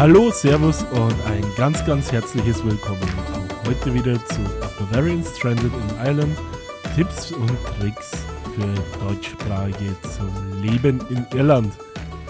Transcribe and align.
Hallo, 0.00 0.30
Servus 0.30 0.82
und 0.84 1.14
ein 1.26 1.44
ganz, 1.58 1.84
ganz 1.84 2.10
herzliches 2.10 2.64
Willkommen 2.64 3.02
auch 3.02 3.68
heute 3.68 3.92
wieder 3.92 4.14
zu 4.28 4.40
Bavarian 4.78 5.22
Stranded 5.22 5.70
in 5.70 5.96
Ireland. 6.02 6.38
Tipps 6.96 7.32
und 7.32 7.52
Tricks 7.78 8.24
für 8.54 9.04
Deutschsprachige 9.04 9.94
zum 10.00 10.62
Leben 10.62 11.02
in 11.10 11.26
Irland. 11.36 11.74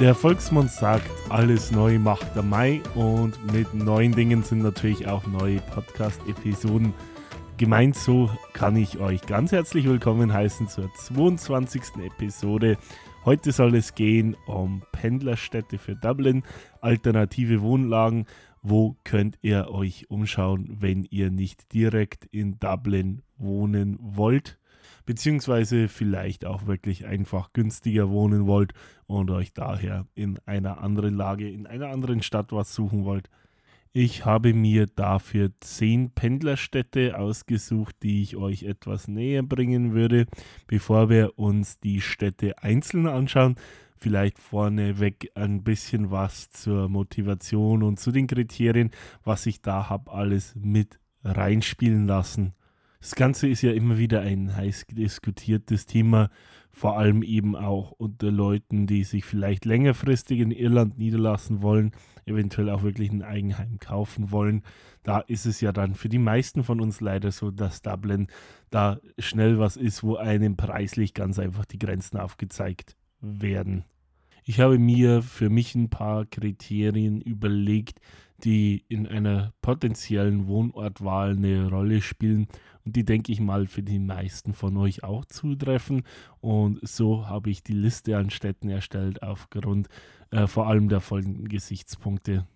Der 0.00 0.16
Volksmund 0.16 0.68
sagt, 0.68 1.08
alles 1.28 1.70
neu 1.70 2.00
macht 2.00 2.34
der 2.34 2.42
Mai 2.42 2.82
und 2.96 3.38
mit 3.52 3.72
neuen 3.72 4.16
Dingen 4.16 4.42
sind 4.42 4.64
natürlich 4.64 5.06
auch 5.06 5.24
neue 5.28 5.60
Podcast-Episoden 5.72 6.92
gemeint. 7.56 7.94
So 7.94 8.30
kann 8.52 8.74
ich 8.74 8.98
euch 8.98 9.22
ganz 9.22 9.52
herzlich 9.52 9.86
willkommen 9.86 10.32
heißen 10.32 10.66
zur 10.66 10.92
22. 10.92 11.82
Episode 12.04 12.78
Heute 13.26 13.52
soll 13.52 13.74
es 13.74 13.94
gehen 13.94 14.34
um 14.46 14.82
Pendlerstädte 14.92 15.76
für 15.76 15.94
Dublin, 15.94 16.42
alternative 16.80 17.60
Wohnlagen. 17.60 18.24
Wo 18.62 18.96
könnt 19.04 19.36
ihr 19.42 19.68
euch 19.70 20.08
umschauen, 20.08 20.78
wenn 20.80 21.04
ihr 21.04 21.30
nicht 21.30 21.74
direkt 21.74 22.24
in 22.24 22.58
Dublin 22.58 23.20
wohnen 23.36 23.98
wollt? 24.00 24.58
Beziehungsweise 25.04 25.88
vielleicht 25.88 26.46
auch 26.46 26.66
wirklich 26.66 27.04
einfach 27.04 27.52
günstiger 27.52 28.08
wohnen 28.08 28.46
wollt 28.46 28.72
und 29.06 29.30
euch 29.30 29.52
daher 29.52 30.06
in 30.14 30.38
einer 30.46 30.80
anderen 30.82 31.14
Lage, 31.14 31.46
in 31.46 31.66
einer 31.66 31.88
anderen 31.88 32.22
Stadt 32.22 32.52
was 32.52 32.74
suchen 32.74 33.04
wollt. 33.04 33.28
Ich 33.92 34.24
habe 34.24 34.54
mir 34.54 34.86
dafür 34.86 35.50
zehn 35.58 36.12
Pendlerstädte 36.12 37.18
ausgesucht, 37.18 37.96
die 38.04 38.22
ich 38.22 38.36
euch 38.36 38.62
etwas 38.62 39.08
näher 39.08 39.42
bringen 39.42 39.94
würde, 39.94 40.26
bevor 40.68 41.10
wir 41.10 41.36
uns 41.40 41.80
die 41.80 42.00
Städte 42.00 42.62
einzeln 42.62 43.08
anschauen. 43.08 43.56
Vielleicht 43.96 44.38
vorneweg 44.38 45.32
ein 45.34 45.64
bisschen 45.64 46.12
was 46.12 46.50
zur 46.50 46.88
Motivation 46.88 47.82
und 47.82 47.98
zu 47.98 48.12
den 48.12 48.28
Kriterien, 48.28 48.92
was 49.24 49.46
ich 49.46 49.60
da 49.60 49.90
habe, 49.90 50.12
alles 50.12 50.54
mit 50.54 51.00
reinspielen 51.24 52.06
lassen. 52.06 52.54
Das 53.00 53.16
Ganze 53.16 53.48
ist 53.48 53.62
ja 53.62 53.72
immer 53.72 53.98
wieder 53.98 54.20
ein 54.20 54.54
heiß 54.54 54.86
diskutiertes 54.92 55.86
Thema, 55.86 56.30
vor 56.70 56.98
allem 56.98 57.22
eben 57.22 57.56
auch 57.56 57.92
unter 57.92 58.30
Leuten, 58.30 58.86
die 58.86 59.04
sich 59.04 59.24
vielleicht 59.24 59.64
längerfristig 59.64 60.38
in 60.40 60.50
Irland 60.50 60.98
niederlassen 60.98 61.62
wollen, 61.62 61.92
eventuell 62.30 62.70
auch 62.70 62.82
wirklich 62.82 63.10
ein 63.10 63.22
Eigenheim 63.22 63.78
kaufen 63.78 64.30
wollen. 64.30 64.62
Da 65.02 65.20
ist 65.20 65.46
es 65.46 65.60
ja 65.60 65.72
dann 65.72 65.94
für 65.94 66.08
die 66.08 66.18
meisten 66.18 66.64
von 66.64 66.80
uns 66.80 67.00
leider 67.00 67.32
so, 67.32 67.50
dass 67.50 67.82
Dublin 67.82 68.28
da 68.70 69.00
schnell 69.18 69.58
was 69.58 69.76
ist, 69.76 70.02
wo 70.02 70.16
einem 70.16 70.56
preislich 70.56 71.14
ganz 71.14 71.38
einfach 71.38 71.64
die 71.64 71.78
Grenzen 71.78 72.18
aufgezeigt 72.18 72.96
werden. 73.20 73.84
Ich 74.44 74.60
habe 74.60 74.78
mir 74.78 75.22
für 75.22 75.50
mich 75.50 75.74
ein 75.74 75.90
paar 75.90 76.24
Kriterien 76.26 77.20
überlegt, 77.20 78.00
die 78.44 78.84
in 78.88 79.06
einer 79.06 79.52
potenziellen 79.60 80.46
Wohnortwahl 80.46 81.36
eine 81.36 81.68
Rolle 81.68 82.00
spielen 82.00 82.48
und 82.84 82.96
die 82.96 83.04
denke 83.04 83.32
ich 83.32 83.40
mal 83.40 83.66
für 83.66 83.82
die 83.82 83.98
meisten 83.98 84.54
von 84.54 84.76
euch 84.76 85.04
auch 85.04 85.24
zutreffen. 85.24 86.02
Und 86.40 86.80
so 86.82 87.28
habe 87.28 87.50
ich 87.50 87.62
die 87.62 87.74
Liste 87.74 88.16
an 88.16 88.30
Städten 88.30 88.68
erstellt 88.68 89.22
aufgrund 89.22 89.88
äh, 90.30 90.46
vor 90.46 90.66
allem 90.66 90.88
der 90.88 91.00
folgenden 91.00 91.48
Gesichtspunkte. 91.48 92.46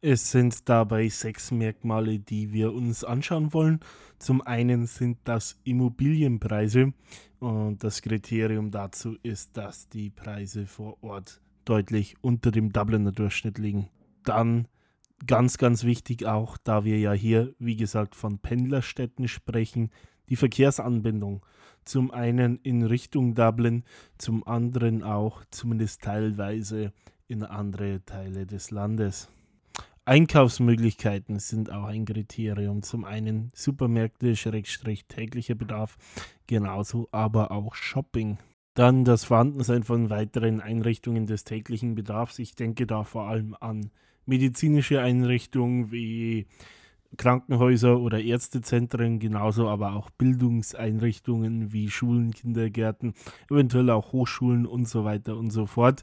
Es 0.00 0.30
sind 0.30 0.68
dabei 0.68 1.08
sechs 1.08 1.50
Merkmale, 1.50 2.18
die 2.18 2.52
wir 2.52 2.72
uns 2.72 3.04
anschauen 3.04 3.52
wollen. 3.54 3.80
Zum 4.18 4.42
einen 4.42 4.86
sind 4.86 5.18
das 5.24 5.58
Immobilienpreise 5.64 6.92
und 7.40 7.82
das 7.82 8.02
Kriterium 8.02 8.70
dazu 8.70 9.16
ist, 9.22 9.56
dass 9.56 9.88
die 9.88 10.10
Preise 10.10 10.66
vor 10.66 11.02
Ort 11.02 11.40
deutlich 11.64 12.16
unter 12.20 12.50
dem 12.50 12.72
Dubliner 12.72 13.12
Durchschnitt 13.12 13.58
liegen. 13.58 13.88
Dann 14.24 14.68
ganz, 15.26 15.58
ganz 15.58 15.84
wichtig 15.84 16.26
auch, 16.26 16.56
da 16.58 16.84
wir 16.84 16.98
ja 16.98 17.12
hier, 17.12 17.54
wie 17.58 17.76
gesagt, 17.76 18.14
von 18.14 18.38
Pendlerstädten 18.38 19.28
sprechen, 19.28 19.90
die 20.28 20.36
Verkehrsanbindung. 20.36 21.44
Zum 21.84 22.10
einen 22.10 22.58
in 22.62 22.82
Richtung 22.82 23.34
Dublin, 23.34 23.84
zum 24.16 24.46
anderen 24.46 25.02
auch 25.02 25.42
zumindest 25.50 26.02
teilweise 26.02 26.92
in 27.28 27.42
andere 27.42 28.04
Teile 28.04 28.46
des 28.46 28.70
Landes. 28.70 29.28
Einkaufsmöglichkeiten 30.06 31.38
sind 31.38 31.72
auch 31.72 31.84
ein 31.84 32.04
Kriterium. 32.04 32.82
Zum 32.82 33.04
einen 33.04 33.50
Supermärkte, 33.54 34.36
Schrägstrich 34.36 35.06
täglicher 35.06 35.54
Bedarf, 35.54 35.96
genauso 36.46 37.08
aber 37.10 37.50
auch 37.50 37.74
Shopping. 37.74 38.38
Dann 38.74 39.04
das 39.04 39.24
Vorhandensein 39.24 39.82
von 39.82 40.10
weiteren 40.10 40.60
Einrichtungen 40.60 41.26
des 41.26 41.44
täglichen 41.44 41.94
Bedarfs. 41.94 42.38
Ich 42.38 42.54
denke 42.54 42.86
da 42.86 43.04
vor 43.04 43.28
allem 43.28 43.56
an 43.58 43.90
medizinische 44.26 45.00
Einrichtungen 45.00 45.92
wie 45.92 46.46
Krankenhäuser 47.16 48.00
oder 48.00 48.20
Ärztezentren, 48.20 49.18
genauso 49.20 49.68
aber 49.68 49.94
auch 49.94 50.10
Bildungseinrichtungen 50.10 51.72
wie 51.72 51.90
Schulen, 51.90 52.32
Kindergärten, 52.32 53.14
eventuell 53.50 53.90
auch 53.90 54.12
Hochschulen 54.12 54.66
und 54.66 54.88
so 54.88 55.04
weiter 55.04 55.36
und 55.36 55.50
so 55.50 55.66
fort 55.66 56.02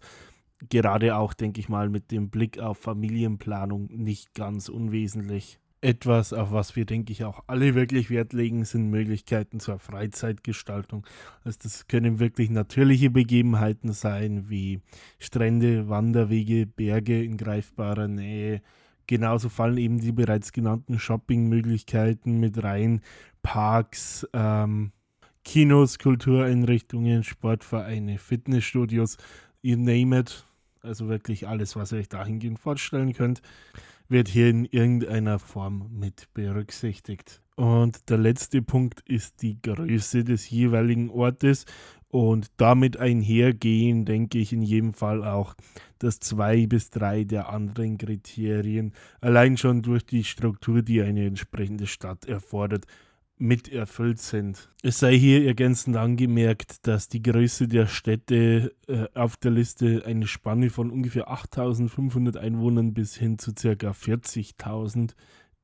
gerade 0.70 1.16
auch, 1.16 1.34
denke 1.34 1.60
ich 1.60 1.70
mal, 1.70 1.90
mit 1.90 2.12
dem 2.12 2.30
Blick 2.30 2.60
auf 2.60 2.78
Familienplanung 2.78 3.90
nicht 3.92 4.34
ganz 4.34 4.70
unwesentlich. 4.70 5.61
Etwas, 5.84 6.32
auf 6.32 6.52
was 6.52 6.76
wir, 6.76 6.86
denke 6.86 7.12
ich, 7.12 7.24
auch 7.24 7.44
alle 7.48 7.74
wirklich 7.74 8.12
Wert 8.12 8.34
legen, 8.34 8.66
sind 8.66 8.92
Möglichkeiten 8.92 9.60
zur 9.60 9.80
Freizeitgestaltung. 9.80 11.08
Also 11.44 11.58
das 11.64 11.88
können 11.88 12.20
wirklich 12.20 12.52
natürliche 12.52 13.10
Begebenheiten 13.10 13.92
sein, 13.92 14.48
wie 14.48 14.82
Strände, 15.18 15.90
Wanderwege, 15.90 16.68
Berge 16.68 17.24
in 17.24 17.36
greifbarer 17.36 18.08
Nähe. 18.08 18.62
Genauso 19.08 19.50
fallen 19.50 19.78
eben 19.78 20.00
die 20.00 20.12
bereits 20.12 20.54
genannten 20.54 21.00
Shoppingmöglichkeiten 21.00 22.40
mit 22.40 22.64
rein, 22.64 23.02
Parks, 23.42 24.28
ähm, 24.34 24.92
Kinos, 25.44 25.98
Kultureinrichtungen, 25.98 27.24
Sportvereine, 27.24 28.20
Fitnessstudios, 28.20 29.18
you 29.64 29.78
name 29.78 30.18
it. 30.20 30.46
Also 30.84 31.10
wirklich 31.10 31.48
alles, 31.48 31.76
was 31.76 31.92
ihr 31.92 32.00
euch 32.00 32.10
dahingehend 32.10 32.60
vorstellen 32.60 33.14
könnt, 33.14 33.42
wird 34.12 34.28
hier 34.28 34.50
in 34.50 34.66
irgendeiner 34.66 35.40
Form 35.40 35.90
mit 35.98 36.28
berücksichtigt. 36.34 37.42
Und 37.56 38.10
der 38.10 38.18
letzte 38.18 38.62
Punkt 38.62 39.02
ist 39.08 39.42
die 39.42 39.62
Größe 39.62 40.24
des 40.24 40.50
jeweiligen 40.50 41.10
Ortes 41.10 41.66
und 42.10 42.48
damit 42.58 42.98
einhergehen, 42.98 44.04
denke 44.04 44.40
ich 44.40 44.52
in 44.52 44.62
jedem 44.62 44.94
Fall 44.94 45.24
auch, 45.24 45.56
dass 46.00 46.20
zwei 46.20 46.68
bis 46.68 46.90
drei 46.90 47.24
der 47.24 47.50
anderen 47.50 47.98
Kriterien 47.98 48.94
allein 49.22 49.56
schon 49.56 49.82
durch 49.82 50.06
die 50.06 50.26
Struktur, 50.26 50.82
die 50.82 51.02
eine 51.02 51.26
entsprechende 51.26 51.88
Stadt 51.88 52.26
erfordert, 52.26 52.86
mit 53.42 53.70
erfüllt 53.70 54.20
sind. 54.20 54.70
Es 54.84 55.00
sei 55.00 55.18
hier 55.18 55.46
ergänzend 55.46 55.98
angemerkt, 55.98 56.88
dass 56.88 57.10
die 57.10 57.24
Größe 57.24 57.68
der 57.68 57.88
Städte 57.88 58.74
äh, 58.88 59.08
auf 59.16 59.36
der 59.36 59.52
Liste 59.52 60.04
eine 60.06 60.28
Spanne 60.28 60.70
von 60.70 60.92
ungefähr 60.92 61.30
8500 61.30 62.38
Einwohnern 62.38 62.94
bis 62.94 63.16
hin 63.16 63.40
zu 63.40 63.54
ca. 63.54 63.92
40.000 63.92 65.16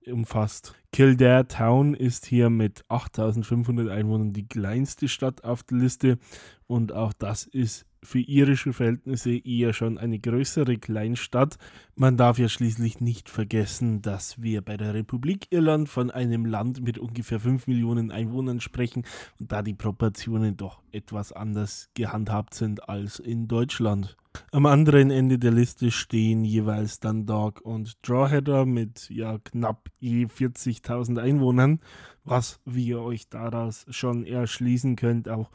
umfasst. 0.07 0.73
Kildare 0.91 1.47
Town 1.47 1.93
ist 1.93 2.25
hier 2.25 2.49
mit 2.49 2.83
8500 2.87 3.89
Einwohnern 3.89 4.33
die 4.33 4.47
kleinste 4.47 5.07
Stadt 5.07 5.43
auf 5.43 5.63
der 5.63 5.77
Liste 5.77 6.17
und 6.65 6.93
auch 6.93 7.13
das 7.13 7.45
ist 7.45 7.85
für 8.03 8.19
irische 8.19 8.73
Verhältnisse 8.73 9.31
eher 9.31 9.73
schon 9.73 9.97
eine 9.97 10.19
größere 10.19 10.77
Kleinstadt. 10.77 11.57
Man 11.95 12.17
darf 12.17 12.37
ja 12.39 12.49
schließlich 12.49 13.01
nicht 13.01 13.29
vergessen, 13.29 14.01
dass 14.01 14.41
wir 14.41 14.61
bei 14.61 14.77
der 14.77 14.93
Republik 14.93 15.47
Irland 15.49 15.89
von 15.89 16.11
einem 16.11 16.45
Land 16.45 16.81
mit 16.81 16.97
ungefähr 16.97 17.39
5 17.39 17.67
Millionen 17.67 18.11
Einwohnern 18.11 18.61
sprechen 18.61 19.03
und 19.39 19.51
da 19.51 19.61
die 19.61 19.73
Proportionen 19.73 20.57
doch 20.57 20.81
etwas 20.91 21.31
anders 21.31 21.89
gehandhabt 21.93 22.53
sind 22.53 22.87
als 22.89 23.19
in 23.19 23.47
Deutschland. 23.47 24.17
Am 24.51 24.65
anderen 24.65 25.11
Ende 25.11 25.39
der 25.39 25.51
Liste 25.51 25.91
stehen 25.91 26.43
jeweils 26.43 26.99
Dundalk 26.99 27.61
und 27.61 27.97
Drawheader 28.07 28.65
mit 28.65 29.09
ja 29.09 29.39
knapp 29.39 29.89
je 29.99 30.25
40.000 30.25 31.19
Einwohnern, 31.19 31.79
was, 32.23 32.59
wie 32.65 32.87
ihr 32.87 33.01
euch 33.01 33.29
daraus 33.29 33.85
schon 33.89 34.25
erschließen 34.25 34.95
könnt, 34.95 35.29
auch 35.29 35.49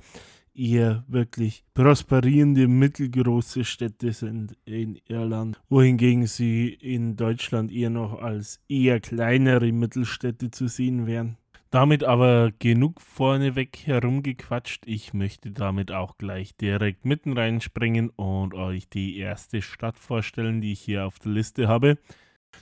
eher 0.54 1.04
wirklich 1.08 1.64
prosperierende 1.74 2.68
mittelgroße 2.68 3.64
Städte 3.64 4.12
sind 4.12 4.56
in 4.64 4.98
Irland, 5.08 5.60
wohingegen 5.68 6.26
sie 6.26 6.68
in 6.68 7.16
Deutschland 7.16 7.72
eher 7.72 7.90
noch 7.90 8.20
als 8.20 8.60
eher 8.68 9.00
kleinere 9.00 9.72
Mittelstädte 9.72 10.50
zu 10.50 10.68
sehen 10.68 11.06
wären. 11.06 11.36
Damit 11.70 12.04
aber 12.04 12.52
genug 12.58 13.00
vorneweg 13.00 13.78
herumgequatscht. 13.86 14.82
Ich 14.86 15.14
möchte 15.14 15.52
damit 15.52 15.90
auch 15.90 16.18
gleich 16.18 16.54
direkt 16.54 17.06
mitten 17.06 17.32
reinspringen 17.32 18.10
und 18.10 18.52
euch 18.52 18.90
die 18.90 19.16
erste 19.16 19.62
Stadt 19.62 19.98
vorstellen, 19.98 20.60
die 20.60 20.72
ich 20.72 20.80
hier 20.80 21.06
auf 21.06 21.18
der 21.18 21.32
Liste 21.32 21.68
habe. 21.68 21.96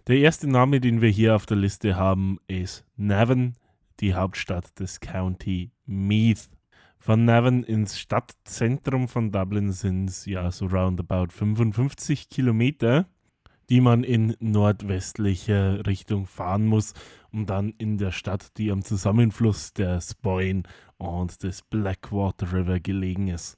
Der 0.06 0.18
erste 0.18 0.48
Name, 0.48 0.80
den 0.80 1.00
wir 1.00 1.08
hier 1.08 1.34
auf 1.34 1.44
der 1.44 1.56
Liste 1.56 1.96
haben, 1.96 2.38
ist 2.46 2.86
Navan, 2.96 3.54
die 3.98 4.14
Hauptstadt 4.14 4.78
des 4.78 5.00
County 5.00 5.72
Meath. 5.86 6.48
Von 7.02 7.24
Navan 7.24 7.62
ins 7.64 7.98
Stadtzentrum 7.98 9.08
von 9.08 9.32
Dublin 9.32 9.72
sind 9.72 10.10
es 10.10 10.26
ja 10.26 10.50
so 10.50 10.66
roundabout 10.66 11.28
55 11.32 12.28
Kilometer. 12.28 13.06
die 13.70 13.80
man 13.80 14.02
in 14.02 14.36
nordwestlicher 14.40 15.86
Richtung 15.86 16.26
fahren 16.26 16.66
muss, 16.66 16.92
um 17.32 17.46
dann 17.46 17.70
in 17.78 17.98
der 17.98 18.10
Stadt, 18.10 18.58
die 18.58 18.72
am 18.72 18.82
Zusammenfluss 18.82 19.72
der 19.72 20.00
Spoyne 20.00 20.64
und 20.98 21.44
des 21.44 21.62
Blackwater 21.62 22.52
River 22.52 22.80
gelegen 22.80 23.28
ist. 23.28 23.56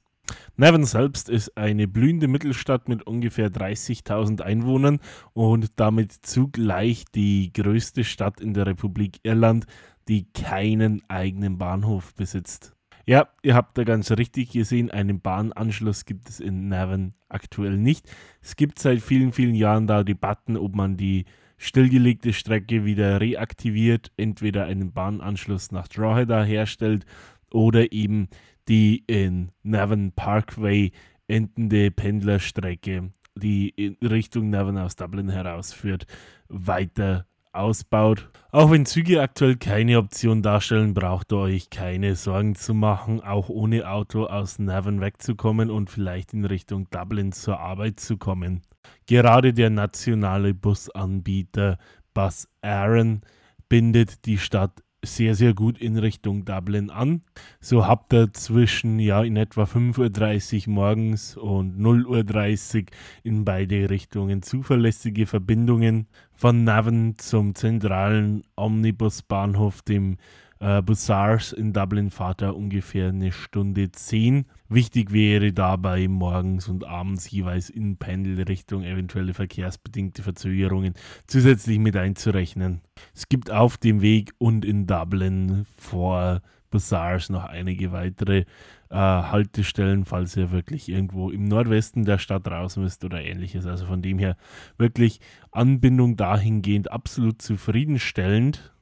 Navan 0.55 0.85
selbst 0.85 1.29
ist 1.29 1.57
eine 1.57 1.87
blühende 1.87 2.27
Mittelstadt 2.27 2.87
mit 2.87 3.07
ungefähr 3.07 3.49
30.000 3.49 4.41
Einwohnern 4.41 4.99
und 5.33 5.71
damit 5.79 6.11
zugleich 6.11 7.05
die 7.13 7.51
größte 7.51 8.03
Stadt 8.03 8.39
in 8.39 8.53
der 8.53 8.67
Republik 8.67 9.19
Irland, 9.23 9.65
die 10.07 10.31
keinen 10.31 11.01
eigenen 11.09 11.57
Bahnhof 11.57 12.13
besitzt. 12.13 12.75
Ja, 13.05 13.27
ihr 13.41 13.53
habt 13.53 13.77
da 13.77 13.83
ganz 13.83 14.11
richtig 14.11 14.51
gesehen, 14.51 14.89
einen 14.89 15.19
Bahnanschluss 15.19 16.05
gibt 16.05 16.29
es 16.29 16.39
in 16.39 16.69
Navan 16.69 17.13
aktuell 17.27 17.77
nicht. 17.77 18.09
Es 18.41 18.55
gibt 18.55 18.79
seit 18.79 19.01
vielen, 19.01 19.33
vielen 19.33 19.55
Jahren 19.55 19.87
da 19.87 20.03
Debatten, 20.03 20.55
ob 20.55 20.73
man 20.73 20.95
die 20.95 21.25
stillgelegte 21.57 22.31
Strecke 22.31 22.85
wieder 22.85 23.19
reaktiviert, 23.19 24.11
entweder 24.15 24.65
einen 24.65 24.93
Bahnanschluss 24.93 25.71
nach 25.71 25.89
Drogheda 25.89 26.43
herstellt 26.43 27.05
oder 27.51 27.91
eben 27.91 28.29
die 28.69 29.03
in 29.07 29.51
Navan 29.63 30.13
Parkway 30.13 30.91
endende 31.27 31.91
Pendlerstrecke, 31.91 33.11
die 33.35 33.69
in 33.69 33.97
Richtung 34.01 34.49
Navan 34.49 34.77
aus 34.77 34.95
Dublin 34.95 35.29
herausführt, 35.29 36.07
weiter 36.47 37.25
ausbaut. 37.53 38.29
Auch 38.51 38.69
wenn 38.69 38.85
Züge 38.85 39.21
aktuell 39.21 39.55
keine 39.55 39.97
Option 39.97 40.41
darstellen, 40.41 40.93
braucht 40.93 41.31
ihr 41.31 41.37
euch 41.37 41.69
keine 41.69 42.15
Sorgen 42.15 42.55
zu 42.55 42.73
machen, 42.73 43.21
auch 43.21 43.49
ohne 43.49 43.89
Auto 43.89 44.25
aus 44.25 44.59
Navan 44.59 45.01
wegzukommen 45.01 45.71
und 45.71 45.89
vielleicht 45.89 46.33
in 46.33 46.45
Richtung 46.45 46.87
Dublin 46.91 47.31
zur 47.31 47.59
Arbeit 47.59 47.99
zu 47.99 48.17
kommen. 48.17 48.61
Gerade 49.07 49.53
der 49.53 49.69
nationale 49.69 50.53
Busanbieter 50.53 51.77
Bus 52.13 52.47
Aaron 52.61 53.21
bindet 53.69 54.25
die 54.25 54.37
Stadt 54.37 54.82
sehr, 55.03 55.35
sehr 55.35 55.53
gut 55.53 55.77
in 55.77 55.97
Richtung 55.97 56.45
Dublin 56.45 56.89
an. 56.89 57.21
So 57.59 57.85
habt 57.85 58.13
ihr 58.13 58.31
zwischen 58.33 58.99
ja 58.99 59.21
in 59.23 59.35
etwa 59.35 59.63
5.30 59.63 60.67
Uhr 60.67 60.73
morgens 60.73 61.37
und 61.37 61.77
0.30 61.77 62.75
Uhr 62.77 62.85
in 63.23 63.45
beide 63.45 63.89
Richtungen 63.89 64.41
zuverlässige 64.41 65.25
Verbindungen 65.25 66.07
von 66.31 66.63
Navan 66.63 67.15
zum 67.17 67.53
zentralen 67.53 68.43
Omnibusbahnhof, 68.55 69.81
dem 69.81 70.17
äh, 70.63 70.81
Bussars 70.81 71.51
in 71.51 71.73
Dublin 71.73 72.09
fahrt 72.09 72.41
er 72.41 72.55
ungefähr 72.55 73.09
eine 73.09 73.33
Stunde 73.33 73.91
zehn. 73.91 74.45
Wichtig 74.69 75.11
wäre 75.11 75.51
dabei 75.51 76.07
morgens 76.07 76.69
und 76.69 76.87
abends 76.87 77.29
jeweils 77.29 77.69
in 77.69 77.97
Pendelrichtung 77.97 78.83
eventuelle 78.83 79.33
verkehrsbedingte 79.33 80.23
Verzögerungen 80.23 80.93
zusätzlich 81.27 81.79
mit 81.79 81.97
einzurechnen. 81.97 82.79
Es 83.13 83.27
gibt 83.27 83.51
auf 83.51 83.77
dem 83.77 84.01
Weg 84.01 84.31
und 84.37 84.63
in 84.63 84.87
Dublin 84.87 85.65
vor 85.75 86.41
Bussars 86.71 87.29
noch 87.29 87.43
einige 87.43 87.91
weitere 87.91 88.45
äh, 88.89 88.95
Haltestellen, 88.95 90.05
falls 90.05 90.37
ihr 90.37 90.51
wirklich 90.51 90.87
irgendwo 90.87 91.29
im 91.29 91.43
Nordwesten 91.43 92.05
der 92.05 92.19
Stadt 92.19 92.47
raus 92.47 92.77
müsst 92.77 93.03
oder 93.03 93.21
ähnliches. 93.21 93.65
Also 93.65 93.85
von 93.85 94.01
dem 94.01 94.17
her 94.17 94.37
wirklich 94.77 95.19
Anbindung 95.51 96.15
dahingehend 96.15 96.89
absolut 96.89 97.41
zufriedenstellend. 97.41 98.72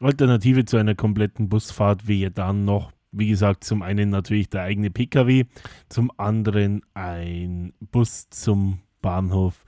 Alternative 0.00 0.64
zu 0.64 0.76
einer 0.76 0.94
kompletten 0.94 1.48
Busfahrt 1.48 2.08
wäre 2.08 2.30
dann 2.30 2.64
noch, 2.64 2.92
wie 3.12 3.28
gesagt, 3.28 3.64
zum 3.64 3.82
einen 3.82 4.10
natürlich 4.10 4.48
der 4.48 4.62
eigene 4.62 4.90
Pkw, 4.90 5.44
zum 5.88 6.10
anderen 6.16 6.82
ein 6.94 7.72
Bus 7.80 8.28
zum 8.30 8.80
Bahnhof 9.02 9.64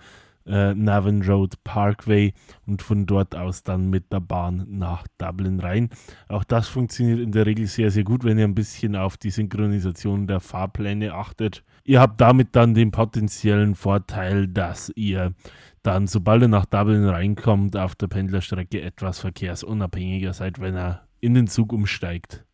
äh, 0.46 0.74
Navan 0.74 1.22
Road 1.22 1.62
Parkway 1.64 2.32
und 2.66 2.82
von 2.82 3.06
dort 3.06 3.34
aus 3.34 3.62
dann 3.62 3.90
mit 3.90 4.12
der 4.12 4.20
Bahn 4.20 4.66
nach 4.68 5.06
Dublin 5.18 5.60
rein. 5.60 5.90
Auch 6.28 6.44
das 6.44 6.68
funktioniert 6.68 7.20
in 7.20 7.32
der 7.32 7.46
Regel 7.46 7.66
sehr, 7.66 7.90
sehr 7.90 8.04
gut, 8.04 8.24
wenn 8.24 8.38
ihr 8.38 8.44
ein 8.44 8.54
bisschen 8.54 8.96
auf 8.96 9.16
die 9.16 9.30
Synchronisation 9.30 10.26
der 10.26 10.40
Fahrpläne 10.40 11.14
achtet. 11.14 11.62
Ihr 11.84 12.00
habt 12.00 12.20
damit 12.20 12.54
dann 12.56 12.74
den 12.74 12.90
potenziellen 12.90 13.74
Vorteil, 13.74 14.48
dass 14.48 14.92
ihr 14.94 15.34
dann, 15.82 16.06
sobald 16.06 16.42
er 16.42 16.48
nach 16.48 16.66
Dublin 16.66 17.08
reinkommt, 17.08 17.76
auf 17.76 17.94
der 17.94 18.08
Pendlerstrecke 18.08 18.80
etwas 18.80 19.20
verkehrsunabhängiger 19.20 20.32
seid, 20.32 20.60
wenn 20.60 20.76
er 20.76 21.08
in 21.20 21.34
den 21.34 21.46
Zug 21.46 21.72
umsteigt. 21.72 22.44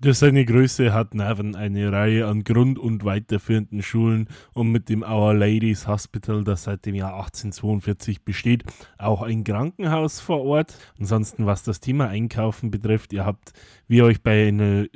Durch 0.00 0.18
seine 0.18 0.44
Größe 0.44 0.92
hat 0.92 1.14
Navan 1.14 1.54
eine 1.54 1.90
Reihe 1.90 2.26
an 2.26 2.44
grund- 2.44 2.78
und 2.78 3.04
weiterführenden 3.04 3.82
Schulen 3.82 4.28
und 4.52 4.70
mit 4.70 4.88
dem 4.88 5.02
Our 5.02 5.34
Ladies 5.34 5.86
Hospital, 5.86 6.44
das 6.44 6.64
seit 6.64 6.84
dem 6.86 6.94
Jahr 6.94 7.14
1842 7.14 8.24
besteht, 8.24 8.64
auch 8.98 9.22
ein 9.22 9.44
Krankenhaus 9.44 10.20
vor 10.20 10.42
Ort. 10.42 10.76
Ansonsten, 10.98 11.46
was 11.46 11.62
das 11.62 11.80
Thema 11.80 12.08
Einkaufen 12.08 12.70
betrifft, 12.70 13.12
ihr 13.12 13.24
habt, 13.24 13.52
wie 13.88 13.98
ihr 13.98 14.04
euch 14.04 14.22
bei 14.22 14.48
einer 14.48 14.86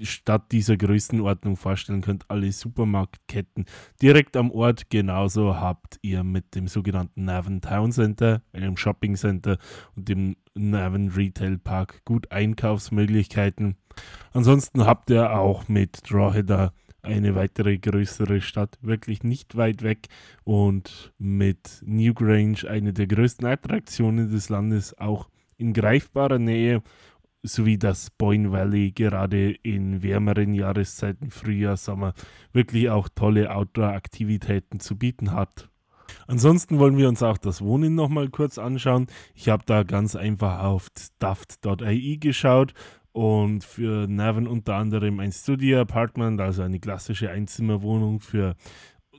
Stadt 0.00 0.52
dieser 0.52 0.76
Größenordnung 0.76 1.56
vorstellen 1.56 2.00
könnt, 2.02 2.30
alle 2.30 2.50
Supermarktketten 2.52 3.66
direkt 4.00 4.36
am 4.36 4.50
Ort. 4.50 4.90
Genauso 4.90 5.60
habt 5.60 5.98
ihr 6.02 6.24
mit 6.24 6.54
dem 6.54 6.68
sogenannten 6.68 7.24
Navan 7.24 7.60
Town 7.60 7.92
Center, 7.92 8.42
einem 8.52 8.76
Shopping 8.76 9.16
Center 9.16 9.58
und 9.94 10.08
dem 10.08 10.36
Navan 10.54 11.08
Retail 11.08 11.58
Park 11.58 12.04
gut 12.04 12.30
Einkaufsmöglichkeiten. 12.30 13.76
Ansonsten 14.32 14.84
habt 14.84 15.10
ihr 15.10 15.38
auch 15.38 15.68
mit 15.68 16.10
Drogheda 16.10 16.72
eine 17.02 17.34
weitere 17.34 17.78
größere 17.78 18.40
Stadt 18.40 18.78
wirklich 18.82 19.22
nicht 19.22 19.56
weit 19.56 19.82
weg 19.82 20.08
und 20.44 21.12
mit 21.18 21.82
Newgrange 21.84 22.68
eine 22.68 22.92
der 22.92 23.06
größten 23.06 23.46
Attraktionen 23.46 24.30
des 24.30 24.48
Landes 24.48 24.98
auch 24.98 25.28
in 25.56 25.72
greifbarer 25.72 26.38
Nähe 26.38 26.82
sowie 27.42 27.78
das 27.78 28.10
Boyne 28.10 28.50
Valley 28.50 28.90
gerade 28.90 29.52
in 29.62 30.02
wärmeren 30.02 30.52
Jahreszeiten, 30.52 31.30
Frühjahr, 31.30 31.76
Sommer, 31.76 32.12
wirklich 32.52 32.90
auch 32.90 33.08
tolle 33.08 33.54
Outdoor-Aktivitäten 33.54 34.80
zu 34.80 34.96
bieten 34.96 35.32
hat. 35.32 35.68
Ansonsten 36.26 36.78
wollen 36.78 36.96
wir 36.96 37.08
uns 37.08 37.22
auch 37.22 37.38
das 37.38 37.62
Wohnen 37.62 37.94
nochmal 37.94 38.28
kurz 38.28 38.58
anschauen. 38.58 39.06
Ich 39.34 39.48
habe 39.48 39.62
da 39.64 39.84
ganz 39.84 40.16
einfach 40.16 40.60
auf 40.60 40.90
stuffed.ai 40.98 42.16
geschaut 42.20 42.74
und 43.16 43.64
für 43.64 44.06
Navan 44.06 44.46
unter 44.46 44.74
anderem 44.74 45.20
ein 45.20 45.32
Studio 45.32 45.80
Apartment, 45.80 46.38
also 46.38 46.60
eine 46.60 46.78
klassische 46.78 47.30
Einzimmerwohnung 47.30 48.20
für 48.20 48.56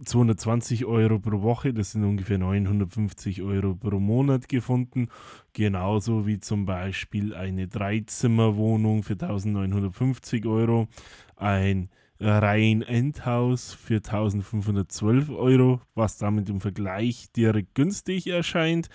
220 0.06 0.86
Euro 0.86 1.18
pro 1.18 1.42
Woche, 1.42 1.74
das 1.74 1.94
sind 1.94 2.04
ungefähr 2.04 2.38
950 2.38 3.42
Euro 3.42 3.74
pro 3.74 4.00
Monat 4.00 4.50
gefunden. 4.50 5.08
Genauso 5.54 6.28
wie 6.28 6.40
zum 6.40 6.68
Beispiel 6.68 7.34
eine 7.34 7.68
Dreizimmerwohnung 7.68 9.02
für 9.02 9.14
1950 9.14 10.46
Euro, 10.46 10.88
ein 11.36 11.90
Reihen-Endhaus 12.20 13.74
für 13.74 13.96
1512 13.96 15.32
Euro, 15.32 15.82
was 15.96 16.20
damit 16.20 16.50
im 16.50 16.62
Vergleich 16.62 17.32
direkt 17.36 17.74
günstig 17.74 18.28
erscheint. 18.28 18.90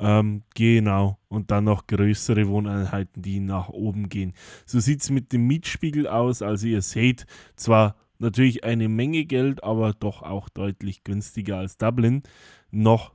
Ähm, 0.00 0.42
genau. 0.54 1.18
Und 1.28 1.50
dann 1.50 1.64
noch 1.64 1.86
größere 1.86 2.48
Wohneinheiten, 2.48 3.22
die 3.22 3.40
nach 3.40 3.68
oben 3.68 4.08
gehen. 4.08 4.32
So 4.66 4.80
sieht 4.80 5.02
es 5.02 5.10
mit 5.10 5.32
dem 5.32 5.46
Mietspiegel 5.46 6.08
aus. 6.08 6.42
Also 6.42 6.66
ihr 6.66 6.82
seht 6.82 7.26
zwar 7.56 7.96
natürlich 8.18 8.64
eine 8.64 8.88
Menge 8.88 9.24
Geld, 9.24 9.62
aber 9.62 9.92
doch 9.92 10.22
auch 10.22 10.48
deutlich 10.48 11.04
günstiger 11.04 11.58
als 11.58 11.76
Dublin. 11.76 12.22
Noch 12.70 13.12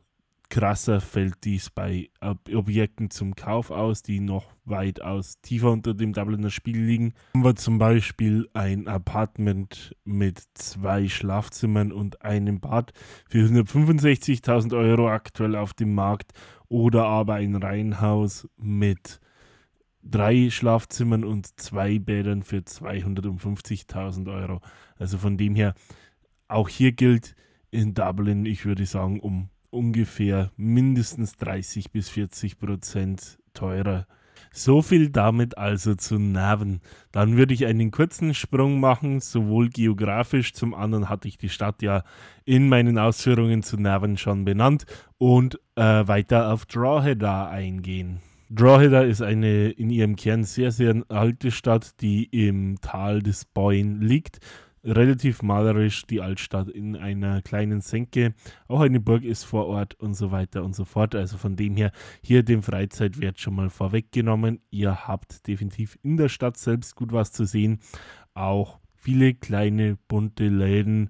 krasser 0.49 1.01
fällt 1.01 1.43
dies 1.43 1.69
bei 1.69 2.09
Objekten 2.53 3.09
zum 3.09 3.35
Kauf 3.35 3.71
aus, 3.71 4.01
die 4.01 4.19
noch 4.19 4.53
weitaus 4.65 5.39
tiefer 5.41 5.71
unter 5.71 5.93
dem 5.93 6.13
Dubliner 6.13 6.49
Spiegel 6.49 6.83
liegen. 6.83 7.13
Haben 7.33 7.43
wir 7.43 7.55
zum 7.55 7.77
Beispiel 7.77 8.49
ein 8.53 8.87
Apartment 8.87 9.95
mit 10.03 10.41
zwei 10.53 11.07
Schlafzimmern 11.07 11.91
und 11.91 12.21
einem 12.21 12.59
Bad 12.59 12.93
für 13.29 13.45
165.000 13.45 14.77
Euro 14.77 15.09
aktuell 15.09 15.55
auf 15.55 15.73
dem 15.73 15.93
Markt 15.93 16.33
oder 16.67 17.05
aber 17.05 17.35
ein 17.35 17.55
Reihenhaus 17.55 18.47
mit 18.57 19.19
drei 20.01 20.49
Schlafzimmern 20.49 21.23
und 21.23 21.59
zwei 21.59 21.99
Bädern 21.99 22.43
für 22.43 22.57
250.000 22.57 24.31
Euro. 24.33 24.61
Also 24.97 25.17
von 25.17 25.37
dem 25.37 25.55
her, 25.55 25.73
auch 26.47 26.69
hier 26.69 26.91
gilt 26.91 27.35
in 27.71 27.93
Dublin, 27.93 28.45
ich 28.45 28.65
würde 28.65 28.85
sagen, 28.85 29.19
um 29.19 29.49
ungefähr 29.69 30.51
mindestens 30.57 31.36
30 31.38 31.91
bis 31.91 32.10
40 32.10 32.57
Prozent 32.57 33.39
teurer. 33.53 34.07
So 34.51 34.81
viel 34.81 35.10
damit 35.10 35.57
also 35.57 35.95
zu 35.95 36.17
Naven. 36.17 36.79
Dann 37.12 37.36
würde 37.36 37.53
ich 37.53 37.65
einen 37.65 37.91
kurzen 37.91 38.34
Sprung 38.34 38.79
machen, 38.79 39.19
sowohl 39.19 39.69
geografisch, 39.69 40.53
zum 40.53 40.74
anderen 40.74 41.10
hatte 41.10 41.27
ich 41.27 41.38
die 41.38 41.50
Stadt 41.50 41.81
ja 41.81 42.03
in 42.45 42.69
meinen 42.69 42.98
Ausführungen 42.98 43.63
zu 43.63 43.77
Naven 43.77 44.17
schon 44.17 44.45
benannt 44.45 44.86
und 45.17 45.60
äh, 45.75 46.07
weiter 46.07 46.53
auf 46.53 46.65
Drogheda 46.65 47.50
eingehen. 47.50 48.22
Drogheda 48.50 49.01
ist 49.01 49.22
eine 49.22 49.72
in 49.72 49.89
ihrem 49.89 50.15
Kern 50.15 50.45
sehr, 50.45 50.72
sehr 50.72 51.03
alte 51.10 51.51
Stadt, 51.51 52.00
die 52.00 52.24
im 52.25 52.79
Tal 52.79 53.22
des 53.22 53.43
Boyne 53.43 53.98
liegt 54.05 54.39
relativ 54.86 55.42
malerisch, 55.42 56.06
die 56.06 56.22
Altstadt 56.22 56.70
in 56.70 56.96
einer 56.96 57.42
kleinen 57.42 57.82
Senke. 57.82 58.34
Auch 58.68 58.82
eine 58.82 59.00
Burg 59.00 59.24
ist 59.24 59.44
vor 59.44 59.65
Ort 59.65 59.96
und 59.96 60.13
so 60.13 60.32
weiter 60.32 60.63
und 60.63 60.75
so 60.75 60.86
fort. 60.86 61.15
Also 61.15 61.38
von 61.38 61.56
dem 61.56 61.75
her 61.75 61.92
hier 62.22 62.44
den 62.44 62.62
Freizeitwert 62.62 63.39
schon 63.39 63.56
mal 63.56 63.70
vorweggenommen. 63.70 64.60
Ihr 64.70 65.08
habt 65.08 65.48
definitiv 65.48 65.98
in 66.04 66.18
der 66.18 66.30
Stadt 66.30 66.58
selbst 66.58 66.96
gut 66.96 67.12
was 67.12 67.32
zu 67.32 67.46
sehen. 67.46 67.80
Auch 68.36 68.80
viele 68.94 69.34
kleine 69.34 69.98
bunte 70.08 70.48
Läden, 70.48 71.10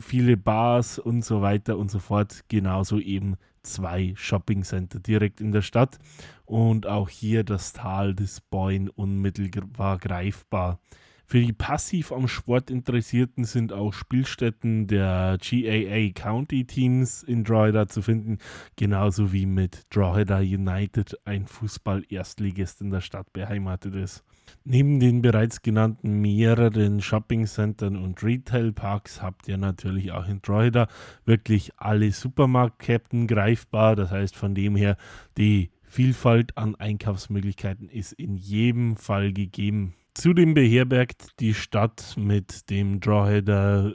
viele 0.00 0.36
Bars 0.36 0.98
und 0.98 1.24
so 1.24 1.42
weiter 1.42 1.78
und 1.78 1.90
so 1.90 2.00
fort. 2.00 2.44
Genauso 2.48 2.98
eben 2.98 3.36
zwei 3.62 4.12
Shopping 4.16 4.62
Center 4.62 5.00
direkt 5.00 5.40
in 5.40 5.52
der 5.52 5.62
Stadt 5.62 5.98
und 6.44 6.86
auch 6.86 7.08
hier 7.08 7.44
das 7.44 7.72
Tal 7.72 8.14
des 8.14 8.40
Boyne 8.40 8.90
unmittelbar 8.92 9.98
greifbar. 9.98 10.78
Für 11.28 11.40
die 11.40 11.52
passiv 11.52 12.12
am 12.12 12.28
Sport 12.28 12.70
Interessierten 12.70 13.42
sind 13.42 13.72
auch 13.72 13.92
Spielstätten 13.92 14.86
der 14.86 15.38
GAA 15.42 16.12
County 16.14 16.64
Teams 16.64 17.24
in 17.24 17.42
Drogheda 17.42 17.88
zu 17.88 18.00
finden, 18.00 18.38
genauso 18.76 19.32
wie 19.32 19.44
mit 19.44 19.92
Drogheda 19.92 20.38
United 20.38 21.18
ein 21.24 21.48
Fußball-Erstligist 21.48 22.80
in 22.80 22.90
der 22.90 23.00
Stadt 23.00 23.32
beheimatet 23.32 23.96
ist. 23.96 24.22
Neben 24.62 25.00
den 25.00 25.20
bereits 25.20 25.62
genannten 25.62 26.20
mehreren 26.20 27.02
Shoppingcentern 27.02 27.96
und 27.96 28.22
Retailparks 28.22 29.20
habt 29.20 29.48
ihr 29.48 29.58
natürlich 29.58 30.12
auch 30.12 30.28
in 30.28 30.40
Drogheda 30.42 30.86
wirklich 31.24 31.72
alle 31.76 32.12
Supermarktketten 32.12 33.26
greifbar. 33.26 33.96
Das 33.96 34.12
heißt, 34.12 34.36
von 34.36 34.54
dem 34.54 34.76
her, 34.76 34.96
die 35.36 35.70
Vielfalt 35.82 36.56
an 36.56 36.76
Einkaufsmöglichkeiten 36.76 37.88
ist 37.88 38.12
in 38.12 38.36
jedem 38.36 38.96
Fall 38.96 39.32
gegeben. 39.32 39.94
Zudem 40.16 40.54
beherbergt 40.54 41.38
die 41.40 41.52
Stadt 41.52 42.14
mit 42.16 42.70
dem 42.70 43.00
Drogheda 43.00 43.92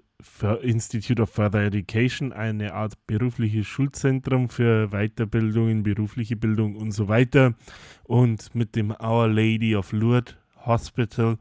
Institute 0.61 1.19
of 1.19 1.31
Further 1.31 1.63
Education 1.63 2.31
eine 2.31 2.75
Art 2.75 2.93
berufliches 3.07 3.65
Schulzentrum 3.65 4.47
für 4.47 4.89
Weiterbildungen, 4.89 5.81
berufliche 5.81 6.35
Bildung 6.35 6.75
und 6.75 6.91
so 6.91 7.07
weiter. 7.07 7.55
Und 8.03 8.53
mit 8.53 8.75
dem 8.75 8.91
Our 8.91 9.29
Lady 9.29 9.75
of 9.75 9.93
Lourdes 9.93 10.35
Hospital 10.63 11.39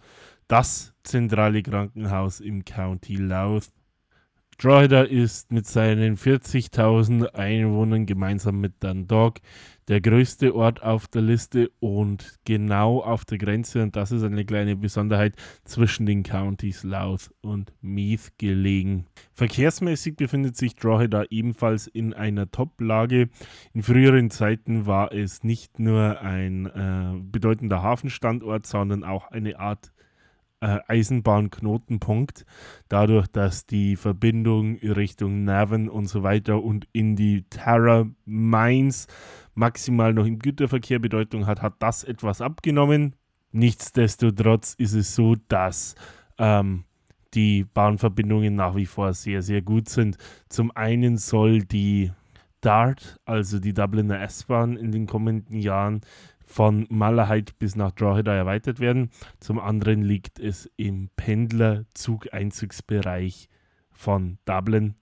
das 0.48 0.94
zentrale 1.02 1.62
Krankenhaus 1.62 2.40
im 2.40 2.64
County 2.64 3.16
Louth. 3.16 3.68
Drogheda 4.56 5.02
ist 5.02 5.52
mit 5.52 5.66
seinen 5.66 6.16
40.000 6.16 7.34
Einwohnern 7.34 8.06
gemeinsam 8.06 8.60
mit 8.60 8.82
Dundalk 8.82 9.40
der 9.90 10.00
größte 10.00 10.54
Ort 10.54 10.84
auf 10.84 11.08
der 11.08 11.20
Liste 11.20 11.68
und 11.80 12.38
genau 12.44 13.00
auf 13.00 13.24
der 13.24 13.38
Grenze, 13.38 13.82
und 13.82 13.96
das 13.96 14.12
ist 14.12 14.22
eine 14.22 14.44
kleine 14.44 14.76
Besonderheit, 14.76 15.34
zwischen 15.64 16.06
den 16.06 16.22
Countys 16.22 16.84
Louth 16.84 17.34
und 17.40 17.72
Meath 17.80 18.38
gelegen. 18.38 19.06
Verkehrsmäßig 19.32 20.14
befindet 20.14 20.56
sich 20.56 20.76
Drogheda 20.76 21.24
ebenfalls 21.30 21.88
in 21.88 22.14
einer 22.14 22.52
Top-Lage. 22.52 23.30
In 23.74 23.82
früheren 23.82 24.30
Zeiten 24.30 24.86
war 24.86 25.12
es 25.12 25.42
nicht 25.42 25.80
nur 25.80 26.20
ein 26.20 26.66
äh, 26.66 27.20
bedeutender 27.20 27.82
Hafenstandort, 27.82 28.66
sondern 28.66 29.02
auch 29.02 29.32
eine 29.32 29.58
Art 29.58 29.90
äh, 30.60 30.78
Eisenbahnknotenpunkt, 30.86 32.44
dadurch, 32.88 33.26
dass 33.28 33.66
die 33.66 33.96
Verbindung 33.96 34.76
Richtung 34.76 35.44
Navan 35.44 35.88
und 35.88 36.06
so 36.06 36.22
weiter 36.22 36.62
und 36.62 36.86
in 36.92 37.16
die 37.16 37.44
Terra 37.48 38.06
Mines 38.24 39.06
maximal 39.60 40.12
noch 40.12 40.26
im 40.26 40.40
Güterverkehr 40.40 40.98
Bedeutung 40.98 41.46
hat, 41.46 41.62
hat 41.62 41.74
das 41.78 42.02
etwas 42.02 42.40
abgenommen. 42.40 43.14
Nichtsdestotrotz 43.52 44.74
ist 44.74 44.94
es 44.94 45.14
so, 45.14 45.36
dass 45.48 45.94
ähm, 46.38 46.82
die 47.34 47.62
Bahnverbindungen 47.64 48.56
nach 48.56 48.74
wie 48.74 48.86
vor 48.86 49.14
sehr, 49.14 49.42
sehr 49.42 49.62
gut 49.62 49.88
sind. 49.88 50.16
Zum 50.48 50.72
einen 50.72 51.18
soll 51.18 51.62
die 51.62 52.10
DART, 52.60 53.20
also 53.24 53.60
die 53.60 53.74
Dubliner 53.74 54.20
S-Bahn, 54.22 54.76
in 54.76 54.90
den 54.92 55.06
kommenden 55.06 55.58
Jahren 55.58 56.02
von 56.44 56.86
Malahide 56.90 57.52
bis 57.58 57.74
nach 57.76 57.92
Drogheda 57.92 58.34
erweitert 58.34 58.80
werden. 58.80 59.10
Zum 59.38 59.58
anderen 59.60 60.02
liegt 60.02 60.40
es 60.40 60.68
im 60.76 61.10
Pendlerzugeinzugsbereich 61.16 63.48
von 63.92 64.38
Dublin, 64.46 64.96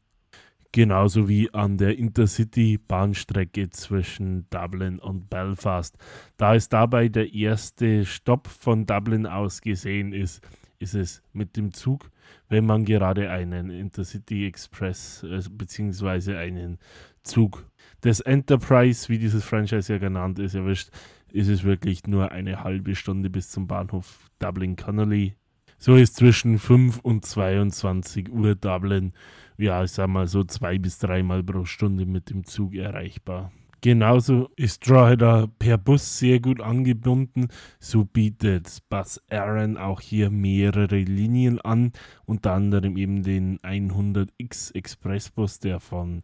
genauso 0.73 1.29
wie 1.29 1.53
an 1.53 1.79
der 1.79 1.99
Intercity-Bahnstrecke 1.99 3.71
zwischen 3.71 4.49
Dublin 4.51 4.99
und 4.99 5.31
Belfast. 5.31 5.97
Da 6.37 6.55
es 6.55 6.69
dabei 6.69 7.09
der 7.09 7.33
erste 7.33 8.05
Stopp 8.05 8.49
von 8.49 8.87
Dublin 8.87 9.27
aus 9.27 9.61
gesehen 9.61 10.13
ist, 10.13 10.47
ist 10.79 10.95
es 10.95 11.23
mit 11.33 11.57
dem 11.57 11.73
Zug, 11.73 12.11
wenn 12.49 12.67
man 12.67 12.85
gerade 12.85 13.31
einen 13.31 13.71
Intercity 13.71 14.47
Express 14.47 15.25
äh, 15.25 15.43
bzw. 15.51 16.37
einen 16.37 16.79
Zug 17.23 17.67
des 18.05 18.21
Enterprise, 18.21 19.09
wie 19.09 19.19
dieses 19.19 19.45
Franchise 19.45 19.93
ja 19.93 19.99
genannt 19.99 20.39
ist, 20.39 20.55
erwischt, 20.55 20.91
ist 21.33 21.49
es 21.49 21.65
wirklich 21.65 22.07
nur 22.07 22.31
eine 22.31 22.63
halbe 22.63 22.95
Stunde 22.95 23.29
bis 23.29 23.51
zum 23.51 23.67
Bahnhof 23.67 24.31
Dublin 24.39 24.77
Connolly. 24.77 25.35
So 25.79 25.95
ist 25.95 26.17
zwischen 26.17 26.59
5 26.59 26.99
und 27.01 27.25
22 27.25 28.31
Uhr 28.31 28.55
Dublin, 28.55 29.13
ja, 29.59 29.85
ich 29.85 29.93
sag 29.93 30.09
mal 30.09 30.27
so 30.27 30.45
zwei 30.45 30.79
bis 30.79 30.99
dreimal 30.99 31.43
pro 31.43 31.65
Stunde 31.65 32.07
mit 32.07 32.31
dem 32.31 32.45
Zug 32.45 32.75
erreichbar. 32.75 33.53
Genauso 33.81 34.51
ist 34.57 34.89
Drogheda 34.89 35.47
per 35.59 35.79
Bus 35.79 36.19
sehr 36.19 36.41
gut 36.41 36.61
angebunden. 36.61 37.49
So 37.79 38.05
bietet 38.05 38.79
Bus 38.89 39.21
Aaron 39.31 39.77
auch 39.77 40.01
hier 40.01 40.31
mehrere 40.31 40.99
Linien 40.99 41.61
an, 41.61 41.93
unter 42.25 42.55
anderem 42.55 42.97
eben 42.97 43.23
den 43.23 43.59
100X 43.59 44.75
Expressbus, 44.75 45.61
der 45.61 45.79
von 45.79 46.23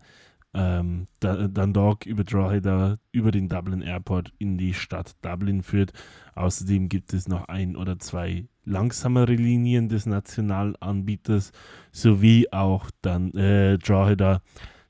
ähm, 0.52 1.06
Dundalk 1.20 2.06
über 2.06 2.24
Drogheda 2.24 2.98
über 3.12 3.30
den 3.30 3.48
Dublin 3.48 3.82
Airport 3.82 4.32
in 4.38 4.58
die 4.58 4.74
Stadt 4.74 5.14
Dublin 5.22 5.62
führt. 5.62 5.92
Außerdem 6.34 6.88
gibt 6.88 7.12
es 7.12 7.28
noch 7.28 7.46
ein 7.46 7.76
oder 7.76 8.00
zwei 8.00 8.48
langsamere 8.64 9.34
Linien 9.34 9.88
des 9.88 10.06
Nationalanbieters 10.06 11.52
sowie 11.92 12.48
auch 12.50 12.90
dann 13.02 13.32
äh, 13.34 13.78
Drogheda 13.78 14.40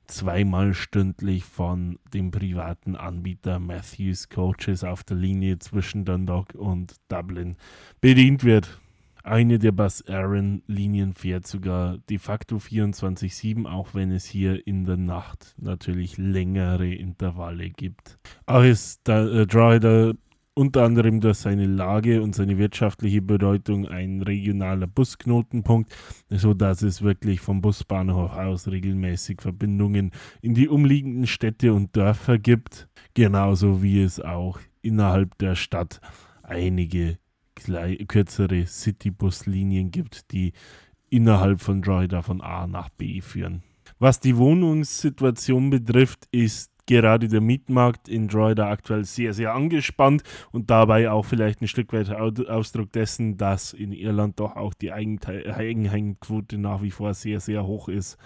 zweimal 0.07 0.73
stündlich 0.73 1.43
von 1.43 1.99
dem 2.13 2.31
privaten 2.31 2.95
Anbieter 2.95 3.59
Matthews 3.59 4.29
Coaches 4.29 4.83
auf 4.83 5.03
der 5.03 5.17
Linie 5.17 5.59
zwischen 5.59 6.05
Dundalk 6.05 6.53
und 6.55 6.95
Dublin 7.07 7.57
bedient 8.01 8.43
wird. 8.43 8.79
Eine 9.23 9.57
der 9.57 9.71
Bus-Aaron-Linien 9.71 11.15
fährt 11.15 11.47
sogar 11.47 11.97
de 12.09 12.19
facto 12.19 12.57
24-7, 12.57 13.65
auch 13.65 13.95
wenn 13.95 14.11
es 14.11 14.25
hier 14.25 14.67
in 14.67 14.85
der 14.85 14.97
Nacht 14.97 15.55
natürlich 15.57 16.19
längere 16.19 16.93
Intervalle 16.93 17.71
gibt. 17.71 18.19
Auch 18.45 18.61
ist 18.61 19.07
der 19.07 19.23
äh, 19.23 19.47
Droider 19.47 20.13
unter 20.55 20.83
anderem 20.83 21.19
durch 21.19 21.37
seine 21.37 21.67
Lage 21.67 22.21
und 22.21 22.33
seine 22.33 22.57
wirtschaftliche 22.57 23.21
Bedeutung 23.21 23.87
ein 23.87 24.21
regionaler 24.21 24.87
Busknotenpunkt, 24.87 25.93
sodass 26.29 26.81
es 26.81 27.01
wirklich 27.01 27.41
vom 27.41 27.61
Busbahnhof 27.61 28.31
aus 28.31 28.69
regelmäßig 28.69 29.41
Verbindungen 29.41 30.11
in 30.41 30.53
die 30.53 30.69
umliegenden 30.69 31.27
Städte 31.27 31.73
und 31.73 31.95
Dörfer 31.95 32.39
gibt, 32.39 32.87
genauso 33.13 33.83
wie 33.83 34.01
es 34.01 34.21
auch 34.21 34.59
innerhalb 34.81 35.37
der 35.39 35.55
Stadt 35.55 35.99
einige 36.41 37.19
kürzere 38.07 38.65
Citybus-Linien 38.65 39.91
gibt, 39.91 40.31
die 40.31 40.53
innerhalb 41.09 41.59
von 41.59 41.81
Droida 41.81 42.21
von 42.21 42.41
A 42.41 42.65
nach 42.65 42.89
B 42.89 43.19
führen. 43.19 43.63
Was 43.99 44.19
die 44.19 44.37
Wohnungssituation 44.37 45.69
betrifft, 45.69 46.27
ist 46.31 46.71
gerade 46.85 47.27
der 47.27 47.41
Mietmarkt 47.41 48.07
in 48.07 48.27
Droida 48.27 48.69
aktuell 48.69 49.05
sehr, 49.05 49.33
sehr 49.33 49.53
angespannt 49.53 50.23
und 50.51 50.69
dabei 50.69 51.09
auch 51.09 51.25
vielleicht 51.25 51.61
ein 51.61 51.67
Stück 51.67 51.93
weit 51.93 52.09
Ausdruck 52.11 52.91
dessen, 52.91 53.37
dass 53.37 53.73
in 53.73 53.91
Irland 53.91 54.39
doch 54.39 54.55
auch 54.55 54.73
die 54.73 54.91
Eigenheimquote 54.91 56.57
nach 56.57 56.81
wie 56.81 56.91
vor 56.91 57.13
sehr, 57.13 57.39
sehr 57.39 57.65
hoch 57.65 57.89
ist. 57.89 58.17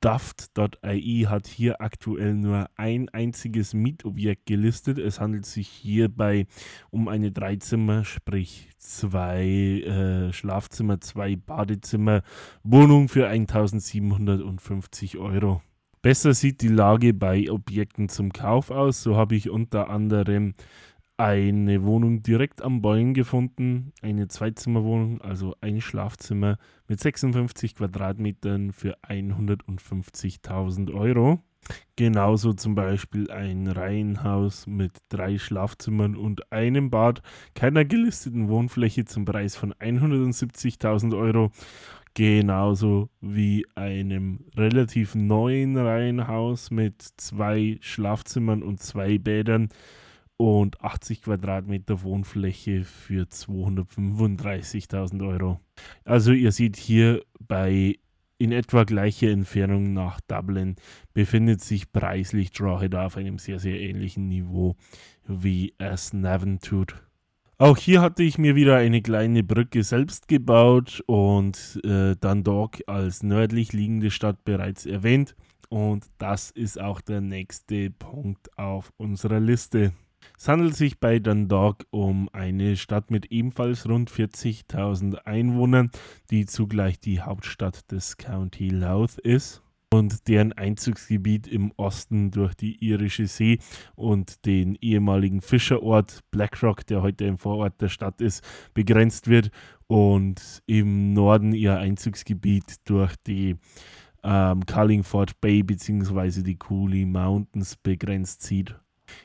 Daft.ai 0.00 1.24
hat 1.26 1.46
hier 1.46 1.80
aktuell 1.80 2.34
nur 2.34 2.68
ein 2.76 3.08
einziges 3.08 3.72
Mietobjekt 3.72 4.44
gelistet. 4.46 4.98
Es 4.98 5.20
handelt 5.20 5.46
sich 5.46 5.68
hierbei 5.68 6.46
um 6.90 7.08
eine 7.08 7.32
Dreizimmer, 7.32 8.04
sprich 8.04 8.68
zwei 8.78 9.44
äh, 9.44 10.32
Schlafzimmer, 10.34 11.00
zwei 11.00 11.36
Badezimmer, 11.36 12.22
Wohnung 12.62 13.08
für 13.08 13.28
1750 13.28 15.16
Euro. 15.16 15.62
Besser 16.06 16.34
sieht 16.34 16.62
die 16.62 16.68
Lage 16.68 17.12
bei 17.12 17.50
Objekten 17.50 18.08
zum 18.08 18.32
Kauf 18.32 18.70
aus. 18.70 19.02
So 19.02 19.16
habe 19.16 19.34
ich 19.34 19.50
unter 19.50 19.90
anderem 19.90 20.54
eine 21.16 21.82
Wohnung 21.82 22.22
direkt 22.22 22.62
am 22.62 22.80
Bäumen 22.80 23.12
gefunden, 23.12 23.92
eine 24.02 24.28
Zweizimmerwohnung, 24.28 25.20
also 25.20 25.56
ein 25.60 25.80
Schlafzimmer 25.80 26.58
mit 26.86 27.00
56 27.00 27.74
Quadratmetern 27.74 28.72
für 28.72 28.96
150.000 29.02 30.94
Euro. 30.94 31.40
Genauso 31.96 32.52
zum 32.52 32.76
Beispiel 32.76 33.28
ein 33.32 33.66
Reihenhaus 33.66 34.68
mit 34.68 34.92
drei 35.08 35.38
Schlafzimmern 35.38 36.14
und 36.14 36.52
einem 36.52 36.88
Bad, 36.88 37.20
keiner 37.56 37.84
gelisteten 37.84 38.48
Wohnfläche 38.48 39.06
zum 39.06 39.24
Preis 39.24 39.56
von 39.56 39.74
170.000 39.74 41.18
Euro. 41.18 41.50
Genauso 42.16 43.10
wie 43.20 43.66
einem 43.74 44.40
relativ 44.56 45.14
neuen 45.14 45.76
Reihenhaus 45.76 46.70
mit 46.70 47.02
zwei 47.18 47.76
Schlafzimmern 47.82 48.62
und 48.62 48.80
zwei 48.80 49.18
Bädern 49.18 49.68
und 50.38 50.80
80 50.80 51.20
Quadratmeter 51.22 52.02
Wohnfläche 52.02 52.84
für 52.84 53.24
235.000 53.24 55.28
Euro. 55.28 55.60
Also 56.04 56.32
ihr 56.32 56.52
seht 56.52 56.76
hier 56.76 57.22
bei 57.38 57.98
in 58.38 58.52
etwa 58.52 58.84
gleicher 58.84 59.28
Entfernung 59.28 59.92
nach 59.92 60.20
Dublin 60.22 60.76
befindet 61.12 61.62
sich 61.62 61.92
preislich 61.92 62.50
Drogheda 62.50 63.04
auf 63.06 63.18
einem 63.18 63.38
sehr, 63.38 63.58
sehr 63.58 63.78
ähnlichen 63.78 64.28
Niveau 64.28 64.76
wie 65.26 65.74
es 65.78 66.14
Navan 66.14 66.60
tut. 66.60 67.05
Auch 67.58 67.78
hier 67.78 68.02
hatte 68.02 68.22
ich 68.22 68.36
mir 68.36 68.54
wieder 68.54 68.76
eine 68.76 69.00
kleine 69.00 69.42
Brücke 69.42 69.82
selbst 69.82 70.28
gebaut 70.28 71.02
und 71.06 71.80
äh, 71.84 72.14
Dundalk 72.14 72.82
als 72.86 73.22
nördlich 73.22 73.72
liegende 73.72 74.10
Stadt 74.10 74.44
bereits 74.44 74.84
erwähnt. 74.84 75.34
Und 75.70 76.04
das 76.18 76.50
ist 76.50 76.78
auch 76.78 77.00
der 77.00 77.22
nächste 77.22 77.88
Punkt 77.90 78.58
auf 78.58 78.92
unserer 78.98 79.40
Liste. 79.40 79.94
Es 80.36 80.48
handelt 80.48 80.76
sich 80.76 81.00
bei 81.00 81.18
Dundalk 81.18 81.86
um 81.88 82.28
eine 82.30 82.76
Stadt 82.76 83.10
mit 83.10 83.32
ebenfalls 83.32 83.88
rund 83.88 84.10
40.000 84.10 85.24
Einwohnern, 85.24 85.90
die 86.30 86.44
zugleich 86.44 87.00
die 87.00 87.22
Hauptstadt 87.22 87.90
des 87.90 88.18
County 88.18 88.68
Louth 88.68 89.18
ist 89.18 89.62
und 89.96 90.28
deren 90.28 90.52
Einzugsgebiet 90.52 91.46
im 91.46 91.72
Osten 91.76 92.30
durch 92.30 92.54
die 92.54 92.76
Irische 92.84 93.26
See 93.26 93.58
und 93.94 94.44
den 94.44 94.76
ehemaligen 94.80 95.40
Fischerort 95.40 96.20
Blackrock, 96.30 96.86
der 96.86 97.02
heute 97.02 97.26
ein 97.26 97.38
Vorort 97.38 97.80
der 97.80 97.88
Stadt 97.88 98.20
ist, 98.20 98.44
begrenzt 98.74 99.28
wird 99.28 99.50
und 99.86 100.62
im 100.66 101.12
Norden 101.14 101.52
ihr 101.52 101.78
Einzugsgebiet 101.78 102.76
durch 102.84 103.16
die 103.26 103.56
ähm, 104.22 104.66
Carlingford 104.66 105.40
Bay 105.40 105.62
bzw. 105.62 106.42
die 106.42 106.56
Cooley 106.56 107.06
Mountains 107.06 107.76
begrenzt 107.76 108.42
sieht. 108.42 108.74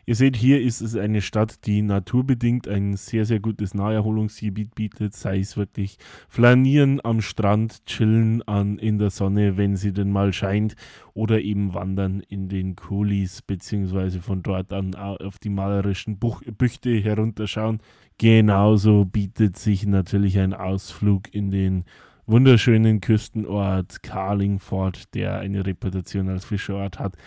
Ihr 0.06 0.16
seht, 0.16 0.36
hier 0.36 0.62
ist 0.62 0.82
es 0.82 0.96
eine 0.96 1.22
Stadt, 1.22 1.66
die 1.66 1.82
naturbedingt 1.82 2.68
ein 2.68 2.96
sehr, 2.96 3.26
sehr 3.26 3.40
gutes 3.40 3.74
Naherholungsgebiet 3.74 4.76
bietet, 4.76 5.14
sei 5.14 5.40
es 5.40 5.58
wirklich 5.58 5.98
flanieren 6.28 7.00
am 7.04 7.22
Strand, 7.22 7.86
chillen 7.86 8.42
an, 8.44 8.78
in 8.78 8.98
der 8.98 9.10
Sonne, 9.10 9.58
wenn 9.58 9.76
sie 9.76 9.94
denn 9.94 10.12
mal 10.12 10.34
scheint, 10.34 10.76
oder 11.14 11.42
eben 11.42 11.74
wandern 11.74 12.22
in 12.28 12.50
den 12.50 12.76
Coulees, 12.76 13.42
beziehungsweise 13.42 14.22
von 14.22 14.44
dort 14.44 14.72
an 14.74 14.96
auf 14.96 15.40
die 15.40 15.50
malerischen 15.50 16.18
Buch 16.18 16.42
Büchte 16.58 16.92
herunterschauen. 16.92 17.80
Genauso 18.18 19.06
bietet 19.06 19.58
sich 19.58 19.86
natürlich 19.86 20.38
ein 20.40 20.54
Ausflug 20.54 21.34
in 21.34 21.52
den 21.52 21.86
wunderschönen 22.28 23.02
Küstenort 23.02 24.04
Carlingford, 24.04 25.14
der 25.16 25.40
eine 25.40 25.66
Reputation 25.66 26.30
als 26.30 26.46
Fischerort 26.46 27.00
hat, 27.00 27.18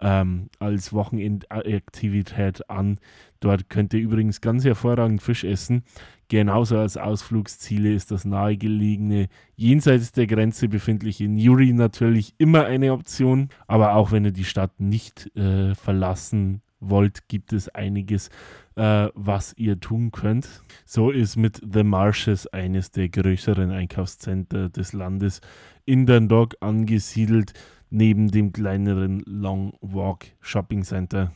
ähm, 0.00 0.48
als 0.58 0.92
Wochenendaktivität 0.92 2.68
an. 2.68 2.98
Dort 3.40 3.68
könnt 3.68 3.92
ihr 3.94 4.00
übrigens 4.00 4.40
ganz 4.40 4.64
hervorragend 4.64 5.22
Fisch 5.22 5.44
essen. 5.44 5.84
Genauso 6.28 6.78
als 6.78 6.96
Ausflugsziele 6.96 7.92
ist 7.92 8.10
das 8.10 8.24
nahegelegene, 8.24 9.28
jenseits 9.56 10.12
der 10.12 10.26
Grenze 10.26 10.68
befindliche 10.68 11.28
Newry 11.28 11.72
natürlich 11.72 12.34
immer 12.38 12.64
eine 12.64 12.92
Option. 12.92 13.50
Aber 13.66 13.94
auch 13.94 14.10
wenn 14.12 14.24
ihr 14.24 14.32
die 14.32 14.44
Stadt 14.44 14.80
nicht 14.80 15.30
äh, 15.36 15.74
verlassen 15.74 16.62
wollt, 16.80 17.28
gibt 17.28 17.52
es 17.52 17.68
einiges, 17.68 18.28
äh, 18.76 19.08
was 19.14 19.54
ihr 19.56 19.78
tun 19.80 20.10
könnt. 20.12 20.48
So 20.84 21.10
ist 21.10 21.36
mit 21.36 21.60
The 21.70 21.84
Marshes 21.84 22.46
eines 22.46 22.90
der 22.90 23.08
größeren 23.08 23.70
Einkaufszentren 23.70 24.72
des 24.72 24.92
Landes 24.92 25.40
in 25.84 26.06
Dundalk 26.06 26.56
angesiedelt 26.60 27.52
neben 27.94 28.28
dem 28.28 28.52
kleineren 28.52 29.22
Long 29.24 29.72
Walk 29.80 30.26
Shopping 30.40 30.82
Center. 30.82 31.32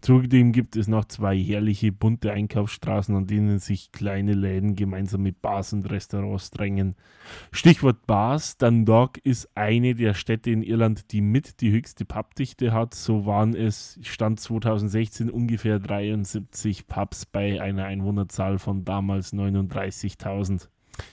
Zudem 0.00 0.52
gibt 0.52 0.76
es 0.76 0.88
noch 0.88 1.04
zwei 1.04 1.38
herrliche 1.38 1.92
bunte 1.92 2.32
Einkaufsstraßen, 2.32 3.14
an 3.14 3.26
denen 3.26 3.60
sich 3.60 3.92
kleine 3.92 4.34
Läden 4.34 4.74
gemeinsam 4.74 5.22
mit 5.22 5.40
Bars 5.40 5.72
und 5.72 5.88
Restaurants 5.88 6.50
drängen. 6.50 6.96
Stichwort 7.52 8.06
Bars, 8.06 8.58
Dundalk 8.58 9.18
ist 9.18 9.48
eine 9.54 9.94
der 9.94 10.14
Städte 10.14 10.50
in 10.50 10.62
Irland, 10.62 11.12
die 11.12 11.20
mit 11.20 11.60
die 11.60 11.70
höchste 11.70 12.04
Pubdichte 12.04 12.72
hat. 12.72 12.94
So 12.94 13.24
waren 13.24 13.54
es 13.54 13.98
Stand 14.02 14.40
2016 14.40 15.30
ungefähr 15.30 15.78
73 15.78 16.88
Pubs 16.88 17.24
bei 17.24 17.62
einer 17.62 17.84
Einwohnerzahl 17.84 18.58
von 18.58 18.84
damals 18.84 19.32
39.000. 19.32 20.68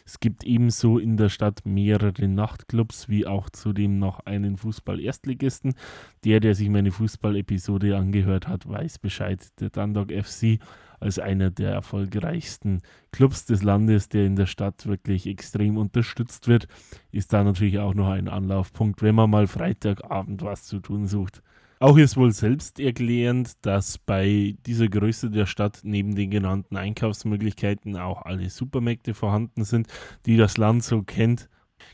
Es 0.05 0.19
gibt 0.19 0.43
ebenso 0.43 0.97
in 0.99 1.17
der 1.17 1.29
Stadt 1.29 1.61
mehrere 1.65 2.27
Nachtclubs, 2.27 3.09
wie 3.09 3.27
auch 3.27 3.49
zudem 3.49 3.99
noch 3.99 4.19
einen 4.21 4.57
Fußball-Erstligisten. 4.57 5.75
Der, 6.23 6.39
der 6.39 6.55
sich 6.55 6.69
meine 6.69 6.91
Fußball-Episode 6.91 7.97
angehört 7.97 8.47
hat, 8.47 8.67
weiß 8.67 8.99
Bescheid. 8.99 9.41
Der 9.59 9.69
Dundalk 9.69 10.11
FC 10.11 10.59
als 10.99 11.19
einer 11.19 11.51
der 11.51 11.71
erfolgreichsten 11.71 12.81
Clubs 13.11 13.45
des 13.45 13.63
Landes, 13.63 14.09
der 14.09 14.25
in 14.25 14.35
der 14.35 14.47
Stadt 14.47 14.87
wirklich 14.87 15.27
extrem 15.27 15.77
unterstützt 15.77 16.47
wird, 16.47 16.67
ist 17.11 17.33
da 17.33 17.43
natürlich 17.43 17.79
auch 17.79 17.93
noch 17.93 18.09
ein 18.09 18.27
Anlaufpunkt, 18.27 19.01
wenn 19.01 19.15
man 19.15 19.29
mal 19.29 19.47
Freitagabend 19.47 20.41
was 20.41 20.63
zu 20.63 20.79
tun 20.79 21.05
sucht. 21.05 21.43
Auch 21.79 21.97
ist 21.97 22.17
wohl 22.17 22.31
selbst 22.31 22.79
erklärend, 22.79 23.53
dass 23.61 23.99
bei 23.99 24.55
dieser 24.65 24.87
Größe 24.87 25.29
der 25.29 25.45
Stadt 25.45 25.81
neben 25.83 26.15
den 26.15 26.31
genannten 26.31 26.75
Einkaufsmöglichkeiten 26.75 27.97
auch 27.97 28.23
alle 28.23 28.49
Supermärkte 28.49 29.13
vorhanden 29.13 29.63
sind, 29.63 29.87
die 30.25 30.37
das 30.37 30.57
Land 30.57 30.83
so 30.83 31.03
kennt, 31.03 31.49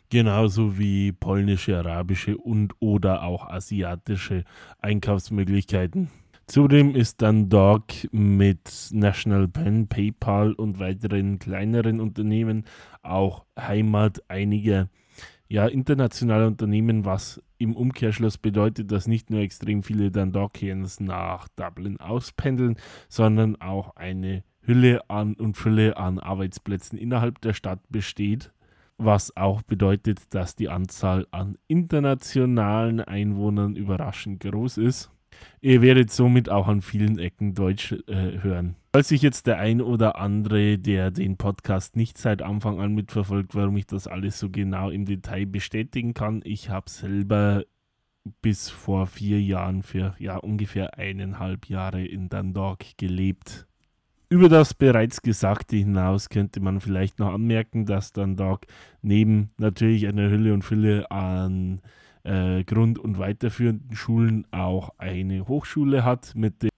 genauso 0.10 0.78
wie 0.78 1.12
polnische, 1.12 1.78
arabische 1.78 2.38
und 2.38 2.74
oder 2.80 3.24
auch 3.24 3.50
asiatische 3.50 4.46
Einkaufsmöglichkeiten. 4.80 6.10
Zudem 6.48 6.96
ist 6.96 7.22
dann 7.22 7.50
Dog 7.50 7.84
mit 8.12 8.89
National 8.91 9.50
Pen, 9.50 9.88
PayPal 9.88 10.54
und 10.54 10.80
weiteren 10.80 11.39
kleineren 11.39 12.00
Unternehmen 12.00 12.63
auch 13.02 13.43
Heimat 13.60 14.24
einiger 14.30 14.88
ja, 15.50 15.67
internationale 15.67 16.48
Unternehmen, 16.48 17.06
was 17.06 17.41
im 17.63 17.76
Umkehrschluss 17.76 18.38
bedeutet, 18.38 18.91
dass 18.91 19.08
nicht 19.08 19.30
nur 19.30 19.39
extrem 19.39 19.84
viele 19.84 20.12
Dundokians 20.12 20.99
nach 20.99 21.47
Dublin 21.56 21.99
auspendeln, 21.99 22.76
sondern 23.10 23.56
auch 23.56 23.95
eine 23.95 24.43
Hülle 24.62 25.10
an 25.10 25.34
und 25.34 25.58
Fülle 25.58 25.97
an 25.97 26.19
Arbeitsplätzen 26.19 26.97
innerhalb 26.97 27.41
der 27.41 27.54
Stadt 27.54 27.80
besteht, 27.89 28.52
was 28.97 29.36
auch 29.36 29.62
bedeutet, 29.62 30.34
dass 30.34 30.56
die 30.56 30.69
Anzahl 30.69 31.28
an 31.32 31.58
internationalen 31.67 33.02
Einwohnern 33.02 33.76
überraschend 33.76 34.41
groß 34.41 34.78
ist. 34.78 35.12
Ihr 35.62 35.82
werdet 35.82 36.12
somit 36.12 36.49
auch 36.49 36.67
an 36.67 36.82
vielen 36.82 37.17
Ecken 37.17 37.56
Deutsch 37.56 37.93
äh, 38.08 38.41
hören. 38.41 38.76
Falls 38.95 39.08
sich 39.08 39.23
jetzt 39.23 39.47
der 39.47 39.58
ein 39.58 39.82
oder 39.82 40.19
andere, 40.19 40.77
der 40.77 41.10
den 41.10 41.36
Podcast 41.36 41.95
nicht 41.95 42.15
seit 42.19 42.43
Anfang 42.43 42.79
an 42.79 42.93
mitverfolgt, 42.93 43.56
warum 43.56 43.75
ich 43.75 43.88
das 43.88 44.06
alles 44.06 44.38
so 44.38 44.51
genau 44.51 44.91
im 44.91 45.06
Detail 45.06 45.47
bestätigen 45.47 46.13
kann, 46.13 46.41
ich 46.43 46.69
habe 46.69 46.88
selber 46.91 47.63
bis 48.43 48.69
vor 48.69 49.08
vier 49.08 49.41
Jahren 49.41 49.82
für 49.82 50.13
ja 50.19 50.38
ungefähr 50.38 50.95
eineinhalb 50.95 51.69
Jahre 51.69 52.06
in 52.06 52.29
Dundalk 52.29 52.86
gelebt. 52.97 53.65
Über 54.29 54.47
das 54.47 54.75
bereits 54.75 55.23
Gesagte 55.23 55.75
hinaus 55.75 56.29
könnte 56.29 56.60
man 56.60 56.79
vielleicht 56.79 57.17
noch 57.17 57.34
anmerken, 57.34 57.88
dass 57.88 58.13
Dundalk 58.13 58.67
neben 59.01 59.49
natürlich 59.58 60.08
einer 60.08 60.29
Hülle 60.29 60.53
und 60.53 60.62
Fülle 60.62 61.10
an 61.10 61.82
äh, 62.23 62.63
Grund- 62.63 62.99
und 62.99 63.17
weiterführenden 63.17 63.95
Schulen 63.95 64.45
auch 64.51 64.91
eine 64.99 65.47
Hochschule 65.47 66.06
hat 66.06 66.36
mit 66.36 66.62
dem 66.62 66.72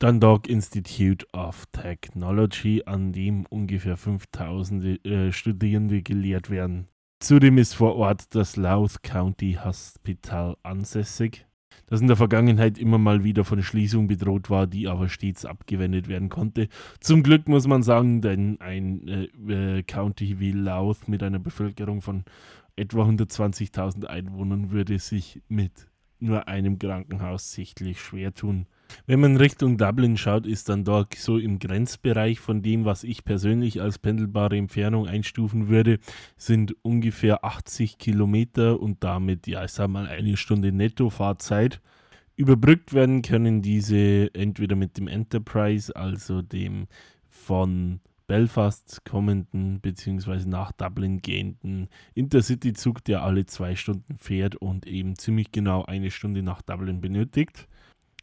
Dundalk 0.00 0.48
Institute 0.48 1.26
of 1.34 1.66
Technology, 1.72 2.82
an 2.86 3.12
dem 3.12 3.44
ungefähr 3.50 3.98
5000 3.98 5.06
äh, 5.06 5.30
Studierende 5.30 6.00
gelehrt 6.00 6.48
werden. 6.48 6.86
Zudem 7.22 7.58
ist 7.58 7.74
vor 7.74 7.96
Ort 7.96 8.34
das 8.34 8.56
Louth 8.56 9.02
County 9.02 9.58
Hospital 9.62 10.56
ansässig, 10.62 11.44
das 11.86 12.00
in 12.00 12.06
der 12.06 12.16
Vergangenheit 12.16 12.78
immer 12.78 12.96
mal 12.96 13.24
wieder 13.24 13.44
von 13.44 13.62
Schließung 13.62 14.06
bedroht 14.06 14.48
war, 14.48 14.66
die 14.66 14.88
aber 14.88 15.10
stets 15.10 15.44
abgewendet 15.44 16.08
werden 16.08 16.30
konnte. 16.30 16.68
Zum 17.00 17.22
Glück 17.22 17.46
muss 17.46 17.66
man 17.66 17.82
sagen, 17.82 18.22
denn 18.22 18.58
ein 18.62 19.06
äh, 19.06 19.24
äh 19.52 19.82
County 19.82 20.40
wie 20.40 20.52
Louth 20.52 21.08
mit 21.08 21.22
einer 21.22 21.40
Bevölkerung 21.40 22.00
von 22.00 22.24
etwa 22.74 23.04
120.000 23.04 24.06
Einwohnern 24.06 24.70
würde 24.70 24.98
sich 24.98 25.42
mit 25.48 25.88
nur 26.20 26.48
einem 26.48 26.78
Krankenhaus 26.78 27.52
sichtlich 27.52 28.00
schwer 28.00 28.32
tun. 28.32 28.66
Wenn 29.06 29.20
man 29.20 29.36
Richtung 29.36 29.78
Dublin 29.78 30.16
schaut, 30.16 30.46
ist 30.46 30.68
dann 30.68 30.84
dort 30.84 31.14
so 31.14 31.38
im 31.38 31.58
Grenzbereich 31.58 32.40
von 32.40 32.62
dem, 32.62 32.84
was 32.84 33.04
ich 33.04 33.24
persönlich 33.24 33.80
als 33.80 33.98
pendelbare 33.98 34.56
Entfernung 34.56 35.06
einstufen 35.06 35.68
würde, 35.68 35.98
sind 36.36 36.74
ungefähr 36.82 37.44
80 37.44 37.98
Kilometer 37.98 38.80
und 38.80 39.02
damit, 39.04 39.46
ja, 39.46 39.64
ich 39.64 39.72
sag 39.72 39.88
mal, 39.88 40.06
eine 40.06 40.36
Stunde 40.36 40.72
Nettofahrzeit. 40.72 41.80
Überbrückt 42.36 42.94
werden 42.94 43.22
können 43.22 43.60
diese 43.60 44.34
entweder 44.34 44.74
mit 44.74 44.96
dem 44.96 45.08
Enterprise, 45.08 45.94
also 45.94 46.40
dem 46.40 46.86
von 47.28 48.00
Belfast 48.30 49.04
kommenden 49.04 49.80
bzw. 49.80 50.46
nach 50.46 50.70
Dublin 50.70 51.20
gehenden 51.20 51.88
Intercity-Zug, 52.14 53.02
der 53.02 53.24
alle 53.24 53.44
zwei 53.46 53.74
Stunden 53.74 54.16
fährt 54.18 54.54
und 54.54 54.86
eben 54.86 55.16
ziemlich 55.16 55.50
genau 55.50 55.84
eine 55.84 56.12
Stunde 56.12 56.44
nach 56.44 56.62
Dublin 56.62 57.00
benötigt. 57.00 57.66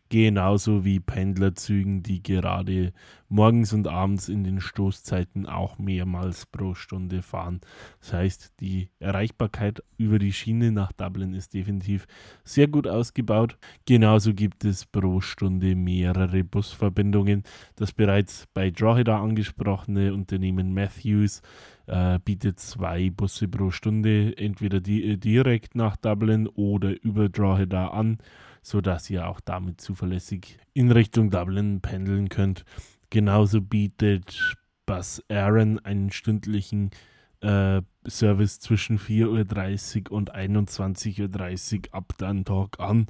Genauso 0.10 0.86
wie 0.86 1.02
Pendlerzügen, 1.02 2.02
die 2.02 2.24
gerade 2.24 2.94
morgens 3.28 3.74
und 3.74 3.90
abends 3.90 4.30
in 4.30 4.46
den 4.46 4.62
Stoßzeiten 4.62 5.46
auch 5.46 5.78
mehrmals 5.78 6.46
pro 6.46 6.76
Stunde 6.76 7.22
fahren. 7.22 7.60
Das 8.00 8.14
heißt, 8.14 8.54
die 8.62 8.90
Erreichbarkeit 9.00 9.84
über 9.98 10.18
die 10.18 10.32
Schiene 10.32 10.72
nach 10.72 10.94
Dublin 10.94 11.34
ist 11.34 11.54
definitiv 11.54 12.08
sehr 12.46 12.70
gut 12.70 12.88
ausgebaut. 12.88 13.58
Genauso 13.86 14.34
gibt 14.34 14.64
es 14.64 14.86
pro 14.86 15.20
Stunde 15.20 15.76
mehrere 15.76 16.46
Busverbindungen. 16.46 17.44
Das 17.76 17.92
bereits 17.92 18.48
bei 18.54 18.72
Drogheda 18.72 19.22
angesprochene 19.22 20.14
Unternehmen 20.14 20.74
Matthews 20.74 21.42
äh, 21.88 22.20
bietet 22.24 22.60
zwei 22.62 23.10
Busse 23.10 23.50
pro 23.50 23.72
Stunde, 23.72 24.38
entweder 24.38 24.80
die, 24.80 25.04
äh, 25.04 25.18
direkt 25.18 25.76
nach 25.76 25.98
Dublin 25.98 26.48
oder 26.48 26.94
über 27.04 27.28
Drogheda 27.28 27.90
an 27.90 28.20
sodass 28.68 29.10
ihr 29.10 29.30
auch 29.30 29.40
damit 29.40 29.80
zuverlässig 29.80 30.60
in 30.74 30.92
Richtung 30.92 31.30
Dublin 31.30 31.80
pendeln 31.80 32.28
könnt. 32.28 32.66
Genauso 33.10 33.62
bietet 33.62 34.58
Bus 34.86 35.24
Aaron 35.30 35.80
einen 35.80 36.12
stündlichen 36.12 36.92
äh, 37.40 37.82
Service 38.06 38.60
zwischen 38.60 39.00
4.30 39.00 40.10
Uhr 40.10 40.18
und 40.18 40.36
21.30 40.36 41.78
Uhr 41.78 41.94
ab 41.94 42.18
Dundalk 42.18 42.78
an, 42.82 43.08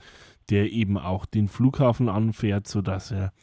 der 0.51 0.71
eben 0.71 0.95
auch 0.95 1.25
den 1.25 1.47
Flughafen 1.47 2.07
anfährt, 2.07 2.67
sodass 2.67 3.09
er 3.09 3.33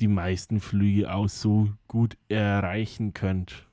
die 0.00 0.08
meisten 0.08 0.60
Flüge 0.60 1.14
auch 1.14 1.30
so 1.30 1.70
gut 1.88 2.18
erreichen 2.28 3.14
könnt. 3.14 3.66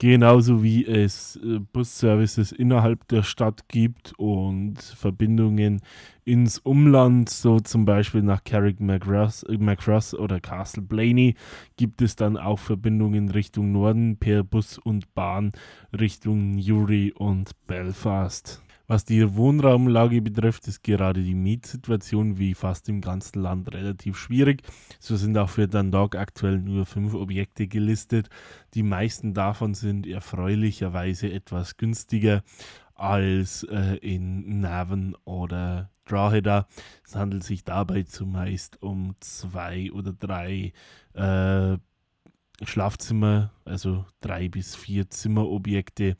Genauso 0.00 0.62
wie 0.62 0.86
es 0.86 1.36
äh, 1.42 1.58
Busservices 1.58 2.52
innerhalb 2.52 3.08
der 3.08 3.24
Stadt 3.24 3.68
gibt 3.68 4.12
und 4.16 4.80
Verbindungen 4.80 5.80
ins 6.24 6.58
Umland, 6.58 7.28
so 7.28 7.58
zum 7.58 7.84
Beispiel 7.84 8.22
nach 8.22 8.44
Carrick 8.44 8.78
äh, 8.80 9.58
Macross 9.58 10.14
oder 10.14 10.38
Castle 10.38 10.82
Blaney, 10.82 11.34
gibt 11.76 12.00
es 12.00 12.14
dann 12.14 12.36
auch 12.36 12.60
Verbindungen 12.60 13.30
Richtung 13.30 13.72
Norden 13.72 14.18
per 14.18 14.44
Bus 14.44 14.78
und 14.78 15.14
Bahn 15.14 15.50
Richtung 15.98 16.52
Newry 16.52 17.12
und 17.16 17.50
Belfast. 17.66 18.62
Was 18.90 19.04
die 19.04 19.36
Wohnraumlage 19.36 20.22
betrifft, 20.22 20.66
ist 20.66 20.82
gerade 20.82 21.22
die 21.22 21.34
Mietsituation 21.34 22.38
wie 22.38 22.54
fast 22.54 22.88
im 22.88 23.02
ganzen 23.02 23.42
Land 23.42 23.70
relativ 23.74 24.16
schwierig. 24.16 24.62
So 24.98 25.14
sind 25.16 25.36
auch 25.36 25.50
für 25.50 25.68
Dundalk 25.68 26.16
aktuell 26.16 26.58
nur 26.58 26.86
fünf 26.86 27.12
Objekte 27.12 27.66
gelistet. 27.66 28.30
Die 28.72 28.82
meisten 28.82 29.34
davon 29.34 29.74
sind 29.74 30.06
erfreulicherweise 30.06 31.30
etwas 31.30 31.76
günstiger 31.76 32.42
als 32.94 33.62
äh, 33.64 33.96
in 33.96 34.60
Navan 34.60 35.14
oder 35.24 35.90
Drogheda. 36.06 36.66
Es 37.04 37.14
handelt 37.14 37.44
sich 37.44 37.64
dabei 37.64 38.04
zumeist 38.04 38.82
um 38.82 39.16
zwei 39.20 39.92
oder 39.92 40.14
drei 40.14 40.72
äh, 41.12 41.76
Schlafzimmer, 42.64 43.52
also 43.64 44.04
drei 44.20 44.48
bis 44.48 44.74
vier 44.74 45.10
Zimmerobjekte, 45.10 46.16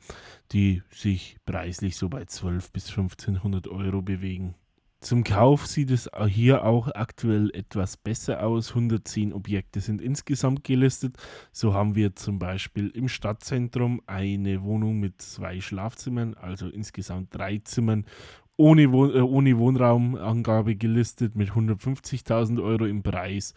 die 0.51 0.81
sich 0.91 1.37
preislich 1.45 1.97
so 1.97 2.09
bei 2.09 2.25
12 2.25 2.71
bis 2.71 2.89
1500 2.89 3.67
Euro 3.67 4.01
bewegen. 4.01 4.55
Zum 5.01 5.23
Kauf 5.23 5.65
sieht 5.65 5.91
es 5.91 6.09
hier 6.27 6.65
auch 6.65 6.89
aktuell 6.93 7.51
etwas 7.53 7.95
besser 7.95 8.43
aus. 8.45 8.71
110 8.71 9.31
Objekte 9.31 9.79
sind 9.79 10.01
insgesamt 10.01 10.65
gelistet. 10.65 11.15
So 11.53 11.73
haben 11.73 11.95
wir 11.95 12.17
zum 12.17 12.37
Beispiel 12.37 12.89
im 12.89 13.07
Stadtzentrum 13.07 14.01
eine 14.07 14.61
Wohnung 14.61 14.99
mit 14.99 15.21
zwei 15.21 15.61
Schlafzimmern, 15.61 16.33
also 16.33 16.67
insgesamt 16.67 17.33
drei 17.33 17.59
Zimmern, 17.59 18.05
ohne, 18.57 18.91
Wohn 18.91 19.15
äh, 19.15 19.21
ohne 19.21 19.57
Wohnraumangabe 19.57 20.75
gelistet 20.75 21.33
mit 21.33 21.51
150.000 21.51 22.61
Euro 22.61 22.83
im 22.85 23.01
Preis. 23.01 23.53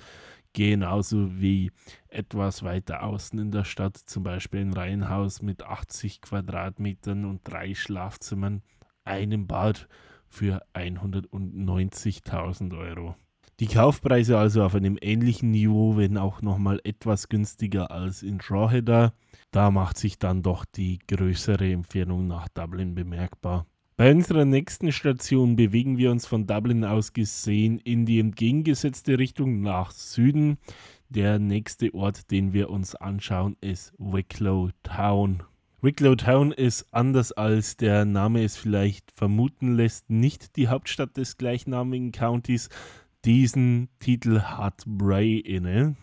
Genauso 0.55 1.41
wie 1.41 1.73
etwas 2.09 2.63
weiter 2.63 3.05
außen 3.05 3.39
in 3.39 3.51
der 3.51 3.65
Stadt, 3.65 3.97
zum 3.97 4.23
Beispiel 4.23 4.61
ein 4.61 4.75
Reihenhaus 4.75 5.41
mit 5.41 5.63
80 5.63 6.21
Quadratmetern 6.21 7.25
und 7.25 7.41
drei 7.45 7.75
Schlafzimmern, 7.75 8.63
einem 9.05 9.47
Bad 9.47 9.89
für 10.29 10.63
190.000 10.75 12.79
Euro. 12.79 13.17
Die 13.61 13.67
Kaufpreise 13.67 14.39
also 14.39 14.65
auf 14.65 14.75
einem 14.75 14.99
ähnlichen 15.01 15.51
Niveau, 15.51 15.97
wenn 15.97 16.19
auch 16.19 16.43
nochmal 16.43 16.81
etwas 16.85 17.29
günstiger 17.29 17.91
als 17.91 18.23
in 18.23 18.39
Drogheda. 18.39 19.13
Da 19.53 19.71
macht 19.71 19.99
sich 19.99 20.19
dann 20.19 20.43
doch 20.43 20.65
die 20.65 20.99
größere 21.07 21.71
Entfernung 21.71 22.27
nach 22.27 22.49
Dublin 22.49 22.95
bemerkbar. 22.95 23.67
Bei 24.03 24.11
unserer 24.11 24.45
nächsten 24.45 24.91
Station 24.91 25.55
bewegen 25.55 25.97
wir 25.97 26.11
uns 26.11 26.27
von 26.27 26.45
Dublin 26.45 26.85
aus 26.85 27.13
gesehen 27.13 27.79
in 27.79 28.05
die 28.05 28.19
entgegengesetzte 28.19 29.17
Richtung 29.17 29.61
nach 29.61 29.93
Süden. 29.93 30.59
Der 31.09 31.39
nächste 31.39 31.95
Ort, 31.95 32.33
den 32.33 32.53
wir 32.53 32.71
uns 32.71 32.97
anschauen, 32.97 33.57
ist 33.61 33.93
Wicklow 33.99 34.71
Town. 34.83 35.45
Wicklow 35.83 36.17
Town 36.17 36.51
ist 36.51 36.93
anders 36.93 37.31
als 37.31 37.77
der 37.77 38.05
Name 38.05 38.43
es 38.43 38.57
vielleicht 38.57 39.13
vermuten 39.13 39.77
lässt, 39.77 40.11
nicht 40.11 40.57
die 40.57 40.67
Hauptstadt 40.67 41.17
des 41.17 41.37
gleichnamigen 41.37 42.11
Countys. 42.11 42.71
Diesen 43.25 43.89
Titel 44.01 44.41
hat 44.41 44.83
Bray 44.85 45.39
inne. 45.39 45.95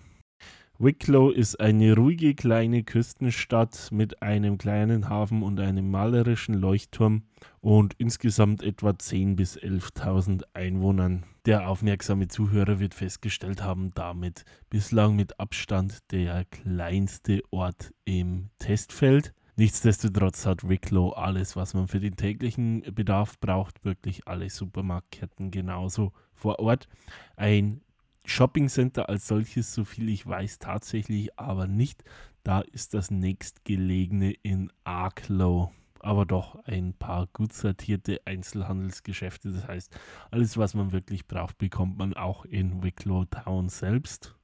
Wicklow 0.81 1.29
ist 1.31 1.59
eine 1.59 1.93
ruhige 1.93 2.33
kleine 2.35 2.83
Küstenstadt 2.83 3.89
mit 3.91 4.21
einem 4.21 4.57
kleinen 4.57 5.09
Hafen 5.09 5.43
und 5.43 5.59
einem 5.59 5.91
malerischen 5.91 6.53
Leuchtturm 6.53 7.23
und 7.59 7.95
insgesamt 7.97 8.63
etwa 8.63 8.91
10.000 8.91 9.35
bis 9.35 9.59
11.000 9.59 10.43
Einwohnern. 10.53 11.25
Der 11.45 11.67
aufmerksame 11.67 12.29
Zuhörer 12.29 12.79
wird 12.79 12.93
festgestellt 12.93 13.61
haben, 13.61 13.91
damit 13.93 14.45
bislang 14.69 15.17
mit 15.17 15.37
Abstand 15.37 15.97
der 16.11 16.45
kleinste 16.45 17.41
Ort 17.51 17.93
im 18.05 18.49
Testfeld. 18.59 19.33
Nichtsdestotrotz 19.57 20.45
hat 20.45 20.69
Wicklow 20.69 21.09
alles, 21.09 21.57
was 21.57 21.73
man 21.73 21.89
für 21.89 21.99
den 21.99 22.15
täglichen 22.15 22.83
Bedarf 22.95 23.37
braucht, 23.41 23.83
wirklich 23.83 24.25
alle 24.29 24.49
Supermarktketten 24.49 25.51
genauso 25.51 26.13
vor 26.31 26.59
Ort. 26.59 26.87
Ein 27.35 27.81
Shopping 28.29 28.69
Center 28.69 29.09
als 29.09 29.27
solches, 29.27 29.73
so 29.73 29.83
viel 29.83 30.07
ich 30.07 30.25
weiß, 30.25 30.59
tatsächlich 30.59 31.37
aber 31.39 31.65
nicht. 31.67 32.03
Da 32.43 32.61
ist 32.61 32.93
das 32.93 33.09
nächstgelegene 33.09 34.31
in 34.43 34.71
Arklow. 34.83 35.71
Aber 35.99 36.25
doch 36.25 36.55
ein 36.65 36.93
paar 36.93 37.27
gut 37.33 37.51
sortierte 37.53 38.21
Einzelhandelsgeschäfte. 38.25 39.51
Das 39.51 39.67
heißt, 39.67 39.99
alles, 40.31 40.57
was 40.57 40.75
man 40.75 40.91
wirklich 40.91 41.27
braucht, 41.27 41.57
bekommt 41.57 41.97
man 41.97 42.13
auch 42.13 42.45
in 42.45 42.83
Wicklow 42.83 43.25
Town 43.25 43.67
selbst. 43.67 44.38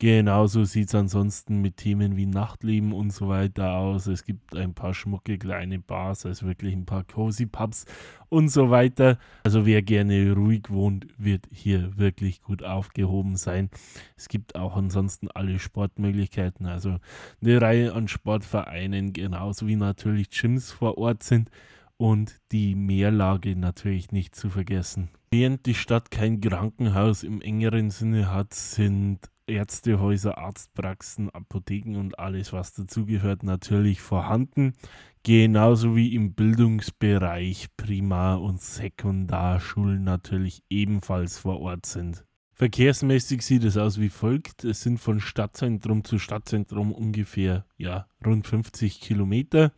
Genauso 0.00 0.64
sieht 0.64 0.88
es 0.88 0.94
ansonsten 0.94 1.62
mit 1.62 1.76
Themen 1.76 2.16
wie 2.16 2.26
Nachtleben 2.26 2.92
und 2.92 3.12
so 3.12 3.28
weiter 3.28 3.74
aus. 3.74 4.08
Es 4.08 4.24
gibt 4.24 4.56
ein 4.56 4.74
paar 4.74 4.92
schmucke 4.92 5.38
kleine 5.38 5.78
Bars, 5.78 6.26
also 6.26 6.46
wirklich 6.46 6.74
ein 6.74 6.84
paar 6.84 7.04
cozy 7.04 7.46
Pubs 7.46 7.86
und 8.28 8.48
so 8.48 8.70
weiter. 8.70 9.18
Also 9.44 9.66
wer 9.66 9.82
gerne 9.82 10.32
ruhig 10.32 10.68
wohnt, 10.68 11.06
wird 11.16 11.46
hier 11.52 11.96
wirklich 11.96 12.40
gut 12.40 12.64
aufgehoben 12.64 13.36
sein. 13.36 13.70
Es 14.16 14.26
gibt 14.28 14.56
auch 14.56 14.76
ansonsten 14.76 15.30
alle 15.30 15.60
Sportmöglichkeiten, 15.60 16.66
also 16.66 16.98
eine 17.40 17.60
Reihe 17.60 17.94
an 17.94 18.08
Sportvereinen, 18.08 19.12
genauso 19.12 19.68
wie 19.68 19.76
natürlich 19.76 20.30
Gyms 20.30 20.72
vor 20.72 20.98
Ort 20.98 21.22
sind 21.22 21.50
und 21.96 22.40
die 22.50 22.74
Meerlage 22.74 23.54
natürlich 23.54 24.10
nicht 24.10 24.34
zu 24.34 24.50
vergessen. 24.50 25.10
Während 25.30 25.66
die 25.66 25.74
Stadt 25.74 26.10
kein 26.10 26.40
Krankenhaus 26.40 27.22
im 27.22 27.40
engeren 27.40 27.90
Sinne 27.90 28.32
hat, 28.32 28.54
sind 28.54 29.20
Ärztehäuser, 29.46 30.38
Arztpraxen, 30.38 31.30
Apotheken 31.30 31.96
und 31.96 32.18
alles, 32.18 32.52
was 32.52 32.72
dazugehört, 32.72 33.42
natürlich 33.42 34.00
vorhanden. 34.00 34.74
Genauso 35.22 35.96
wie 35.96 36.14
im 36.14 36.34
Bildungsbereich 36.34 37.68
Primar- 37.76 38.42
und 38.42 38.60
Sekundarschulen 38.60 40.04
natürlich 40.04 40.62
ebenfalls 40.68 41.38
vor 41.38 41.60
Ort 41.60 41.86
sind. 41.86 42.24
Verkehrsmäßig 42.52 43.42
sieht 43.42 43.64
es 43.64 43.76
aus 43.76 43.98
wie 43.98 44.10
folgt. 44.10 44.62
Es 44.62 44.82
sind 44.82 44.98
von 44.98 45.18
Stadtzentrum 45.18 46.04
zu 46.04 46.18
Stadtzentrum 46.18 46.92
ungefähr 46.92 47.64
ja, 47.76 48.06
rund 48.24 48.46
50 48.46 49.00
Kilometer 49.00 49.72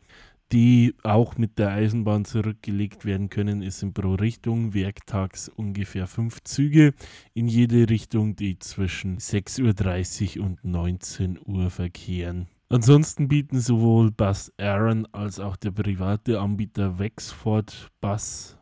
die 0.53 0.95
auch 1.03 1.37
mit 1.39 1.59
der 1.59 1.71
Eisenbahn 1.71 2.25
zurückgelegt 2.25 3.05
werden 3.05 3.31
können. 3.31 3.63
Es 3.63 3.81
sind 3.81 3.95
pro 3.95 4.15
Richtung 4.15 4.75
werktags 4.75 5.49
ungefähr 5.49 6.07
fünf 6.07 6.43
Züge 6.45 6.95
in 7.35 7.49
jede 7.49 7.89
Richtung, 7.89 8.37
die 8.37 8.59
zwischen 8.59 9.19
6.30 9.19 10.39
Uhr 10.39 10.47
und 10.47 10.65
19 10.65 11.39
Uhr 11.45 11.71
verkehren. 11.71 12.47
Ansonsten 12.69 13.29
bieten 13.29 13.61
sowohl 13.61 14.11
Bus 14.11 14.53
Aaron 14.59 15.07
als 15.13 15.39
auch 15.39 15.57
der 15.57 15.71
private 15.71 16.41
Anbieter 16.41 16.99
Wexford 16.99 17.91
Bus 18.01 18.57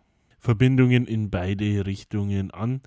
Verbindungen 0.45 1.07
in 1.07 1.31
beide 1.31 1.87
Richtungen 1.87 2.51
an. 2.51 2.83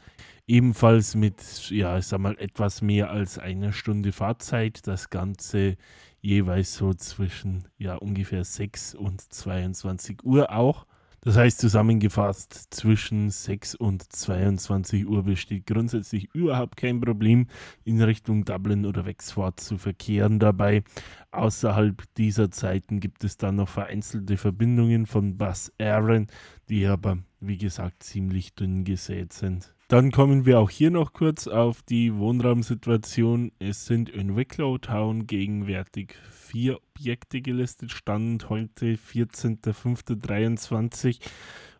Ebenfalls 0.46 1.16
mit, 1.16 1.72
ja, 1.72 1.98
ich 1.98 2.06
sag 2.06 2.20
mal, 2.20 2.38
etwas 2.38 2.84
mehr 2.84 3.10
als 3.10 3.40
einer 3.40 3.74
Stunde 3.74 4.12
Fahrzeit. 4.12 4.86
Das 4.86 5.10
Ganze 5.10 5.76
jeweils 6.22 6.76
so 6.76 6.94
zwischen 6.94 7.68
ja 7.78 7.96
ungefähr 7.96 8.44
6 8.44 8.96
und 8.96 9.22
22 9.22 10.24
Uhr 10.24 10.52
auch. 10.52 10.86
Das 11.22 11.36
heißt 11.36 11.60
zusammengefasst, 11.60 12.68
zwischen 12.74 13.32
6 13.32 13.76
und 13.76 14.04
22 14.14 15.08
Uhr 15.08 15.24
besteht 15.24 15.66
grundsätzlich 15.66 16.34
überhaupt 16.34 16.78
kein 16.78 17.02
Problem, 17.02 17.48
in 17.84 18.02
Richtung 18.02 18.46
Dublin 18.46 18.86
oder 18.86 19.06
Wexford 19.06 19.60
zu 19.60 19.78
verkehren 19.78 20.40
dabei. 20.40 20.84
Außerhalb 21.32 22.04
dieser 22.16 22.50
Zeiten 22.52 23.00
gibt 23.00 23.24
es 23.24 23.36
dann 23.36 23.56
noch 23.56 23.68
vereinzelte 23.68 24.38
Verbindungen 24.38 25.06
von 25.06 25.38
Bus 25.38 25.72
Aaron, 25.80 26.28
die 26.70 26.86
aber, 26.86 27.18
wie 27.42 27.58
gesagt, 27.58 28.04
ziemlich 28.04 28.56
dünn 28.56 28.86
gesät 28.86 29.34
sind. 29.34 29.76
Dann 29.90 30.12
kommen 30.12 30.46
wir 30.46 30.60
auch 30.60 30.70
hier 30.70 30.92
noch 30.92 31.14
kurz 31.14 31.48
auf 31.48 31.82
die 31.82 32.14
Wohnraumsituation. 32.14 33.54
Es 33.58 33.86
sind 33.86 34.10
in 34.10 34.36
Wicklow 34.36 34.78
Town 34.80 35.28
gegenwärtig 35.28 36.16
vier 36.30 36.78
Objekte 36.94 37.40
gelistet, 37.40 37.94
Stand 37.94 38.50
heute 38.50 38.96
14.05.23. 38.96 41.22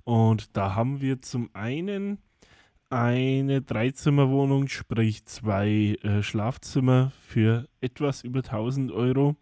Und 0.06 0.56
da 0.56 0.74
haben 0.74 1.02
wir 1.02 1.22
zum 1.22 1.50
einen 1.54 2.20
eine 2.90 3.62
Dreizimmerwohnung, 3.62 4.70
sprich 4.70 5.26
zwei 5.26 5.98
äh, 6.02 6.24
Schlafzimmer 6.24 7.12
für 7.20 7.68
etwas 7.82 8.24
über 8.24 8.40
1000 8.40 8.94
Euro. 8.94 9.36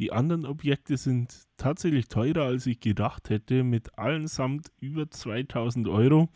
Die 0.00 0.10
anderen 0.10 0.46
Objekte 0.46 0.96
sind 0.96 1.44
tatsächlich 1.56 2.08
teurer, 2.08 2.46
als 2.46 2.66
ich 2.66 2.80
gedacht 2.80 3.30
hätte, 3.30 3.62
mit 3.62 3.96
allen 3.96 4.26
samt 4.26 4.72
über 4.80 5.08
2000 5.08 5.86
Euro 5.86 6.30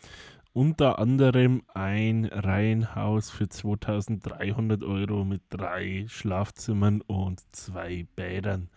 unter 0.56 0.98
anderem 0.98 1.64
ein 1.74 2.24
Reihenhaus 2.24 3.28
für 3.28 3.46
2300 3.46 4.82
Euro 4.84 5.22
mit 5.22 5.42
drei 5.50 6.06
Schlafzimmern 6.08 7.02
und 7.02 7.42
zwei 7.54 8.06
Bädern, 8.16 8.70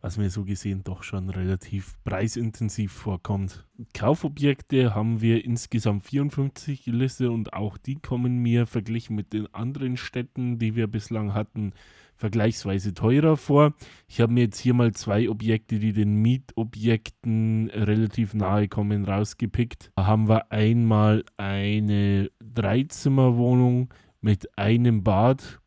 was 0.00 0.18
mir 0.18 0.28
so 0.28 0.44
gesehen 0.44 0.82
doch 0.82 1.04
schon 1.04 1.30
relativ 1.30 2.02
preisintensiv 2.02 2.90
vorkommt. 2.90 3.64
Kaufobjekte 3.94 4.96
haben 4.96 5.20
wir 5.20 5.44
insgesamt 5.44 6.02
54 6.02 6.82
gelistet 6.82 7.28
und 7.28 7.52
auch 7.52 7.78
die 7.78 8.00
kommen 8.00 8.38
mir 8.38 8.66
verglichen 8.66 9.14
mit 9.14 9.32
den 9.32 9.54
anderen 9.54 9.96
Städten, 9.96 10.58
die 10.58 10.74
wir 10.74 10.88
bislang 10.88 11.32
hatten, 11.32 11.74
vergleichsweise 12.20 12.94
teurer 12.94 13.36
vor. 13.36 13.74
Ich 14.06 14.20
habe 14.20 14.32
mir 14.32 14.44
jetzt 14.44 14.60
hier 14.60 14.74
mal 14.74 14.92
zwei 14.92 15.28
Objekte, 15.28 15.78
die 15.78 15.92
den 15.92 16.14
Mietobjekten 16.16 17.70
relativ 17.70 18.34
nahe 18.34 18.68
kommen, 18.68 19.04
rausgepickt. 19.04 19.90
Da 19.96 20.06
haben 20.06 20.28
wir 20.28 20.52
einmal 20.52 21.24
eine 21.38 22.30
Dreizimmerwohnung 22.38 23.92
mit 24.20 24.56
einem 24.58 25.02
Bad 25.02 25.60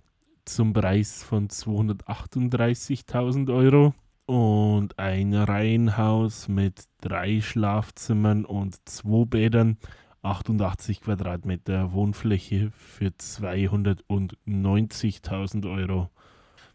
zum 0.45 0.73
Preis 0.73 1.23
von 1.23 1.47
238.000 1.47 3.53
Euro 3.53 3.93
und 4.25 4.97
ein 4.99 5.33
Reihenhaus 5.33 6.47
mit 6.47 6.83
drei 7.01 7.41
Schlafzimmern 7.41 8.45
und 8.45 8.87
zwei 8.87 9.25
Bädern 9.25 9.77
88 10.21 11.01
Quadratmeter 11.01 11.91
Wohnfläche 11.91 12.71
für 12.71 13.07
290.000 13.07 15.69
Euro. 15.69 16.09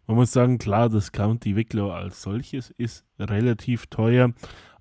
Man 0.09 0.17
muss 0.17 0.33
sagen, 0.33 0.57
klar, 0.57 0.89
das 0.89 1.13
County 1.13 1.55
Wicklow 1.55 1.93
als 1.93 2.23
solches 2.23 2.71
ist 2.71 3.05
relativ 3.19 3.89
teuer, 3.89 4.33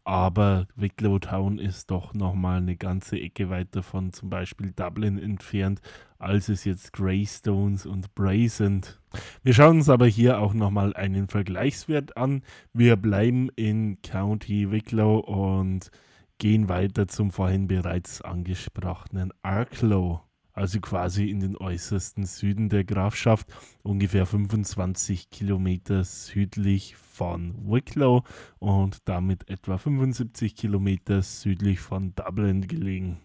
aber 0.05 0.67
Wicklow 0.77 1.19
Town 1.19 1.59
ist 1.59 1.91
doch 1.91 2.13
nochmal 2.13 2.59
eine 2.59 2.77
ganze 2.77 3.19
Ecke 3.19 3.49
weiter 3.49 3.83
von 3.83 4.13
zum 4.13 4.29
Beispiel 4.29 4.71
Dublin 4.71 5.19
entfernt, 5.19 5.81
als 6.17 6.47
es 6.47 6.63
jetzt 6.63 6.93
Greystones 6.93 7.85
und 7.85 8.15
Bray 8.15 8.47
sind. 8.47 9.01
Wir 9.43 9.53
schauen 9.53 9.79
uns 9.79 9.89
aber 9.89 10.07
hier 10.07 10.39
auch 10.39 10.53
nochmal 10.53 10.95
einen 10.95 11.27
Vergleichswert 11.27 12.15
an. 12.15 12.41
Wir 12.71 12.95
bleiben 12.95 13.49
in 13.57 14.01
County 14.03 14.71
Wicklow 14.71 15.17
und 15.17 15.91
gehen 16.37 16.69
weiter 16.69 17.09
zum 17.09 17.31
vorhin 17.31 17.67
bereits 17.67 18.21
angesprochenen 18.21 19.33
Arklow 19.41 20.21
also 20.57 20.79
quasi 20.79 21.29
in 21.29 21.39
den 21.39 21.55
äußersten 21.55 22.25
Süden 22.25 22.69
der 22.69 22.83
Grafschaft, 22.83 23.47
ungefähr 23.83 24.25
25 24.25 25.29
Kilometer 25.29 26.03
südlich 26.03 26.95
von 26.95 27.53
Wicklow 27.71 28.23
und 28.57 29.07
damit 29.07 29.47
etwa 29.49 29.77
75 29.77 30.55
Kilometer 30.55 31.21
südlich 31.21 31.79
von 31.79 32.15
Dublin 32.15 32.67
gelegen. 32.67 33.19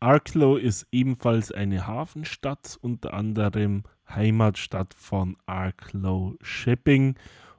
Arklow 0.00 0.56
ist 0.56 0.86
ebenfalls 0.90 1.52
eine 1.52 1.86
Hafenstadt, 1.86 2.78
unter 2.80 3.12
anderem 3.12 3.82
Heimatstadt 4.08 4.94
von 4.94 5.36
Arklow 5.44 6.36
Shipping 6.40 7.16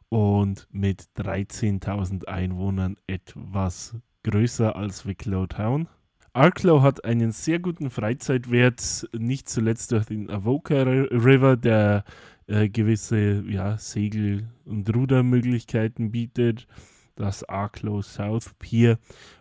und 0.10 0.68
mit 0.72 1.04
13.000 1.18 2.26
Einwohnern 2.26 2.98
etwas 3.06 3.96
größer 4.24 4.76
als 4.76 5.06
Wicklow 5.06 5.46
Town. 5.46 5.88
Arklow 6.34 6.82
hat 6.82 7.06
einen 7.06 7.32
sehr 7.32 7.60
guten 7.60 7.90
Freizeitwert, 7.90 9.10
nicht 9.18 9.50
zuletzt 9.50 9.92
durch 9.92 10.06
den 10.06 10.30
Avoca 10.30 10.84
River, 10.84 11.58
der 11.58 12.04
äh, 12.48 12.70
gewisse 12.70 13.44
ja, 13.48 13.78
Segel- 13.78 14.48
und 14.66 14.94
Rudermöglichkeiten 14.94 16.12
bietet. 16.12 16.68
Das 17.16 17.44
Arklow 17.44 18.02
South 18.02 18.54
Pier 18.60 18.98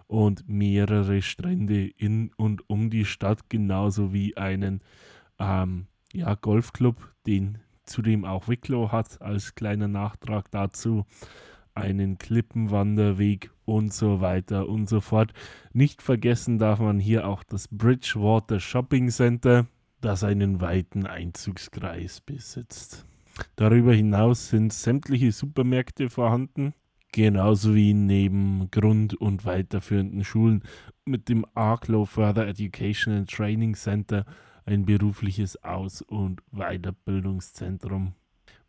und 0.06 0.48
mehrere 0.48 1.22
Strände 1.22 1.86
in 1.86 2.32
und 2.36 2.68
um 2.68 2.90
die 2.90 3.04
Stadt, 3.04 3.48
genauso 3.48 4.12
wie 4.12 4.36
einen 4.36 4.80
ähm, 5.38 5.86
ja, 6.12 6.34
Golfclub, 6.34 7.14
den 7.26 7.58
zudem 7.84 8.24
auch 8.24 8.48
Wicklow 8.48 8.90
hat, 8.90 9.20
als 9.22 9.54
kleiner 9.54 9.88
Nachtrag 9.88 10.50
dazu 10.50 11.04
einen 11.74 12.18
Klippenwanderweg 12.18 13.50
und 13.68 13.92
so 13.92 14.20
weiter 14.20 14.68
und 14.68 14.88
so 14.88 15.00
fort. 15.00 15.32
Nicht 15.72 16.00
vergessen 16.00 16.58
darf 16.58 16.78
man 16.78 16.98
hier 16.98 17.28
auch 17.28 17.44
das 17.44 17.68
Bridgewater 17.68 18.60
Shopping 18.60 19.10
Center, 19.10 19.66
das 20.00 20.24
einen 20.24 20.60
weiten 20.60 21.06
Einzugskreis 21.06 22.22
besitzt. 22.22 23.04
Darüber 23.56 23.92
hinaus 23.92 24.48
sind 24.48 24.72
sämtliche 24.72 25.32
Supermärkte 25.32 26.08
vorhanden, 26.08 26.72
genauso 27.12 27.74
wie 27.74 27.92
neben 27.92 28.70
Grund- 28.70 29.14
und 29.14 29.44
weiterführenden 29.44 30.24
Schulen 30.24 30.62
mit 31.04 31.28
dem 31.28 31.44
Arklow 31.54 32.06
Further 32.06 32.46
Education 32.48 33.14
and 33.14 33.30
Training 33.30 33.74
Center 33.74 34.24
ein 34.64 34.86
berufliches 34.86 35.62
Aus- 35.62 36.02
und 36.02 36.42
Weiterbildungszentrum. 36.52 38.14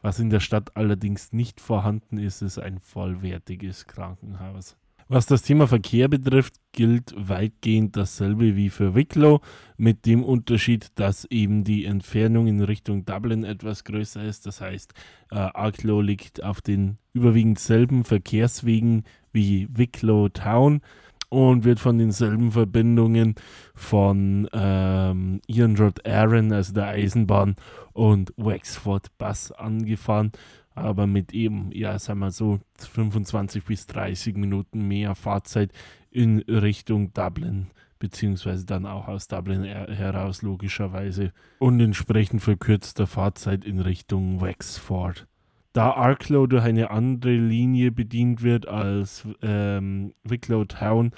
Was 0.02 0.20
in 0.20 0.30
der 0.30 0.40
Stadt 0.40 0.76
allerdings 0.78 1.34
nicht 1.34 1.60
vorhanden 1.60 2.18
ist, 2.18 2.42
ist 2.42 2.58
ein 2.60 2.80
vollwertiges 2.80 3.86
Krankenhaus. 3.86 4.78
Was 5.12 5.26
das 5.26 5.41
Thema 5.41 5.67
Verkehr 5.67 6.08
betrifft, 6.08 6.54
gilt 6.72 7.15
weitgehend 7.17 7.98
dasselbe 7.98 8.56
wie 8.56 8.69
für 8.69 8.93
Wicklow, 8.93 9.41
mit 9.76 10.06
dem 10.06 10.24
Unterschied, 10.24 10.91
dass 10.93 11.26
eben 11.26 11.63
die 11.63 11.86
Entfernung 11.86 12.45
in 12.45 12.62
Richtung 12.62 13.06
Dublin 13.06 13.43
etwas 13.43 13.84
größer 13.86 14.24
ist. 14.24 14.45
Das 14.45 14.62
heißt, 14.62 14.93
äh, 15.32 15.36
Arklow 15.36 16.02
liegt 16.02 16.43
auf 16.43 16.62
den 16.62 17.00
überwiegend 17.12 17.58
selben 17.58 18.04
Verkehrswegen 18.04 19.04
wie 19.32 19.67
Wicklow 19.72 20.30
Town 20.30 20.82
und 21.30 21.63
wird 21.63 21.80
von 21.80 21.98
denselben 21.98 22.52
Verbindungen 22.52 23.34
von 23.74 24.48
ähm, 24.54 25.41
Ian 25.48 25.76
Road 25.76 26.06
Aaron, 26.06 26.52
also 26.52 26.74
der 26.74 26.88
Eisenbahn, 26.88 27.56
und 27.93 28.32
Wexford 28.38 29.08
Bus 29.17 29.52
angefahren, 29.52 30.32
aber 30.80 31.08
mit 31.08 31.34
eben, 31.34 31.72
ja, 31.72 31.98
sagen 32.00 32.20
wir 32.20 32.32
so, 32.32 32.60
25 32.78 33.63
bis 33.63 33.88
30 33.88 34.36
Minuten 34.36 34.88
mehr 34.88 35.15
Fahrzeit 35.15 35.72
in 36.12 36.39
Richtung 36.39 37.13
Dublin 37.13 37.68
beziehungsweise 38.00 38.65
dann 38.65 38.86
auch 38.86 39.08
aus 39.08 39.28
Dublin 39.28 39.63
heraus 39.63 40.42
logischerweise 40.42 41.34
und 41.60 41.80
entsprechend 41.82 42.42
verkürzter 42.42 43.06
Fahrzeit 43.06 43.65
in 43.65 43.80
Richtung 43.80 44.42
Wexford. 44.42 45.28
Da 45.74 45.92
Arklow 45.92 46.48
durch 46.48 46.63
eine 46.63 46.89
andere 46.89 47.36
Linie 47.36 47.92
bedient 47.92 48.42
wird 48.42 48.68
als 48.68 49.28
ähm, 49.42 50.13
Wicklow 50.24 50.65
Town, 50.65 51.12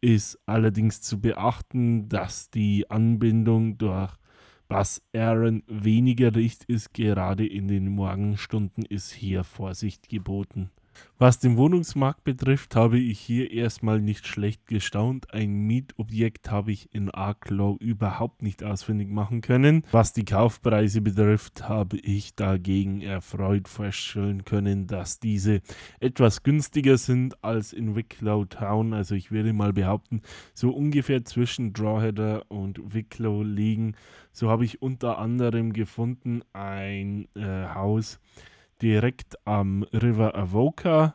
ist 0.00 0.40
allerdings 0.46 1.00
zu 1.00 1.20
beachten, 1.20 2.08
dass 2.08 2.50
die 2.50 2.90
Anbindung 2.90 3.78
durch 3.78 4.12
Bus 4.72 5.02
Aaron 5.14 5.62
weniger 5.66 6.30
dicht 6.30 6.64
ist. 6.64 6.94
Gerade 6.94 7.46
in 7.46 7.68
den 7.68 7.90
Morgenstunden 7.90 8.86
ist 8.86 9.12
hier 9.12 9.44
Vorsicht 9.44 10.08
geboten. 10.08 10.70
Was 11.18 11.38
den 11.38 11.56
Wohnungsmarkt 11.56 12.24
betrifft, 12.24 12.74
habe 12.74 12.98
ich 12.98 13.20
hier 13.20 13.52
erstmal 13.52 14.00
nicht 14.00 14.26
schlecht 14.26 14.66
gestaunt. 14.66 15.32
Ein 15.32 15.66
Mietobjekt 15.66 16.50
habe 16.50 16.72
ich 16.72 16.92
in 16.92 17.10
Arklow 17.10 17.76
überhaupt 17.78 18.42
nicht 18.42 18.64
ausfindig 18.64 19.08
machen 19.08 19.40
können. 19.40 19.84
Was 19.92 20.12
die 20.12 20.24
Kaufpreise 20.24 21.00
betrifft, 21.00 21.68
habe 21.68 21.98
ich 21.98 22.34
dagegen 22.34 23.02
erfreut 23.02 23.68
feststellen 23.68 24.44
können, 24.44 24.88
dass 24.88 25.20
diese 25.20 25.60
etwas 26.00 26.42
günstiger 26.42 26.98
sind 26.98 27.42
als 27.44 27.72
in 27.72 27.94
Wicklow 27.94 28.44
Town. 28.44 28.92
Also 28.92 29.14
ich 29.14 29.30
würde 29.30 29.52
mal 29.52 29.72
behaupten, 29.72 30.22
so 30.54 30.70
ungefähr 30.70 31.24
zwischen 31.24 31.72
Drawheader 31.72 32.50
und 32.50 32.94
Wicklow 32.94 33.42
liegen. 33.42 33.94
So 34.32 34.50
habe 34.50 34.64
ich 34.64 34.82
unter 34.82 35.18
anderem 35.18 35.72
gefunden 35.72 36.42
ein 36.52 37.28
äh, 37.36 37.68
Haus, 37.74 38.18
direkt 38.82 39.36
am 39.46 39.84
River 39.92 40.34
Avoca 40.34 41.14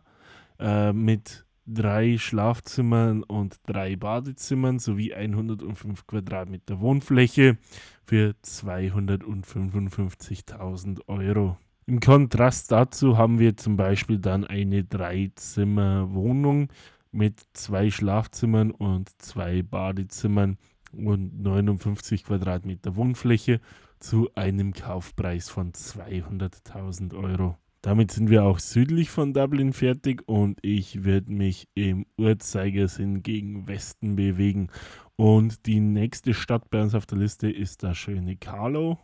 äh, 0.59 0.93
mit 0.93 1.45
drei 1.67 2.17
Schlafzimmern 2.17 3.21
und 3.23 3.57
drei 3.67 3.95
Badezimmern 3.97 4.79
sowie 4.79 5.13
105 5.13 6.07
Quadratmeter 6.07 6.79
Wohnfläche 6.79 7.57
für 8.05 8.33
255.000 8.43 11.07
Euro. 11.07 11.57
Im 11.85 11.99
Kontrast 11.99 12.71
dazu 12.71 13.17
haben 13.17 13.37
wir 13.39 13.57
zum 13.57 13.75
Beispiel 13.77 14.17
dann 14.19 14.45
eine 14.45 14.85
Dreizimmer-Wohnung 14.85 16.69
mit 17.11 17.43
zwei 17.53 17.91
Schlafzimmern 17.91 18.71
und 18.71 19.09
zwei 19.21 19.61
Badezimmern 19.61 20.57
und 20.91 21.39
59 21.41 22.23
Quadratmeter 22.23 22.95
Wohnfläche 22.95 23.59
zu 23.99 24.29
einem 24.35 24.73
Kaufpreis 24.73 25.49
von 25.49 25.71
200.000 25.71 27.15
Euro. 27.15 27.57
Damit 27.81 28.11
sind 28.11 28.29
wir 28.29 28.43
auch 28.43 28.59
südlich 28.59 29.09
von 29.09 29.33
Dublin 29.33 29.71
fertig 29.71 30.27
und 30.27 30.59
ich 30.61 31.03
werde 31.03 31.31
mich 31.31 31.67
im 31.73 32.05
Uhrzeigersinn 32.17 33.23
gegen 33.23 33.67
Westen 33.67 34.15
bewegen. 34.15 34.69
Und 35.15 35.65
die 35.65 35.79
nächste 35.79 36.33
Stadt 36.33 36.69
bei 36.69 36.81
uns 36.81 36.95
auf 36.95 37.05
der 37.05 37.19
Liste 37.19 37.49
ist 37.49 37.83
das 37.83 37.97
schöne 37.97 38.35
Carlo. 38.35 38.97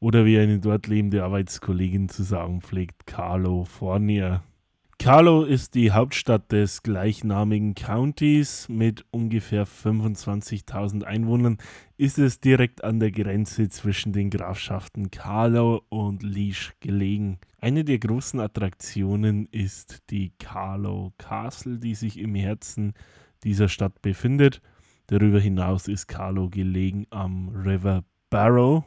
Oder 0.00 0.24
wie 0.24 0.38
eine 0.38 0.58
dort 0.58 0.86
lebende 0.86 1.22
Arbeitskollegin 1.22 2.08
zu 2.08 2.22
sagen 2.22 2.60
pflegt, 2.60 3.06
Carlo 3.06 3.64
Fornia. 3.64 4.42
Carlo 5.04 5.44
ist 5.44 5.74
die 5.74 5.92
Hauptstadt 5.92 6.50
des 6.50 6.82
gleichnamigen 6.82 7.74
Countys 7.74 8.70
mit 8.70 9.04
ungefähr 9.10 9.66
25.000 9.66 11.02
Einwohnern. 11.04 11.58
Ist 11.98 12.18
es 12.18 12.40
direkt 12.40 12.82
an 12.82 13.00
der 13.00 13.10
Grenze 13.10 13.68
zwischen 13.68 14.14
den 14.14 14.30
Grafschaften 14.30 15.10
Carlo 15.10 15.82
und 15.90 16.22
Laois 16.22 16.72
gelegen. 16.80 17.38
Eine 17.60 17.84
der 17.84 17.98
großen 17.98 18.40
Attraktionen 18.40 19.46
ist 19.50 20.04
die 20.08 20.32
Carlo 20.38 21.12
Castle, 21.18 21.78
die 21.78 21.94
sich 21.94 22.18
im 22.18 22.34
Herzen 22.34 22.94
dieser 23.42 23.68
Stadt 23.68 24.00
befindet. 24.00 24.62
Darüber 25.08 25.38
hinaus 25.38 25.86
ist 25.86 26.06
Carlo 26.06 26.48
gelegen 26.48 27.06
am 27.10 27.50
River 27.50 28.04
Barrow, 28.30 28.84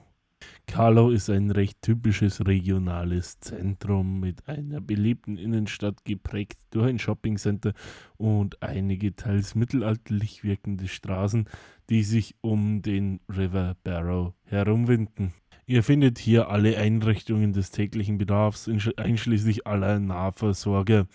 Carlo 0.67 1.09
ist 1.09 1.29
ein 1.29 1.49
recht 1.49 1.81
typisches 1.81 2.45
regionales 2.45 3.39
Zentrum 3.39 4.19
mit 4.19 4.47
einer 4.47 4.79
belebten 4.79 5.37
Innenstadt 5.37 6.05
geprägt 6.05 6.59
durch 6.71 6.87
ein 6.89 6.99
Shoppingcenter 6.99 7.73
und 8.17 8.61
einige 8.61 9.15
teils 9.15 9.55
mittelalterlich 9.55 10.43
wirkende 10.43 10.87
Straßen, 10.87 11.49
die 11.89 12.03
sich 12.03 12.35
um 12.41 12.81
den 12.81 13.21
River 13.27 13.75
Barrow 13.83 14.33
herumwinden. 14.43 15.33
Ihr 15.65 15.83
findet 15.83 16.17
hier 16.17 16.49
alle 16.49 16.77
Einrichtungen 16.77 17.51
des 17.51 17.71
täglichen 17.71 18.17
Bedarfs, 18.17 18.69
einschließlich 18.97 19.67
aller 19.67 19.99
Nahversorger, 19.99 21.07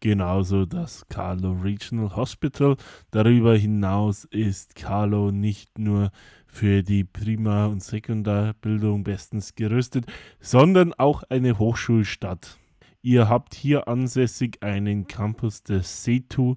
genauso 0.00 0.66
das 0.66 1.06
Carlo 1.08 1.52
Regional 1.52 2.16
Hospital. 2.16 2.76
Darüber 3.12 3.56
hinaus 3.56 4.24
ist 4.24 4.74
Carlo 4.74 5.30
nicht 5.30 5.78
nur 5.78 6.10
für 6.50 6.82
die 6.82 7.04
Prima- 7.04 7.66
und 7.66 7.82
Sekundarbildung 7.82 9.04
bestens 9.04 9.54
gerüstet, 9.54 10.06
sondern 10.40 10.92
auch 10.94 11.22
eine 11.28 11.58
Hochschulstadt. 11.58 12.58
Ihr 13.02 13.28
habt 13.28 13.54
hier 13.54 13.88
ansässig 13.88 14.62
einen 14.62 15.06
Campus 15.06 15.62
des 15.62 16.04
SETU, 16.04 16.56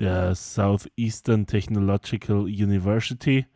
der 0.00 0.34
Southeastern 0.34 1.46
Technological 1.46 2.42
University, 2.42 3.46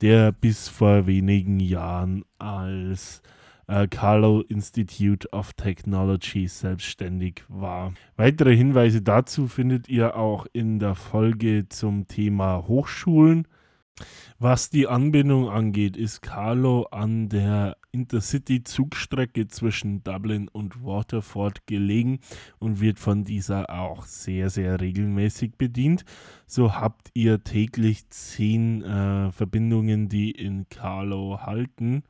der 0.00 0.32
bis 0.32 0.68
vor 0.68 1.06
wenigen 1.06 1.60
Jahren 1.60 2.24
als 2.38 3.22
äh, 3.66 3.86
Carlo 3.88 4.42
Institute 4.42 5.26
of 5.30 5.54
Technology 5.54 6.48
selbstständig 6.48 7.44
war. 7.48 7.94
Weitere 8.16 8.54
Hinweise 8.54 9.00
dazu 9.00 9.48
findet 9.48 9.88
ihr 9.88 10.16
auch 10.16 10.46
in 10.52 10.78
der 10.78 10.94
Folge 10.94 11.66
zum 11.68 12.06
Thema 12.08 12.66
Hochschulen. 12.66 13.46
Was 14.38 14.68
die 14.68 14.88
Anbindung 14.88 15.48
angeht, 15.48 15.96
ist 15.96 16.20
Carlo 16.20 16.82
an 16.90 17.28
der 17.28 17.76
Intercity-Zugstrecke 17.92 19.46
zwischen 19.46 20.02
Dublin 20.02 20.48
und 20.48 20.84
Waterford 20.84 21.66
gelegen 21.66 22.18
und 22.58 22.80
wird 22.80 22.98
von 22.98 23.22
dieser 23.24 23.70
auch 23.70 24.04
sehr, 24.04 24.50
sehr 24.50 24.80
regelmäßig 24.80 25.56
bedient. 25.56 26.04
So 26.46 26.74
habt 26.74 27.10
ihr 27.14 27.44
täglich 27.44 28.08
zehn 28.10 28.82
äh, 28.82 29.30
Verbindungen, 29.30 30.08
die 30.08 30.32
in 30.32 30.68
Carlo 30.68 31.40
halten. 31.42 32.02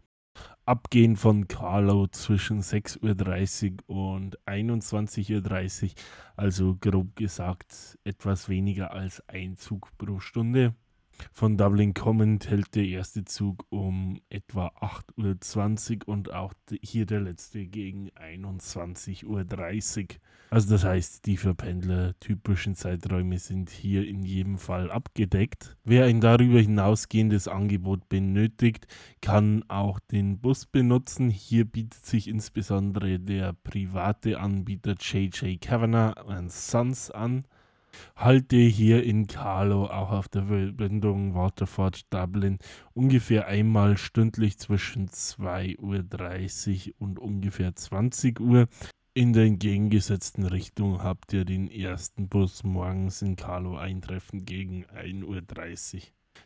Abgehend 0.64 1.18
von 1.18 1.47
Carlo 1.47 2.07
zwischen 2.07 2.62
6.30 2.62 3.81
Uhr 3.87 4.14
und 4.14 4.38
21.30 4.47 5.83
Uhr, 5.85 5.90
also 6.37 6.77
grob 6.81 7.14
gesagt 7.16 7.99
etwas 8.03 8.49
weniger 8.49 8.92
als 8.92 9.23
ein 9.29 9.59
Zug 9.59 9.90
pro 9.99 10.20
Stunde. 10.20 10.75
Von 11.33 11.57
Dublin 11.57 11.94
kommend 11.94 12.48
hält 12.48 12.74
der 12.74 12.85
erste 12.85 13.24
Zug 13.24 13.66
um 13.70 14.20
etwa 14.29 14.68
8.20 14.81 16.07
Uhr 16.07 16.09
und 16.09 16.33
auch 16.33 16.55
hier 16.83 17.07
der 17.07 17.20
letzte 17.20 17.66
gegen 17.66 18.11
21.30 18.11 19.24
Uhr. 19.24 20.20
Also 20.50 20.70
das 20.70 20.85
heißt, 20.85 21.27
die 21.27 21.37
für 21.37 21.55
Pendler 21.55 22.14
typischen 22.20 22.77
Zeiträume 22.77 23.38
sind 23.38 23.70
hier 23.70 24.07
in 24.07 24.22
jedem 24.22 24.59
Fall 24.59 24.90
abgedeckt. 24.90 25.77
Wer 25.85 26.05
ein 26.05 26.20
darüber 26.20 26.61
hinausgehendes 26.61 27.48
Angebot 27.48 28.09
benötigt, 28.09 28.87
kann 29.20 29.64
auch 29.68 29.98
den 29.98 30.38
Bus 30.38 30.66
benutzen. 30.66 31.31
Hier 31.31 31.64
bietet 31.64 32.07
sich 32.07 32.29
insbesondere 32.29 33.18
der 33.18 33.53
private 33.53 34.38
Anbieter 34.38 34.94
JJ 35.00 35.57
Kavanagh 35.57 36.14
Sons 36.48 37.11
an 37.11 37.44
halte 38.16 38.57
hier 38.57 39.04
in 39.04 39.26
Carlo, 39.26 39.87
auch 39.87 40.11
auf 40.11 40.28
der 40.28 40.46
Verbindung 40.46 41.35
Waterford 41.35 42.12
Dublin, 42.12 42.59
ungefähr 42.92 43.46
einmal 43.46 43.96
stündlich 43.96 44.59
zwischen 44.59 45.09
2.30 45.09 46.88
Uhr 46.88 46.94
und 46.98 47.18
ungefähr 47.18 47.74
20 47.74 48.40
Uhr. 48.40 48.68
In 49.14 49.33
der 49.33 49.44
entgegengesetzten 49.44 50.44
Richtung 50.44 51.02
habt 51.02 51.33
ihr 51.33 51.44
den 51.44 51.70
ersten 51.70 52.28
Bus 52.28 52.64
morgens 52.64 53.22
in 53.22 53.37
Carlo 53.37 53.76
eintreffen 53.76 54.44
gegen 54.44 54.85
1.30 54.87 55.94
Uhr. 55.94 56.02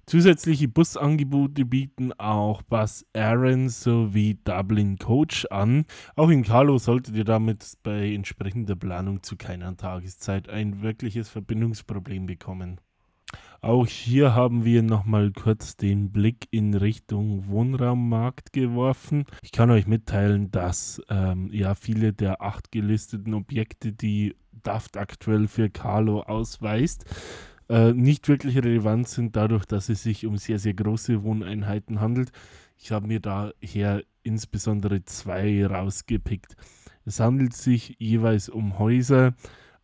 Zusätzliche 0.09 0.69
Busangebote 0.69 1.67
bieten 1.67 2.15
auch 2.15 2.63
Bus 2.63 3.05
Aaron 3.13 3.69
sowie 3.69 4.39
Dublin 4.43 4.97
Coach 4.97 5.45
an. 5.51 5.85
Auch 6.17 6.31
in 6.31 6.45
Carlo 6.45 6.79
solltet 6.79 7.15
ihr 7.15 7.25
damit 7.25 7.75
bei 7.83 8.15
entsprechender 8.15 8.75
Planung 8.75 9.23
zu 9.23 9.37
keiner 9.37 9.77
Tageszeit 9.77 10.49
ein 10.49 10.81
wirkliches 10.81 11.29
Verbindungsproblem 11.29 12.25
bekommen. 12.25 12.81
Auch 13.61 13.87
hier 13.87 14.35
haben 14.35 14.65
wir 14.65 14.83
nochmal 14.83 15.31
kurz 15.31 15.77
den 15.77 16.11
Blick 16.11 16.49
in 16.53 16.73
Richtung 16.73 17.47
Wohnraummarkt 17.49 18.55
geworfen. 18.55 19.27
Ich 19.43 19.53
kann 19.53 19.71
euch 19.71 19.87
mitteilen, 19.87 20.51
dass 20.51 21.03
ähm, 21.11 21.51
ja 21.53 21.75
viele 21.75 22.15
der 22.15 22.41
acht 22.41 22.73
gelisteten 22.73 23.35
Objekte, 23.35 23.93
die 23.93 24.37
DAFT 24.53 24.97
aktuell 24.97 25.49
für 25.49 25.69
Carlo 25.69 26.23
ausweist, 26.23 27.05
äh, 27.69 27.93
nicht 27.93 28.29
wirklich 28.29 28.57
relevant 28.57 29.09
sind, 29.09 29.37
dadurch, 29.37 29.65
dass 29.65 29.89
es 29.89 30.03
sich 30.03 30.27
um 30.27 30.37
sehr, 30.37 30.59
sehr 30.59 30.75
große 30.75 31.23
Wohneinheiten 31.23 32.01
handelt. 32.01 32.33
Ich 32.77 32.93
habe 32.93 33.07
mir 33.07 33.21
daher 33.21 34.03
insbesondere 34.23 35.05
zwei 35.05 35.67
rausgepickt. 35.67 36.57
Es 37.05 37.21
handelt 37.21 37.55
sich 37.55 37.97
jeweils 37.99 38.49
um 38.49 38.79
Häuser, 38.79 39.35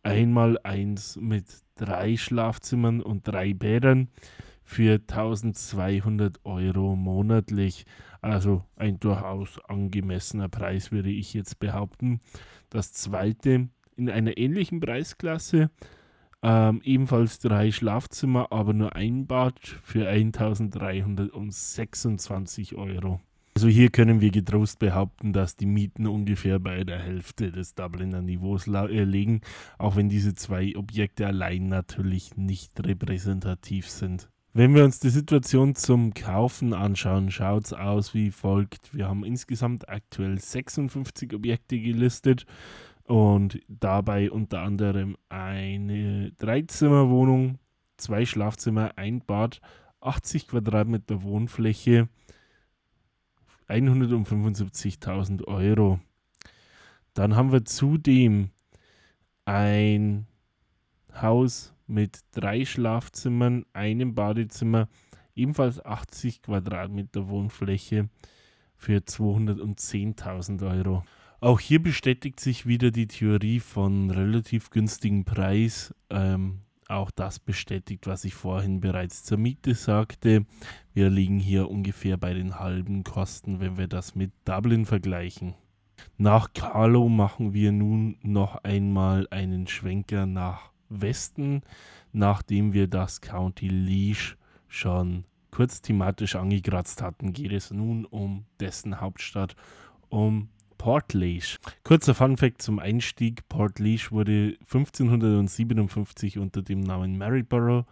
einmal 0.03 0.59
eins 0.63 1.17
mit 1.19 1.45
drei 1.75 2.17
Schlafzimmern 2.17 3.01
und 3.01 3.27
drei 3.27 3.53
Bädern 3.53 4.09
für 4.63 4.95
1200 4.95 6.39
Euro 6.45 6.95
monatlich. 6.95 7.85
Also 8.21 8.63
ein 8.75 8.99
durchaus 8.99 9.59
angemessener 9.65 10.49
Preis, 10.49 10.91
würde 10.91 11.09
ich 11.09 11.33
jetzt 11.33 11.59
behaupten. 11.59 12.21
Das 12.69 12.93
zweite 12.93 13.69
in 13.95 14.09
einer 14.09 14.37
ähnlichen 14.37 14.79
Preisklasse 14.79 15.69
ähm, 16.47 16.79
ebenfalls 16.83 17.39
drei 17.39 17.71
Schlafzimmer, 17.71 18.51
aber 18.51 18.73
nur 18.73 18.95
ein 18.95 19.25
Bad 19.25 19.59
für 19.81 20.07
1326 20.07 22.75
Euro. 22.75 23.19
Also 23.55 23.67
hier 23.67 23.89
können 23.89 24.21
wir 24.21 24.29
getrost 24.29 24.77
behaupten, 24.77 25.33
dass 25.33 25.55
die 25.55 25.65
Mieten 25.65 26.05
ungefähr 26.05 26.59
bei 26.59 26.83
der 26.83 26.99
Hälfte 26.99 27.51
des 27.51 27.73
Dubliner 27.73 28.21
Niveaus 28.21 28.67
äh, 28.67 29.03
liegen, 29.05 29.41
auch 29.79 29.95
wenn 29.95 30.07
diese 30.07 30.35
zwei 30.35 30.75
Objekte 30.75 31.25
allein 31.25 31.67
natürlich 31.67 32.37
nicht 32.37 32.79
repräsentativ 32.85 33.89
sind. 33.89 34.29
Wenn 34.53 34.75
wir 34.75 34.85
uns 34.85 34.99
die 34.99 35.09
Situation 35.09 35.73
zum 35.73 36.13
Kaufen 36.13 36.73
anschauen, 36.73 37.31
schaut 37.31 37.65
es 37.65 37.73
aus 37.73 38.13
wie 38.13 38.29
folgt. 38.29 38.93
Wir 38.93 39.07
haben 39.07 39.25
insgesamt 39.25 39.89
aktuell 39.89 40.37
56 40.37 41.33
Objekte 41.33 41.79
gelistet 41.79 42.45
und 43.05 43.61
dabei 43.67 44.31
unter 44.31 44.61
anderem 44.61 45.17
eine 45.29 46.31
Dreizimmerwohnung, 46.33 47.59
zwei 47.97 48.25
Schlafzimmer, 48.25 48.91
ein 48.97 49.21
Bad, 49.21 49.61
80 50.01 50.47
Quadratmeter 50.47 51.23
Wohnfläche, 51.23 52.09
175.000 53.69 55.45
Euro. 55.47 55.99
Dann 57.13 57.35
haben 57.35 57.51
wir 57.51 57.65
zudem 57.65 58.49
ein 59.45 60.27
Haus 61.13 61.73
mit 61.87 62.19
drei 62.31 62.65
Schlafzimmern, 62.65 63.65
einem 63.73 64.15
Badezimmer, 64.15 64.89
ebenfalls 65.35 65.83
80 65.83 66.41
Quadratmeter 66.41 67.29
Wohnfläche 67.29 68.09
für 68.75 68.97
210.000 68.97 70.67
Euro. 70.69 71.03
Auch 71.41 71.59
hier 71.59 71.81
bestätigt 71.81 72.39
sich 72.39 72.65
wieder 72.65 72.91
die 72.91 73.07
Theorie 73.07 73.59
von 73.59 74.09
relativ 74.09 74.69
günstigen 74.69 75.25
Preis. 75.25 75.93
Ähm, 76.09 76.61
auch 76.87 77.11
das 77.11 77.39
bestätigt, 77.39 78.07
was 78.07 78.25
ich 78.25 78.35
vorhin 78.35 78.79
bereits 78.79 79.23
zur 79.23 79.37
Miete 79.37 79.73
sagte. 79.73 80.45
Wir 80.93 81.09
liegen 81.09 81.39
hier 81.39 81.69
ungefähr 81.69 82.17
bei 82.17 82.33
den 82.33 82.59
halben 82.59 83.03
Kosten, 83.03 83.59
wenn 83.59 83.77
wir 83.77 83.87
das 83.87 84.15
mit 84.15 84.31
Dublin 84.45 84.85
vergleichen. 84.85 85.55
Nach 86.17 86.53
Carlo 86.53 87.09
machen 87.09 87.53
wir 87.53 87.71
nun 87.71 88.17
noch 88.21 88.63
einmal 88.63 89.27
einen 89.31 89.67
Schwenker 89.67 90.25
nach 90.25 90.71
Westen, 90.89 91.61
nachdem 92.13 92.73
wir 92.73 92.87
das 92.87 93.21
County 93.21 93.67
Leash 93.67 94.37
schon 94.67 95.25
kurz 95.51 95.81
thematisch 95.81 96.35
angekratzt 96.35 97.01
hatten, 97.01 97.33
geht 97.33 97.51
es 97.51 97.71
nun 97.71 98.05
um 98.05 98.45
dessen 98.59 99.01
Hauptstadt, 99.01 99.55
um 100.09 100.49
Portlaoise. 100.85 101.57
Kurzer 101.83 102.13
Funfact 102.13 102.61
zum 102.61 102.77
Einstieg: 102.77 103.49
Portlaoise 103.49 104.11
wurde 104.11 104.55
1557 104.71 106.37
unter 106.37 106.61
dem 106.61 106.81
Namen 106.81 107.17
Maryborough 107.17 107.87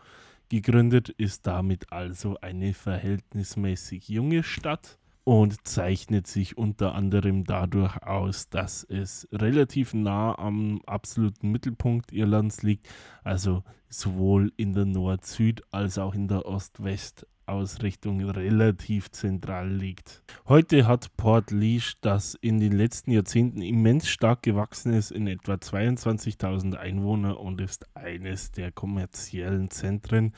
gegründet, 0.50 1.10
ist 1.10 1.48
damit 1.48 1.92
also 1.92 2.38
eine 2.42 2.76
verhältnismäßig 2.76 4.10
junge 4.10 4.44
Stadt 4.44 5.00
und 5.24 5.66
zeichnet 5.68 6.28
sich 6.28 6.58
unter 6.58 6.96
anderem 6.96 7.46
dadurch 7.46 8.02
aus, 8.04 8.50
dass 8.50 8.84
es 8.84 9.28
relativ 9.32 9.94
nah 9.94 10.38
am 10.38 10.82
absoluten 10.86 11.52
Mittelpunkt 11.52 12.12
Irlands 12.12 12.62
liegt, 12.62 12.88
also 13.24 13.64
sowohl 13.90 14.52
in 14.58 14.74
der 14.74 14.86
Nord-Süd- 14.86 15.64
als 15.72 15.98
auch 15.98 16.14
in 16.14 16.28
der 16.28 16.46
Ost-West 16.46 17.26
Ausrichtung 17.46 18.24
relativ 18.30 19.12
zentral 19.12 19.70
liegt. 19.70 20.24
Heute 20.48 20.88
hat 20.88 21.16
Port 21.18 21.52
Leash, 21.52 21.96
das 22.02 22.36
in 22.36 22.60
den 22.60 22.72
letzten 22.72 23.12
Jahrzehnten 23.12 23.62
immens 23.62 24.08
stark 24.08 24.44
gewachsen 24.44 24.94
ist, 24.94 25.12
in 25.12 25.28
etwa 25.28 25.54
22.000 25.54 26.76
Einwohner 26.76 27.40
und 27.40 27.60
ist 27.60 27.86
eines 27.96 28.52
der 28.52 28.72
kommerziellen 28.72 29.70
Zentren 29.70 30.32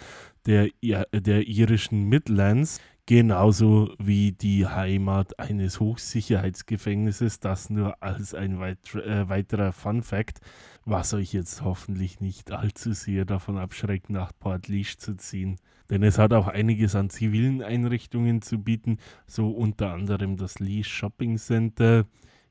der, 0.46 0.70
der 0.82 1.48
irischen 1.48 2.04
Midlands 2.04 2.80
genauso 3.06 3.94
wie 4.00 4.32
die 4.32 4.66
Heimat 4.68 5.40
eines 5.40 5.80
Hochsicherheitsgefängnisses. 5.80 7.40
Das 7.40 7.70
nur 7.70 8.02
als 8.02 8.34
ein 8.34 8.62
äh, 8.62 9.30
weiterer 9.30 9.72
Fun 9.72 10.02
Fact, 10.02 10.40
was 10.86 11.14
euch 11.14 11.34
jetzt 11.34 11.64
hoffentlich 11.64 12.20
nicht 12.20 12.52
allzu 12.52 12.94
sehr 12.94 13.26
davon 13.26 13.58
abschreckt, 13.58 14.10
nach 14.10 14.32
Port 14.40 14.68
Leash 14.68 14.98
zu 14.98 15.16
ziehen. 15.16 15.58
Denn 15.90 16.02
es 16.02 16.18
hat 16.18 16.34
auch 16.34 16.48
einiges 16.48 16.96
an 16.96 17.10
zivilen 17.10 17.62
Einrichtungen 17.62 18.42
zu 18.42 18.58
bieten, 18.58 18.98
so 19.28 19.50
unter 19.52 19.94
anderem 19.94 20.36
das 20.36 20.60
Leash 20.60 20.92
Shopping 20.92 21.38
Center, 21.38 22.06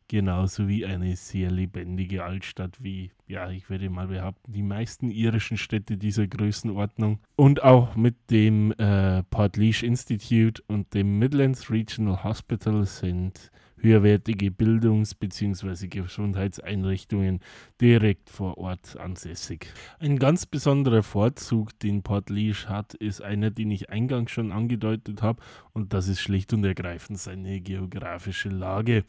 genauso 0.09 0.69
wie 0.69 0.85
eine 0.85 1.17
sehr 1.17 1.51
lebendige 1.51 2.25
Altstadt 2.25 2.83
wie, 2.83 3.11
ja, 3.27 3.51
ich 3.51 3.69
würde 3.71 3.91
mal 3.91 4.09
behaupten, 4.09 4.53
die 4.53 4.63
meisten 4.63 5.11
irischen 5.11 5.57
Städte 5.57 5.97
dieser 5.97 6.27
Größenordnung. 6.27 7.21
Und 7.37 7.63
auch 7.63 7.97
mit 7.97 8.31
dem 8.31 8.73
äh, 8.73 9.23
Portlaoise 9.25 9.87
Institute 9.87 10.63
und 10.67 10.95
dem 10.95 11.19
Midlands 11.19 11.71
Regional 11.71 12.25
Hospital 12.25 12.85
sind 12.87 13.51
höherwertige 13.77 14.51
Bildungs- 14.51 15.14
bzw. 15.14 15.89
Gesundheitseinrichtungen 15.89 17.41
direkt 17.81 18.31
vor 18.31 18.59
Ort 18.59 18.97
ansässig. 18.97 19.66
Ein 19.99 20.18
ganz 20.18 20.47
besonderer 20.47 21.03
Vorzug, 21.03 21.79
den 21.81 22.03
Port 22.03 22.31
Leash 22.31 22.66
hat, 22.66 22.95
ist 22.95 23.22
einer, 23.22 23.51
den 23.51 23.70
ich 23.70 23.91
eingangs 23.91 24.31
schon 24.31 24.53
angedeutet 24.53 25.22
habe, 25.22 25.43
und 25.72 25.93
das 25.93 26.09
ist 26.09 26.20
schlicht 26.20 26.53
und 26.53 26.64
ergreifend 26.64 27.18
seine 27.18 27.61
geografische 27.61 28.49
Lage. 28.49 29.05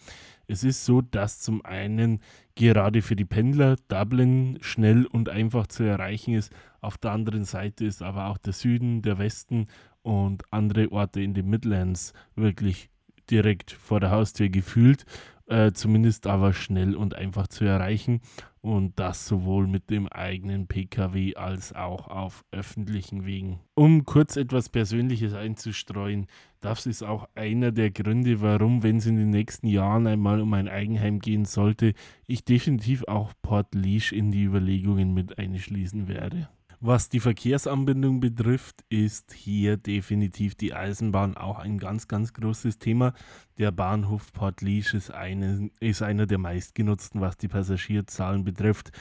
Es 0.48 0.64
ist 0.64 0.86
so, 0.86 1.02
dass 1.02 1.40
zum 1.40 1.64
einen 1.66 2.20
gerade 2.56 3.02
für 3.02 3.16
die 3.16 3.26
Pendler 3.26 3.76
Dublin 3.88 4.58
schnell 4.62 5.06
und 5.06 5.30
einfach 5.30 5.68
zu 5.68 5.84
erreichen 5.84 6.34
ist. 6.34 6.54
Auf 6.82 6.98
der 6.98 7.12
anderen 7.12 7.46
Seite 7.46 7.86
ist 7.86 8.02
aber 8.02 8.28
auch 8.28 8.38
der 8.38 8.54
Süden, 8.54 9.02
der 9.02 9.18
Westen 9.18 9.68
und 10.04 10.44
andere 10.52 10.92
Orte 10.92 11.22
in 11.22 11.34
den 11.34 11.50
Midlands 11.50 12.14
wirklich 12.36 12.90
direkt 13.32 13.72
vor 13.72 14.00
der 14.00 14.12
Haustür 14.12 14.50
gefühlt, 14.50 15.06
äh, 15.48 15.72
zumindest 15.72 16.28
aber 16.28 16.54
schnell 16.54 16.96
und 16.96 17.16
einfach 17.16 17.48
zu 17.48 17.66
erreichen 17.66 18.22
und 18.66 19.00
das 19.00 19.28
sowohl 19.28 19.68
mit 19.68 19.92
dem 19.92 20.08
eigenen 20.08 20.66
Pkw 20.66 21.36
als 21.36 21.74
auch 21.74 22.08
auf 22.08 22.44
öffentlichen 22.52 23.24
Wegen. 23.24 23.60
Um 23.76 24.06
kurz 24.06 24.38
etwas 24.38 24.70
Persönliches 24.70 25.36
einzustreuen, 25.36 26.26
das 26.62 26.88
ist 26.88 27.04
auch 27.04 27.30
einer 27.36 27.72
der 27.72 27.92
Gründe, 27.92 28.42
warum, 28.42 28.82
wenn 28.82 28.98
es 28.98 29.06
in 29.06 29.18
den 29.18 29.30
nächsten 29.30 29.68
Jahren 29.68 30.08
einmal 30.08 30.42
um 30.42 30.52
ein 30.56 30.68
Eigenheim 30.68 31.20
gehen 31.20 31.46
sollte, 31.46 31.94
ich 32.26 32.44
definitiv 32.44 33.04
auch 33.04 33.34
Port 33.44 33.76
Leash 33.76 34.12
in 34.12 34.32
die 34.32 34.46
Überlegungen 34.46 35.14
mit 35.14 35.38
einschließen 35.38 36.08
werde. 36.08 36.50
Was 36.80 37.10
die 37.10 37.20
Verkehrsanbindung 37.20 38.20
betrifft, 38.20 38.84
ist 38.90 39.34
hier 39.34 39.78
definitiv 39.78 40.56
die 40.56 40.74
Eisenbahn 40.74 41.38
auch 41.38 41.60
ein 41.60 41.78
ganz, 41.78 42.08
ganz 42.08 42.34
großes 42.34 42.80
Thema. 42.80 43.14
Der 43.58 43.72
Bahnhof 43.72 44.34
Port 44.34 44.62
Leash 44.62 44.94
ist, 44.94 45.12
eine, 45.12 45.70
ist 45.80 46.02
einer 46.02 46.26
der 46.26 46.38
meistgenutzten, 46.38 47.22
was 47.22 47.38
die 47.38 47.48
Passagierzahlen 47.48 48.44
betrifft, 48.44 48.92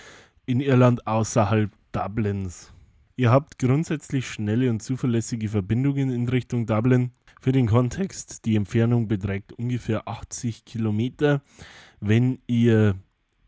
in 0.46 0.60
Irland 0.60 1.06
außerhalb 1.06 1.70
Dublins. 1.92 2.72
Ihr 3.16 3.30
habt 3.30 3.58
grundsätzlich 3.58 4.26
schnelle 4.26 4.70
und 4.70 4.82
zuverlässige 4.82 5.48
Verbindungen 5.48 6.10
in 6.10 6.28
Richtung 6.28 6.66
Dublin. 6.66 7.12
Für 7.40 7.52
den 7.52 7.66
Kontext, 7.66 8.44
die 8.44 8.56
Entfernung 8.56 9.06
beträgt 9.06 9.52
ungefähr 9.52 10.08
80 10.08 10.64
Kilometer. 10.64 11.42
Wenn 12.00 12.38
ihr 12.46 12.96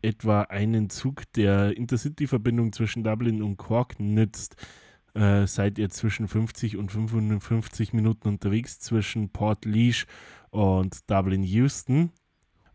etwa 0.01 0.41
einen 0.43 0.89
Zug 0.89 1.23
der 1.33 1.75
Intercity-Verbindung 1.75 2.73
zwischen 2.73 3.03
Dublin 3.03 3.41
und 3.41 3.57
Cork 3.57 3.99
nützt, 3.99 4.55
äh, 5.13 5.47
seid 5.47 5.79
ihr 5.79 5.89
zwischen 5.89 6.27
50 6.27 6.77
und 6.77 6.91
55 6.91 7.93
Minuten 7.93 8.27
unterwegs 8.27 8.79
zwischen 8.79 9.29
Port 9.29 9.65
Leash 9.65 10.05
und 10.51 11.09
Dublin 11.09 11.43
Houston. 11.43 12.11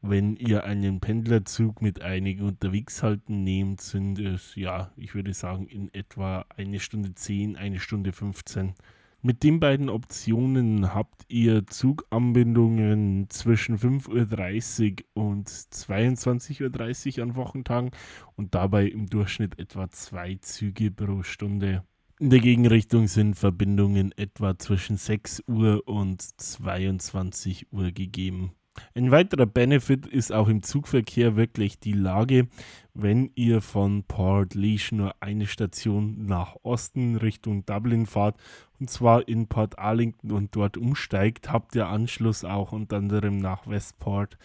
Wenn 0.05 0.35
ihr 0.35 0.65
einen 0.65 0.99
Pendlerzug 0.99 1.81
mit 1.81 2.03
einigen 2.03 2.43
Unterwegshalten 2.43 3.45
nehmt, 3.45 3.81
sind 3.81 4.19
es, 4.19 4.57
ja, 4.57 4.91
ich 4.97 5.15
würde 5.15 5.33
sagen, 5.33 5.67
in 5.69 5.95
etwa 5.95 6.45
eine 6.57 6.81
Stunde 6.81 7.15
10, 7.15 7.57
eine 7.57 7.79
Stunde 7.79 8.13
15 8.13 8.75
mit 9.23 9.45
den 9.45 9.61
beiden 9.61 9.89
Optionen 9.89 10.95
habt 10.95 11.25
ihr 11.29 11.65
Zuganbindungen 11.69 13.31
zwischen 13.31 13.79
5.30 13.79 15.05
Uhr 15.15 15.23
und 15.23 15.49
22.30 15.49 17.19
Uhr 17.19 17.23
an 17.23 17.37
Wochentagen 17.37 17.91
und 18.35 18.57
dabei 18.57 18.87
im 18.87 19.09
Durchschnitt 19.09 19.59
etwa 19.61 19.89
zwei 19.91 20.39
Züge 20.41 20.91
pro 20.91 21.23
Stunde. 21.23 21.85
In 22.19 22.31
der 22.31 22.41
Gegenrichtung 22.41 23.07
sind 23.07 23.35
Verbindungen 23.35 24.13
etwa 24.17 24.59
zwischen 24.59 24.97
6 24.97 25.45
Uhr 25.47 25.87
und 25.87 26.21
22 26.21 27.73
Uhr 27.73 27.93
gegeben. 27.93 28.53
Ein 28.95 29.11
weiterer 29.11 29.47
Benefit 29.47 30.07
ist 30.07 30.33
auch 30.33 30.49
im 30.49 30.63
Zugverkehr 30.63 31.37
wirklich 31.37 31.79
die 31.79 31.93
Lage, 31.93 32.49
wenn 32.95 33.31
ihr 33.35 33.61
von 33.61 34.05
Port 34.05 34.55
Leash 34.55 34.93
nur 34.93 35.15
eine 35.21 35.47
Station 35.47 36.27
nach 36.27 36.57
Osten 36.63 37.17
Richtung 37.17 37.65
Dublin 37.65 38.07
fahrt, 38.07 38.37
und 38.79 38.91
zwar 38.91 39.27
in 39.29 39.47
Port 39.47 39.79
Arlington 39.79 40.33
und 40.33 40.55
dort 40.55 40.77
umsteigt, 40.77 41.51
habt 41.51 41.75
ihr 41.75 41.89
Anschluss 41.89 42.45
auch 42.45 42.73
unter 42.73 42.97
anderem 42.97 43.39
nach 43.39 43.67
Westport 43.67 44.37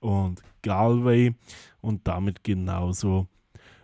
und 0.00 0.42
Galway 0.62 1.34
und 1.80 2.06
damit 2.06 2.44
genauso 2.44 3.26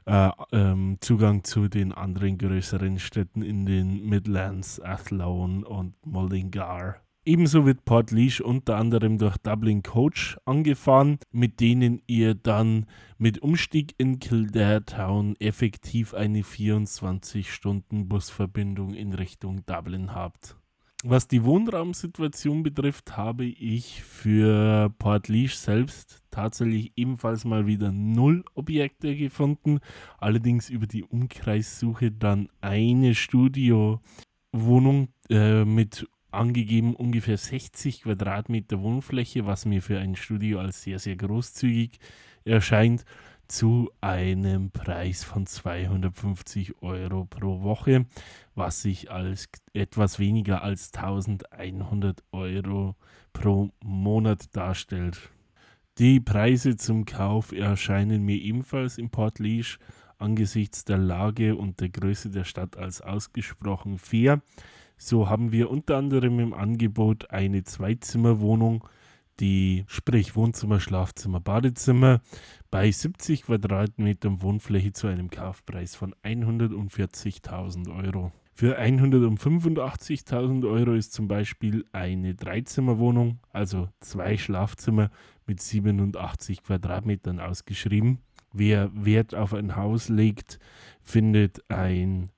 äh, 0.07 0.31
ähm, 0.53 0.97
Zugang 1.01 1.45
zu 1.45 1.69
den 1.69 1.93
anderen 1.93 2.39
größeren 2.39 2.99
Städten 2.99 3.43
in 3.43 3.67
den 3.67 4.09
Midlands, 4.09 4.81
Athlone 4.81 5.65
und 5.67 5.95
Mullingar. 6.05 7.02
Ebenso 7.25 7.65
wird 7.65 7.85
Port 7.85 8.11
Leash 8.11 8.41
unter 8.41 8.77
anderem 8.77 9.17
durch 9.17 9.39
Dublin 9.39 9.85
Coach 9.85 10.37
angefahren, 10.45 11.21
mit 11.31 11.61
denen 11.61 12.03
ihr 12.09 12.35
dann 12.35 12.87
mit 13.17 13.41
Umstieg 13.41 13.95
in 13.97 14.19
Kildare 14.19 14.85
Town 14.85 15.37
effektiv 15.39 16.15
eine 16.15 16.41
24-Stunden-Busverbindung 16.41 18.95
in 18.95 19.13
Richtung 19.13 19.65
Dublin 19.67 20.17
habt. 20.17 20.57
Was 21.05 21.29
die 21.29 21.45
Wohnraumsituation 21.45 22.65
betrifft, 22.65 23.17
habe 23.17 23.45
ich 23.45 24.03
für 24.03 24.93
Port 24.99 25.29
Leash 25.29 25.55
selbst 25.55 26.25
tatsächlich 26.33 26.91
ebenfalls 26.97 27.45
mal 27.45 27.69
wieder 27.69 27.93
null 27.93 28.45
Objekte 28.55 29.15
gefunden. 29.15 29.79
Allerdings 30.19 30.71
über 30.71 30.89
die 30.89 31.05
Umkreissuche 31.05 32.11
dann 32.11 32.49
eine 32.61 33.15
Studiowohnung 33.15 34.01
äh, 35.29 35.65
mit 35.65 36.09
angegeben 36.35 36.95
ungefähr 36.95 37.39
60 37.39 38.03
Quadratmeter 38.03 38.81
Wohnfläche, 38.81 39.47
was 39.47 39.65
mir 39.65 39.83
für 39.83 39.99
ein 39.99 40.17
Studio 40.17 40.61
als 40.61 40.83
sehr, 40.83 40.99
sehr 40.99 41.17
großzügig 41.17 41.99
erscheint 42.45 43.05
zu 43.49 43.91
einem 44.01 44.71
Preis 44.71 45.25
von 45.25 45.47
250 45.47 46.83
Euro 46.83 47.27
pro 47.27 47.63
Woche, 47.63 48.07
was 48.55 48.81
sich 48.81 49.11
als 49.11 49.49
etwas 49.75 50.19
weniger 50.19 50.63
als 50.63 50.93
1100 50.95 52.23
Euro 52.33 52.97
pro 53.33 53.71
Monat 53.85 54.57
darstellt. 54.57 55.31
Die 55.99 56.21
Preise 56.21 56.77
zum 56.77 57.05
Kauf 57.05 57.53
erscheinen 57.53 58.23
mir 58.23 58.37
ebenfalls 58.37 58.97
in 58.97 59.11
Port 59.11 59.39
Leash 59.39 59.79
angesichts 60.17 60.87
der 60.87 60.97
Lage 60.97 61.57
und 61.57 61.81
der 61.81 61.91
Größe 61.91 62.31
der 62.31 62.45
Stadt 62.45 62.79
als 62.79 63.03
ausgesprochen 63.03 63.99
fair. 63.99 64.41
So 65.05 65.29
haben 65.29 65.51
wir 65.51 65.69
unter 65.69 65.97
anderem 65.97 66.39
im 66.39 66.55
Angebot 66.55 67.31
eine 67.31 67.65
Zweizimmerwohnung 67.65 68.87
die 69.41 69.85
sprich 69.89 70.37
Wohnzimmer, 70.37 70.79
Schlafzimmer, 70.79 71.41
Badezimmer 71.41 72.21
bei 72.71 72.91
70 72.91 73.43
Quadratmetern 73.43 74.41
Wohnfläche 74.41 74.93
zu 74.93 75.09
einem 75.09 75.31
Kaufpreis 75.31 75.97
von 75.97 76.15
140.000 76.23 77.93
Euro. 78.05 78.31
Für 78.55 78.79
185.000 78.79 80.71
Euro 80.71 80.93
ist 80.93 81.13
zum 81.13 81.27
Beispiel 81.27 81.87
eine 81.93 82.35
Dreizimmerwohnung, 82.37 83.41
also 83.51 83.89
zwei 83.99 84.37
Schlafzimmer 84.37 85.11
mit 85.47 85.61
87 85.61 86.63
Quadratmetern 86.63 87.41
ausgeschrieben. 87.41 88.19
Wer 88.53 88.91
Wert 88.95 89.35
auf 89.35 89.55
ein 89.55 89.75
Haus 89.75 90.09
legt, 90.11 90.59
findet 91.01 91.69
ein 91.69 92.29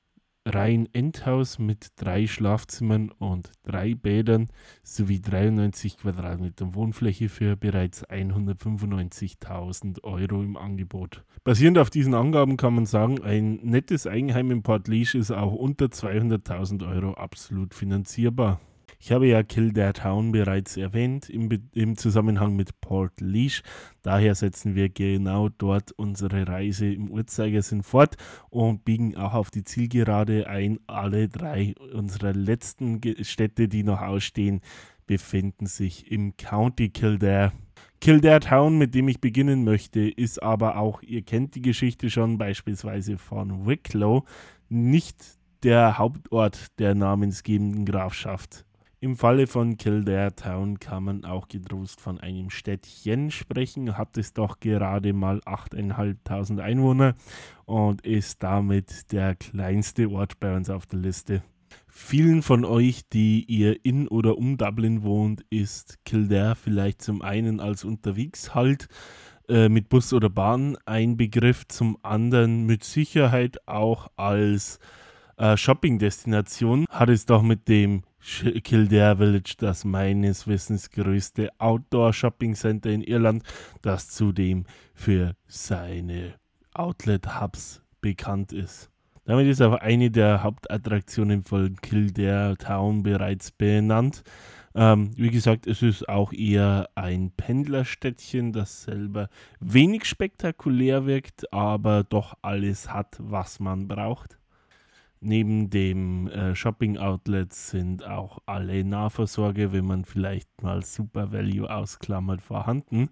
rein 0.44 0.88
Endhaus 0.92 1.58
mit 1.58 1.92
drei 1.96 2.26
Schlafzimmern 2.26 3.10
und 3.10 3.50
drei 3.62 3.94
Bädern 3.94 4.48
sowie 4.82 5.20
93 5.20 5.98
Quadratmetern 5.98 6.74
Wohnfläche 6.74 7.28
für 7.28 7.56
bereits 7.56 8.06
195.000 8.08 10.04
Euro 10.04 10.42
im 10.42 10.56
Angebot. 10.56 11.24
Basierend 11.44 11.78
auf 11.78 11.90
diesen 11.90 12.14
Angaben 12.14 12.56
kann 12.56 12.74
man 12.74 12.86
sagen, 12.86 13.22
ein 13.22 13.60
nettes 13.62 14.06
Eigenheim 14.06 14.50
in 14.50 14.62
Port 14.62 14.88
Leash 14.88 15.14
ist 15.14 15.30
auch 15.30 15.54
unter 15.54 15.86
200.000 15.86 16.86
Euro 16.88 17.14
absolut 17.14 17.74
finanzierbar. 17.74 18.60
Ich 19.04 19.12
habe 19.12 19.26
ja 19.26 19.42
Kildare 19.42 19.92
Town 19.92 20.32
bereits 20.32 20.78
erwähnt 20.78 21.28
im, 21.28 21.50
im, 21.74 21.98
Zusammenhang 21.98 22.56
mit 22.56 22.80
Port 22.80 23.20
Leash. 23.20 23.62
Daher 24.00 24.34
setzen 24.34 24.74
wir 24.74 24.88
genau 24.88 25.50
dort 25.50 25.92
unsere 25.92 26.48
Reise 26.48 26.90
im 26.90 27.10
Uhrzeigersinn 27.10 27.82
fort 27.82 28.16
und 28.48 28.86
biegen 28.86 29.14
auch 29.14 29.34
auf 29.34 29.50
die 29.50 29.62
Zielgerade 29.62 30.48
ein. 30.48 30.80
Alle 30.86 31.28
drei 31.28 31.74
unserer 31.92 32.32
letzten 32.32 33.02
Städte, 33.22 33.68
die 33.68 33.82
noch 33.82 34.00
ausstehen, 34.00 34.62
befinden 35.06 35.66
sich 35.66 36.10
im 36.10 36.38
County 36.38 36.88
Kildare. 36.88 37.52
Kildare 38.00 38.40
Town, 38.40 38.78
mit 38.78 38.94
dem 38.94 39.08
ich 39.08 39.20
beginnen 39.20 39.64
möchte, 39.64 40.00
ist 40.00 40.42
aber 40.42 40.78
auch, 40.78 41.02
ihr 41.02 41.20
kennt 41.20 41.56
die 41.56 41.62
Geschichte 41.62 42.08
schon, 42.08 42.38
beispielsweise 42.38 43.18
von 43.18 43.66
Wicklow, 43.66 44.24
nicht 44.70 45.22
der 45.62 45.98
Hauptort 45.98 46.78
der 46.78 46.94
namensgebenden 46.94 47.84
Grafschaft. 47.84 48.64
Im 49.04 49.16
Falle 49.16 49.46
von 49.46 49.76
Kildare 49.76 50.34
Town 50.34 50.80
kann 50.80 51.04
man 51.04 51.26
auch 51.26 51.48
getrost 51.48 52.00
von 52.00 52.18
einem 52.20 52.48
Städtchen 52.48 53.30
sprechen, 53.30 53.98
hat 53.98 54.16
es 54.16 54.32
doch 54.32 54.60
gerade 54.60 55.12
mal 55.12 55.40
8.500 55.40 56.60
Einwohner 56.60 57.14
und 57.66 58.00
ist 58.00 58.42
damit 58.42 59.12
der 59.12 59.34
kleinste 59.34 60.08
Ort 60.08 60.40
bei 60.40 60.56
uns 60.56 60.70
auf 60.70 60.86
der 60.86 61.00
Liste. 61.00 61.42
Vielen 61.86 62.40
von 62.40 62.64
euch, 62.64 63.06
die 63.10 63.44
ihr 63.44 63.84
in 63.84 64.08
oder 64.08 64.38
um 64.38 64.56
Dublin 64.56 65.02
wohnt, 65.02 65.44
ist 65.50 66.02
Kildare 66.06 66.56
vielleicht 66.56 67.02
zum 67.02 67.20
einen 67.20 67.60
als 67.60 67.84
unterwegs 67.84 68.54
halt 68.54 68.88
äh, 69.50 69.68
mit 69.68 69.90
Bus 69.90 70.14
oder 70.14 70.30
Bahn 70.30 70.78
ein 70.86 71.18
Begriff, 71.18 71.68
zum 71.68 71.98
anderen 72.02 72.64
mit 72.64 72.84
Sicherheit 72.84 73.68
auch 73.68 74.08
als 74.16 74.78
äh, 75.36 75.58
Shopping-Destination. 75.58 76.86
Hat 76.88 77.10
es 77.10 77.26
doch 77.26 77.42
mit 77.42 77.68
dem 77.68 78.02
Kildare 78.62 79.18
Village, 79.18 79.54
das 79.58 79.84
meines 79.84 80.46
Wissens 80.46 80.90
größte 80.90 81.50
Outdoor-Shopping-Center 81.58 82.90
in 82.90 83.02
Irland, 83.02 83.42
das 83.82 84.08
zudem 84.08 84.64
für 84.94 85.34
seine 85.46 86.34
Outlet-Hubs 86.72 87.82
bekannt 88.00 88.52
ist. 88.52 88.90
Damit 89.26 89.46
ist 89.46 89.62
auch 89.62 89.74
eine 89.74 90.10
der 90.10 90.42
Hauptattraktionen 90.42 91.42
von 91.42 91.76
Kildare 91.76 92.56
Town 92.56 93.02
bereits 93.02 93.50
benannt. 93.50 94.22
Ähm, 94.74 95.12
wie 95.16 95.30
gesagt, 95.30 95.66
es 95.66 95.82
ist 95.82 96.08
auch 96.08 96.32
eher 96.32 96.88
ein 96.94 97.30
Pendlerstädtchen, 97.30 98.52
das 98.52 98.84
selber 98.84 99.28
wenig 99.60 100.04
spektakulär 100.04 101.06
wirkt, 101.06 101.52
aber 101.52 102.04
doch 102.04 102.34
alles 102.42 102.92
hat, 102.92 103.16
was 103.20 103.60
man 103.60 103.86
braucht. 103.86 104.38
Neben 105.26 105.70
dem 105.70 106.28
äh, 106.28 106.54
Shopping-Outlet 106.54 107.50
sind 107.50 108.04
auch 108.04 108.40
alle 108.44 108.84
Nahversorge, 108.84 109.72
wenn 109.72 109.86
man 109.86 110.04
vielleicht 110.04 110.50
mal 110.62 110.84
Super 110.84 111.32
Value 111.32 111.74
ausklammert, 111.74 112.42
vorhanden. 112.42 113.08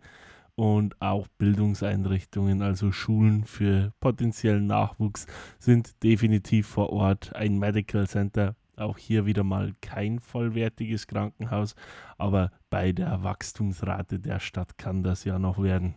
Und 0.55 1.01
auch 1.01 1.27
Bildungseinrichtungen, 1.39 2.61
also 2.61 2.93
Schulen 2.93 3.45
für 3.45 3.95
potenziellen 4.01 4.67
Nachwuchs, 4.67 5.27
sind 5.59 6.03
definitiv 6.03 6.67
vor 6.67 6.91
Ort. 6.91 7.35
Ein 7.35 7.59
Medical 7.59 8.07
Center, 8.07 8.57
auch 8.77 8.99
hier 8.99 9.25
wieder 9.25 9.43
mal 9.43 9.73
kein 9.81 10.21
vollwertiges 10.21 11.07
Krankenhaus, 11.07 11.75
aber 12.19 12.51
bei 12.69 12.93
der 12.93 13.23
Wachstumsrate 13.23 14.21
der 14.21 14.39
Stadt 14.39 14.77
kann 14.77 15.03
das 15.03 15.25
ja 15.25 15.39
noch 15.39 15.63
werden. 15.63 15.95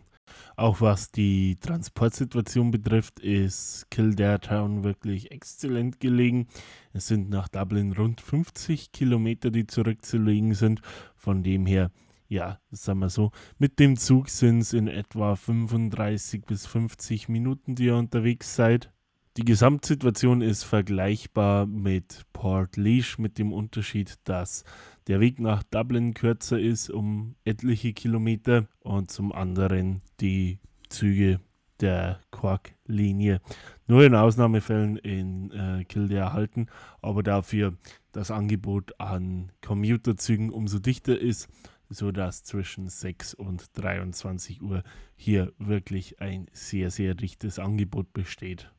Auch 0.56 0.80
was 0.80 1.10
die 1.10 1.56
Transportsituation 1.56 2.70
betrifft, 2.70 3.20
ist 3.20 3.86
Kildare 3.90 4.40
Town 4.40 4.84
wirklich 4.84 5.30
exzellent 5.30 6.00
gelegen. 6.00 6.48
Es 6.92 7.08
sind 7.08 7.28
nach 7.28 7.48
Dublin 7.48 7.92
rund 7.92 8.20
50 8.20 8.92
Kilometer, 8.92 9.50
die 9.50 9.66
zurückzulegen 9.66 10.54
sind. 10.54 10.80
Von 11.14 11.42
dem 11.42 11.66
her, 11.66 11.90
ja, 12.28 12.58
sagen 12.70 13.00
wir 13.00 13.10
so, 13.10 13.32
mit 13.58 13.78
dem 13.78 13.96
Zug 13.96 14.28
sind 14.28 14.60
es 14.60 14.72
in 14.72 14.88
etwa 14.88 15.36
35 15.36 16.44
bis 16.44 16.66
50 16.66 17.28
Minuten, 17.28 17.74
die 17.74 17.86
ihr 17.86 17.96
unterwegs 17.96 18.54
seid. 18.54 18.90
Die 19.36 19.44
Gesamtsituation 19.44 20.40
ist 20.40 20.62
vergleichbar 20.62 21.66
mit 21.66 22.22
Port 22.32 22.78
Leash 22.78 23.18
mit 23.18 23.36
dem 23.36 23.52
Unterschied, 23.52 24.14
dass 24.24 24.64
der 25.08 25.20
Weg 25.20 25.40
nach 25.40 25.62
Dublin 25.62 26.14
kürzer 26.14 26.58
ist 26.58 26.88
um 26.88 27.34
etliche 27.44 27.92
Kilometer 27.92 28.66
und 28.80 29.10
zum 29.10 29.32
anderen 29.32 30.00
die 30.20 30.58
Züge 30.88 31.38
der 31.80 32.20
Quark-Linie 32.30 33.42
nur 33.86 34.04
in 34.04 34.14
Ausnahmefällen 34.14 34.96
in 34.96 35.50
äh, 35.50 35.84
Kildare 35.84 36.32
halten, 36.32 36.68
aber 37.02 37.22
dafür 37.22 37.76
das 38.12 38.30
Angebot 38.30 38.98
an 38.98 39.52
Commuterzügen 39.60 40.48
umso 40.48 40.78
dichter 40.78 41.20
ist, 41.20 41.50
sodass 41.90 42.42
zwischen 42.42 42.88
6 42.88 43.34
und 43.34 43.66
23 43.74 44.62
Uhr 44.62 44.82
hier 45.14 45.52
wirklich 45.58 46.22
ein 46.22 46.46
sehr, 46.52 46.90
sehr 46.90 47.14
dichtes 47.14 47.58
Angebot 47.58 48.14
besteht. 48.14 48.70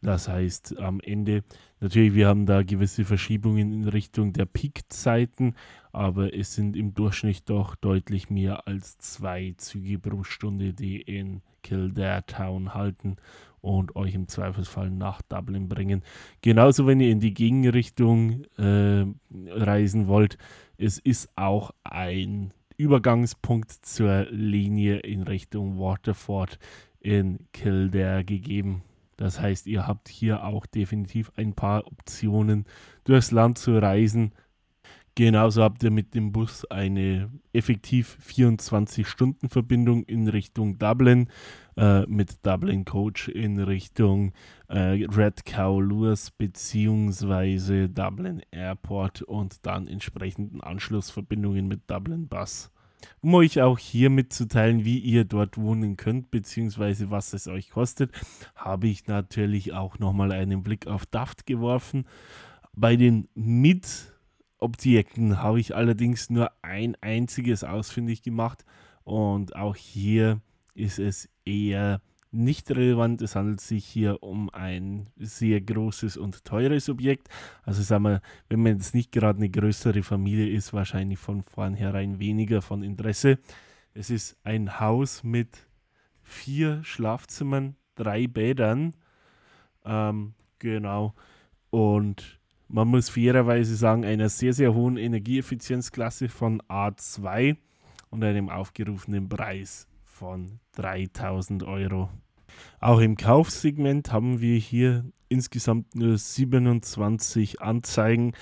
Das 0.00 0.28
heißt, 0.28 0.78
am 0.78 1.00
Ende, 1.00 1.42
natürlich, 1.80 2.14
wir 2.14 2.28
haben 2.28 2.46
da 2.46 2.62
gewisse 2.62 3.04
Verschiebungen 3.04 3.72
in 3.72 3.88
Richtung 3.88 4.32
der 4.32 4.46
Peak-Zeiten, 4.46 5.54
aber 5.92 6.34
es 6.34 6.54
sind 6.54 6.76
im 6.76 6.94
Durchschnitt 6.94 7.48
doch 7.50 7.74
deutlich 7.74 8.30
mehr 8.30 8.68
als 8.68 8.98
zwei 8.98 9.54
Züge 9.56 9.98
pro 9.98 10.22
Stunde, 10.22 10.72
die 10.72 11.00
in 11.00 11.42
Kildare 11.62 12.24
Town 12.26 12.74
halten 12.74 13.16
und 13.60 13.96
euch 13.96 14.14
im 14.14 14.28
Zweifelsfall 14.28 14.90
nach 14.90 15.20
Dublin 15.22 15.68
bringen. 15.68 16.02
Genauso, 16.42 16.86
wenn 16.86 17.00
ihr 17.00 17.10
in 17.10 17.20
die 17.20 17.34
Gegenrichtung 17.34 18.44
äh, 18.56 19.04
reisen 19.48 20.06
wollt, 20.06 20.38
es 20.76 20.98
ist 20.98 21.28
auch 21.34 21.72
ein 21.82 22.52
Übergangspunkt 22.76 23.72
zur 23.72 24.26
Linie 24.30 24.98
in 24.98 25.24
Richtung 25.24 25.80
Waterford 25.80 26.60
in 27.00 27.40
Kildare 27.52 28.24
gegeben. 28.24 28.82
Das 29.18 29.40
heißt, 29.40 29.66
ihr 29.66 29.86
habt 29.86 30.08
hier 30.08 30.44
auch 30.44 30.64
definitiv 30.64 31.30
ein 31.36 31.52
paar 31.52 31.86
Optionen, 31.86 32.64
durchs 33.04 33.32
Land 33.32 33.58
zu 33.58 33.76
reisen. 33.76 34.32
Genauso 35.16 35.64
habt 35.64 35.82
ihr 35.82 35.90
mit 35.90 36.14
dem 36.14 36.30
Bus 36.30 36.64
eine 36.66 37.28
effektiv 37.52 38.16
24-Stunden-Verbindung 38.24 40.04
in 40.04 40.28
Richtung 40.28 40.78
Dublin, 40.78 41.28
äh, 41.76 42.06
mit 42.06 42.46
Dublin 42.46 42.84
Coach 42.84 43.26
in 43.26 43.58
Richtung 43.58 44.32
äh, 44.68 45.04
Red 45.04 45.44
Cow 45.44 45.82
Lewis 45.82 46.30
bzw. 46.30 47.88
Dublin 47.88 48.40
Airport 48.52 49.22
und 49.22 49.66
dann 49.66 49.88
entsprechenden 49.88 50.60
Anschlussverbindungen 50.60 51.66
mit 51.66 51.90
Dublin 51.90 52.28
Bus 52.28 52.70
um 53.20 53.34
euch 53.34 53.60
auch 53.60 53.78
hier 53.78 54.10
mitzuteilen, 54.10 54.84
wie 54.84 54.98
ihr 54.98 55.24
dort 55.24 55.58
wohnen 55.58 55.96
könnt, 55.96 56.30
beziehungsweise 56.30 57.10
was 57.10 57.32
es 57.32 57.48
euch 57.48 57.70
kostet, 57.70 58.12
habe 58.54 58.88
ich 58.88 59.06
natürlich 59.06 59.72
auch 59.72 59.98
nochmal 59.98 60.32
einen 60.32 60.62
Blick 60.62 60.86
auf 60.86 61.06
Daft 61.06 61.46
geworfen. 61.46 62.04
Bei 62.74 62.96
den 62.96 63.28
Mietobjekten 63.34 65.42
habe 65.42 65.60
ich 65.60 65.74
allerdings 65.74 66.28
nur 66.30 66.52
ein 66.62 66.96
einziges 67.00 67.64
ausfindig 67.64 68.22
gemacht 68.22 68.64
und 69.04 69.56
auch 69.56 69.76
hier 69.76 70.40
ist 70.74 70.98
es 70.98 71.28
eher 71.44 72.00
nicht 72.30 72.70
relevant. 72.70 73.22
Es 73.22 73.36
handelt 73.36 73.60
sich 73.60 73.84
hier 73.84 74.22
um 74.22 74.50
ein 74.50 75.08
sehr 75.16 75.60
großes 75.60 76.16
und 76.16 76.44
teures 76.44 76.88
Objekt. 76.88 77.28
Also 77.62 77.82
sagen 77.82 78.04
wir, 78.04 78.20
wenn 78.48 78.62
man 78.62 78.76
jetzt 78.76 78.94
nicht 78.94 79.12
gerade 79.12 79.38
eine 79.38 79.48
größere 79.48 80.02
Familie 80.02 80.48
ist, 80.48 80.72
wahrscheinlich 80.72 81.18
von 81.18 81.42
vornherein 81.42 82.18
weniger 82.18 82.62
von 82.62 82.82
Interesse. 82.82 83.38
Es 83.94 84.10
ist 84.10 84.36
ein 84.44 84.80
Haus 84.80 85.24
mit 85.24 85.66
vier 86.22 86.84
Schlafzimmern, 86.84 87.76
drei 87.94 88.26
Bädern. 88.26 88.94
Ähm, 89.84 90.34
genau. 90.58 91.14
Und 91.70 92.38
man 92.68 92.88
muss 92.88 93.08
fairerweise 93.08 93.74
sagen, 93.76 94.04
einer 94.04 94.28
sehr, 94.28 94.52
sehr 94.52 94.74
hohen 94.74 94.98
Energieeffizienzklasse 94.98 96.28
von 96.28 96.60
A2 96.62 97.56
und 98.10 98.22
einem 98.22 98.50
aufgerufenen 98.50 99.28
Preis 99.28 99.88
von 100.18 100.58
3000 100.72 101.62
Euro. 101.62 102.10
Auch 102.80 102.98
im 102.98 103.16
Kaufsegment 103.16 104.12
haben 104.12 104.40
wir 104.40 104.58
hier 104.58 105.04
insgesamt 105.28 105.94
nur 105.94 106.18
27 106.18 107.62
Anzeigen, 107.62 108.32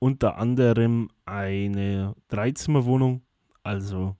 unter 0.00 0.38
anderem 0.38 1.08
eine 1.26 2.16
Dreizimmerwohnung, 2.28 3.22
also 3.62 4.16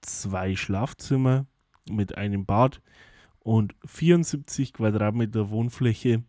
zwei 0.00 0.54
Schlafzimmer 0.54 1.46
mit 1.90 2.16
einem 2.16 2.46
Bad 2.46 2.80
und 3.40 3.74
74 3.84 4.74
Quadratmeter 4.74 5.50
Wohnfläche 5.50 6.22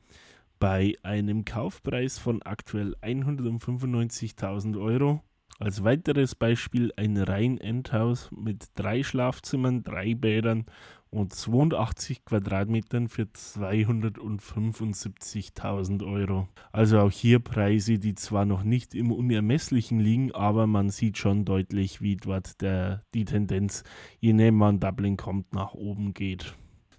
bei 0.57 0.95
einem 1.03 1.45
Kaufpreis 1.45 2.17
von 2.17 2.41
aktuell 2.41 2.95
195.000 3.01 4.81
Euro. 4.81 5.21
Als 5.57 5.85
weiteres 5.85 6.35
Beispiel 6.35 6.91
ein 6.97 7.15
Reihen-Endhaus 7.15 8.29
mit 8.35 8.65
drei 8.75 9.03
Schlafzimmern, 9.03 9.83
drei 9.83 10.13
Bädern 10.13 10.65
und 11.11 11.33
82 11.33 12.25
Quadratmetern 12.25 13.07
für 13.07 13.23
275.000 13.23 16.05
Euro. 16.05 16.49
Also 16.73 16.99
auch 16.99 17.11
hier 17.11 17.39
Preise, 17.39 17.99
die 17.99 18.15
zwar 18.15 18.43
noch 18.43 18.63
nicht 18.63 18.93
im 18.93 19.13
Unermesslichen 19.13 19.97
liegen, 19.97 20.33
aber 20.33 20.67
man 20.67 20.89
sieht 20.89 21.17
schon 21.17 21.45
deutlich, 21.45 22.01
wie 22.01 22.17
dort 22.17 22.61
der, 22.61 23.03
die 23.13 23.23
Tendenz, 23.23 23.85
je 24.19 24.33
näher 24.33 24.51
man 24.51 24.81
Dublin 24.81 25.15
kommt, 25.15 25.53
nach 25.53 25.73
oben 25.73 26.13
geht. 26.13 26.53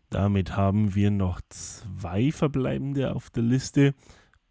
Damit 0.08 0.56
haben 0.56 0.94
wir 0.94 1.10
noch 1.10 1.42
zwei 1.50 2.32
verbleibende 2.32 3.14
auf 3.14 3.28
der 3.28 3.42
Liste 3.42 3.92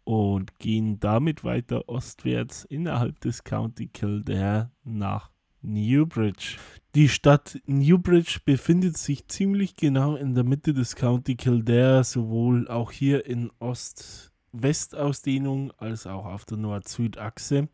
und 0.06 0.58
gehen 0.60 1.00
damit 1.00 1.42
weiter 1.42 1.88
ostwärts 1.88 2.64
innerhalb 2.64 3.18
des 3.20 3.42
County 3.42 3.88
Kildare 3.88 4.70
nach 4.84 5.32
Newbridge. 5.62 6.58
Die 6.94 7.08
Stadt 7.08 7.58
Newbridge 7.66 8.38
befindet 8.44 8.96
sich 8.96 9.26
ziemlich 9.26 9.74
genau 9.74 10.14
in 10.14 10.36
der 10.36 10.44
Mitte 10.44 10.74
des 10.74 10.94
County 10.94 11.34
Kildare, 11.34 12.04
sowohl 12.04 12.68
auch 12.68 12.92
hier 12.92 13.26
in 13.26 13.50
Ost-West-Ausdehnung 13.58 15.72
als 15.76 16.06
auch 16.06 16.26
auf 16.26 16.44
der 16.44 16.58
Nord-Süd-Achse. 16.58 17.68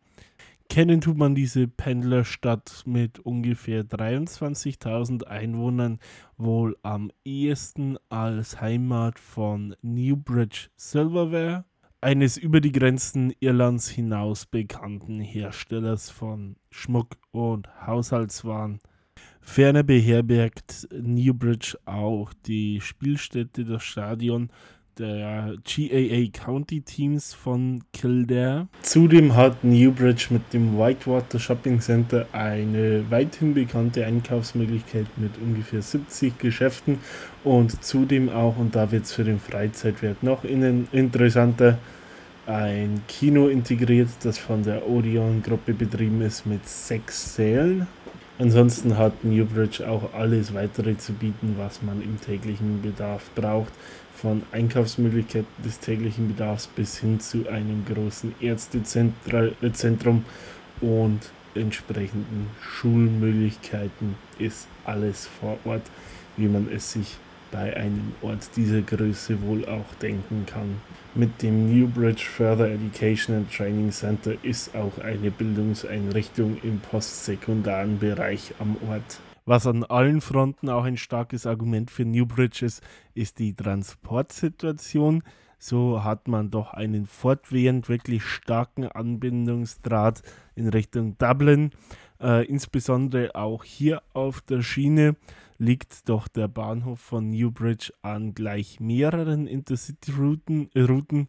Kennen 0.70 1.02
tut 1.02 1.18
man 1.18 1.34
diese 1.34 1.68
Pendlerstadt 1.68 2.84
mit 2.86 3.18
ungefähr 3.18 3.84
23.000 3.84 5.24
Einwohnern 5.24 5.98
wohl 6.38 6.78
am 6.82 7.10
ehesten 7.26 7.98
als 8.08 8.58
Heimat 8.58 9.18
von 9.18 9.76
Newbridge 9.82 10.70
Silverware 10.76 11.66
eines 12.02 12.36
über 12.36 12.60
die 12.60 12.72
Grenzen 12.72 13.32
Irlands 13.38 13.88
hinaus 13.88 14.44
bekannten 14.44 15.20
Herstellers 15.20 16.10
von 16.10 16.56
Schmuck 16.70 17.16
und 17.30 17.68
Haushaltswaren. 17.86 18.80
Ferner 19.40 19.84
beherbergt 19.84 20.88
Newbridge 20.92 21.78
auch 21.84 22.32
die 22.44 22.80
Spielstätte, 22.80 23.64
das 23.64 23.84
Stadion 23.84 24.50
der 24.98 25.54
GAA 25.64 26.30
County 26.32 26.80
Teams 26.80 27.34
von 27.34 27.82
Kildare. 27.92 28.68
Zudem 28.82 29.34
hat 29.34 29.64
Newbridge 29.64 30.26
mit 30.30 30.52
dem 30.52 30.78
Whitewater 30.78 31.38
Shopping 31.38 31.80
Center 31.80 32.26
eine 32.32 33.04
weithin 33.10 33.54
bekannte 33.54 34.04
Einkaufsmöglichkeit 34.04 35.06
mit 35.16 35.32
ungefähr 35.38 35.82
70 35.82 36.38
Geschäften 36.38 36.98
und 37.44 37.82
zudem 37.84 38.28
auch, 38.28 38.56
und 38.58 38.74
da 38.74 38.90
wird 38.90 39.04
es 39.04 39.12
für 39.12 39.24
den 39.24 39.40
Freizeitwert 39.40 40.22
noch 40.22 40.44
interessanter, 40.44 41.78
ein 42.46 43.02
Kino 43.06 43.48
integriert, 43.48 44.08
das 44.22 44.36
von 44.36 44.62
der 44.62 44.88
Odeon-Gruppe 44.88 45.74
betrieben 45.74 46.20
ist 46.22 46.44
mit 46.44 46.68
sechs 46.68 47.36
Sälen. 47.36 47.86
Ansonsten 48.38 48.98
hat 48.98 49.22
Newbridge 49.22 49.88
auch 49.88 50.12
alles 50.14 50.52
weitere 50.52 50.96
zu 50.96 51.12
bieten, 51.12 51.54
was 51.58 51.82
man 51.82 52.02
im 52.02 52.20
täglichen 52.20 52.82
Bedarf 52.82 53.30
braucht 53.36 53.72
von 54.22 54.44
Einkaufsmöglichkeiten 54.52 55.48
des 55.64 55.80
täglichen 55.80 56.28
Bedarfs 56.28 56.68
bis 56.68 56.98
hin 56.98 57.18
zu 57.18 57.48
einem 57.48 57.84
großen 57.84 58.32
Ärztezentrum 58.40 60.24
und 60.80 61.20
entsprechenden 61.56 62.46
Schulmöglichkeiten 62.60 64.14
ist 64.38 64.68
alles 64.84 65.26
vor 65.26 65.58
Ort, 65.64 65.82
wie 66.36 66.46
man 66.46 66.68
es 66.72 66.92
sich 66.92 67.16
bei 67.50 67.76
einem 67.76 68.12
Ort 68.22 68.48
dieser 68.56 68.80
Größe 68.80 69.42
wohl 69.42 69.66
auch 69.66 69.92
denken 70.00 70.46
kann. 70.46 70.80
Mit 71.16 71.42
dem 71.42 71.68
Newbridge 71.68 72.24
Further 72.24 72.70
Education 72.70 73.36
and 73.36 73.52
Training 73.52 73.90
Center 73.90 74.34
ist 74.42 74.74
auch 74.76 74.98
eine 75.02 75.32
Bildungseinrichtung 75.32 76.58
im 76.62 76.78
postsekundaren 76.78 77.98
Bereich 77.98 78.54
am 78.60 78.76
Ort. 78.88 79.20
Was 79.44 79.66
an 79.66 79.84
allen 79.84 80.20
Fronten 80.20 80.68
auch 80.68 80.84
ein 80.84 80.96
starkes 80.96 81.46
Argument 81.46 81.90
für 81.90 82.04
Newbridge 82.04 82.64
ist, 82.64 82.82
ist 83.14 83.38
die 83.38 83.54
Transportsituation. 83.54 85.22
So 85.58 86.02
hat 86.02 86.28
man 86.28 86.50
doch 86.50 86.74
einen 86.74 87.06
fortwährend 87.06 87.88
wirklich 87.88 88.24
starken 88.24 88.86
Anbindungsdraht 88.86 90.22
in 90.54 90.68
Richtung 90.68 91.16
Dublin. 91.18 91.70
Äh, 92.20 92.46
insbesondere 92.46 93.34
auch 93.34 93.64
hier 93.64 94.02
auf 94.12 94.40
der 94.40 94.62
Schiene 94.62 95.16
liegt 95.58 96.08
doch 96.08 96.28
der 96.28 96.48
Bahnhof 96.48 97.00
von 97.00 97.30
Newbridge 97.30 97.92
an 98.02 98.34
gleich 98.34 98.80
mehreren 98.80 99.46
Intercity-Routen, 99.46 100.70
äh, 100.74 100.82
Routen, 100.82 101.28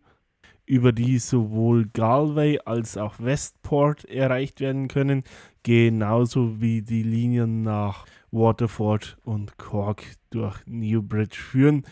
über 0.65 0.91
die 0.91 1.19
sowohl 1.19 1.85
Galway 1.93 2.59
als 2.65 2.97
auch 2.97 3.19
Westport 3.19 4.05
erreicht 4.05 4.59
werden 4.59 4.87
können, 4.87 5.23
genauso 5.63 6.61
wie 6.61 6.81
die 6.81 7.03
Linien 7.03 7.61
nach 7.63 8.05
Waterford 8.31 9.17
und 9.23 9.57
Cork 9.57 10.03
durch 10.29 10.59
Newbridge 10.65 11.37
führen 11.37 11.83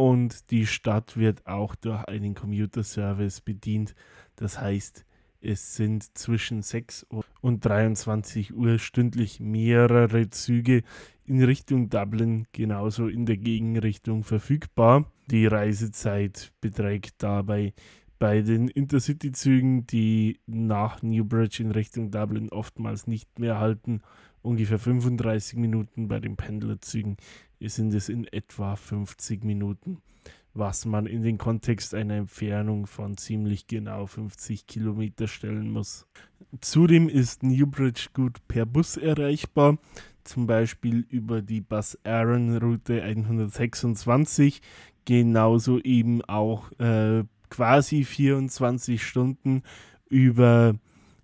und 0.00 0.50
die 0.50 0.66
Stadt 0.66 1.18
wird 1.18 1.46
auch 1.46 1.74
durch 1.74 2.02
einen 2.04 2.34
Commuter-Service 2.34 3.42
bedient. 3.42 3.94
Das 4.34 4.58
heißt, 4.58 5.04
es 5.42 5.76
sind 5.76 6.16
zwischen 6.16 6.62
6 6.62 7.06
und 7.42 7.64
23 7.66 8.54
Uhr 8.54 8.78
stündlich 8.78 9.40
mehrere 9.40 10.30
Züge 10.30 10.84
in 11.26 11.42
Richtung 11.42 11.90
Dublin, 11.90 12.46
genauso 12.52 13.08
in 13.08 13.26
der 13.26 13.36
Gegenrichtung 13.36 14.24
verfügbar. 14.24 15.04
Die 15.30 15.46
Reisezeit 15.46 16.50
beträgt 16.62 17.22
dabei 17.22 17.74
bei 18.20 18.42
den 18.42 18.68
Intercity-Zügen, 18.68 19.86
die 19.86 20.40
nach 20.46 21.02
Newbridge 21.02 21.62
in 21.62 21.70
Richtung 21.72 22.10
Dublin 22.10 22.50
oftmals 22.50 23.06
nicht 23.06 23.38
mehr 23.38 23.58
halten, 23.58 24.02
ungefähr 24.42 24.78
35 24.78 25.58
Minuten. 25.58 26.06
Bei 26.06 26.20
den 26.20 26.36
Pendlerzügen 26.36 27.16
sind 27.60 27.94
es 27.94 28.10
in 28.10 28.26
etwa 28.26 28.76
50 28.76 29.42
Minuten, 29.42 30.02
was 30.52 30.84
man 30.84 31.06
in 31.06 31.22
den 31.22 31.38
Kontext 31.38 31.94
einer 31.94 32.16
Entfernung 32.16 32.86
von 32.86 33.16
ziemlich 33.16 33.66
genau 33.66 34.04
50 34.04 34.66
Kilometer 34.66 35.26
stellen 35.26 35.70
muss. 35.70 36.06
Zudem 36.60 37.08
ist 37.08 37.42
Newbridge 37.42 38.08
gut 38.12 38.46
per 38.48 38.66
Bus 38.66 38.98
erreichbar, 38.98 39.78
zum 40.24 40.46
Beispiel 40.46 41.06
über 41.08 41.40
die 41.40 41.62
Bus 41.62 41.98
Aaron 42.04 42.58
Route 42.58 43.02
126, 43.02 44.60
genauso 45.06 45.80
eben 45.80 46.22
auch 46.22 46.70
äh, 46.78 47.24
quasi 47.50 48.04
24 48.04 49.02
Stunden 49.02 49.62
über 50.08 50.74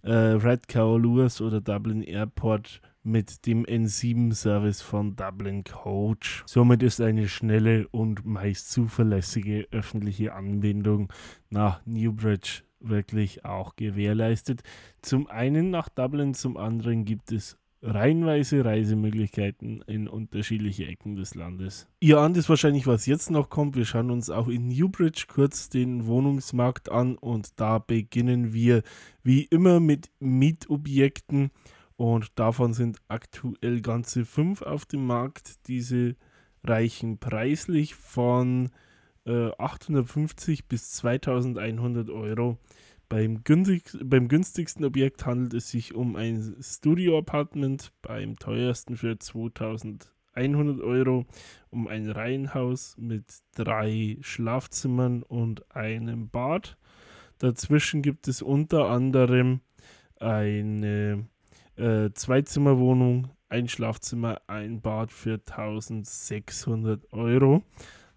äh, 0.02 0.10
Red 0.12 0.72
Lewis 0.74 1.40
oder 1.40 1.60
Dublin 1.60 2.02
Airport 2.02 2.80
mit 3.02 3.46
dem 3.46 3.64
N7-Service 3.64 4.82
von 4.82 5.14
Dublin 5.14 5.62
Coach. 5.62 6.42
Somit 6.46 6.82
ist 6.82 7.00
eine 7.00 7.28
schnelle 7.28 7.86
und 7.88 8.26
meist 8.26 8.72
zuverlässige 8.72 9.68
öffentliche 9.70 10.34
Anbindung 10.34 11.12
nach 11.48 11.80
Newbridge 11.86 12.62
wirklich 12.80 13.44
auch 13.44 13.76
gewährleistet. 13.76 14.62
Zum 15.02 15.28
einen 15.28 15.70
nach 15.70 15.88
Dublin, 15.88 16.34
zum 16.34 16.56
anderen 16.56 17.04
gibt 17.04 17.32
es 17.32 17.56
reihenweise 17.82 18.64
Reisemöglichkeiten 18.64 19.82
in 19.86 20.08
unterschiedliche 20.08 20.86
Ecken 20.86 21.16
des 21.16 21.34
Landes. 21.34 21.86
Ihr 22.00 22.18
ahnt 22.18 22.36
es 22.36 22.48
wahrscheinlich, 22.48 22.86
was 22.86 23.06
jetzt 23.06 23.30
noch 23.30 23.50
kommt. 23.50 23.76
Wir 23.76 23.84
schauen 23.84 24.10
uns 24.10 24.30
auch 24.30 24.48
in 24.48 24.68
Newbridge 24.68 25.26
kurz 25.28 25.68
den 25.68 26.06
Wohnungsmarkt 26.06 26.90
an 26.90 27.16
und 27.16 27.60
da 27.60 27.78
beginnen 27.78 28.52
wir 28.52 28.82
wie 29.22 29.42
immer 29.44 29.80
mit 29.80 30.10
Mietobjekten 30.20 31.50
und 31.96 32.38
davon 32.38 32.74
sind 32.74 32.98
aktuell 33.08 33.80
ganze 33.80 34.24
fünf 34.24 34.62
auf 34.62 34.84
dem 34.84 35.06
Markt. 35.06 35.66
Diese 35.66 36.16
reichen 36.62 37.18
preislich 37.18 37.94
von 37.94 38.70
äh, 39.26 39.50
850 39.58 40.66
bis 40.66 40.90
2100 40.92 42.10
Euro. 42.10 42.58
Beim, 43.08 43.44
günstig, 43.44 43.84
beim 44.02 44.26
günstigsten 44.26 44.84
Objekt 44.84 45.26
handelt 45.26 45.54
es 45.54 45.70
sich 45.70 45.94
um 45.94 46.16
ein 46.16 46.56
Studio-Apartment, 46.60 47.92
beim 48.02 48.36
teuersten 48.36 48.96
für 48.96 49.16
2100 49.16 50.80
Euro 50.80 51.24
um 51.70 51.86
ein 51.86 52.10
Reihenhaus 52.10 52.96
mit 52.98 53.24
drei 53.54 54.18
Schlafzimmern 54.22 55.22
und 55.22 55.70
einem 55.74 56.30
Bad. 56.30 56.76
Dazwischen 57.38 58.02
gibt 58.02 58.26
es 58.26 58.42
unter 58.42 58.88
anderem 58.88 59.60
eine 60.18 61.28
äh, 61.76 62.10
Zweizimmerwohnung, 62.12 63.28
ein 63.48 63.68
Schlafzimmer, 63.68 64.40
ein 64.48 64.80
Bad 64.80 65.12
für 65.12 65.34
1600 65.34 67.12
Euro. 67.12 67.62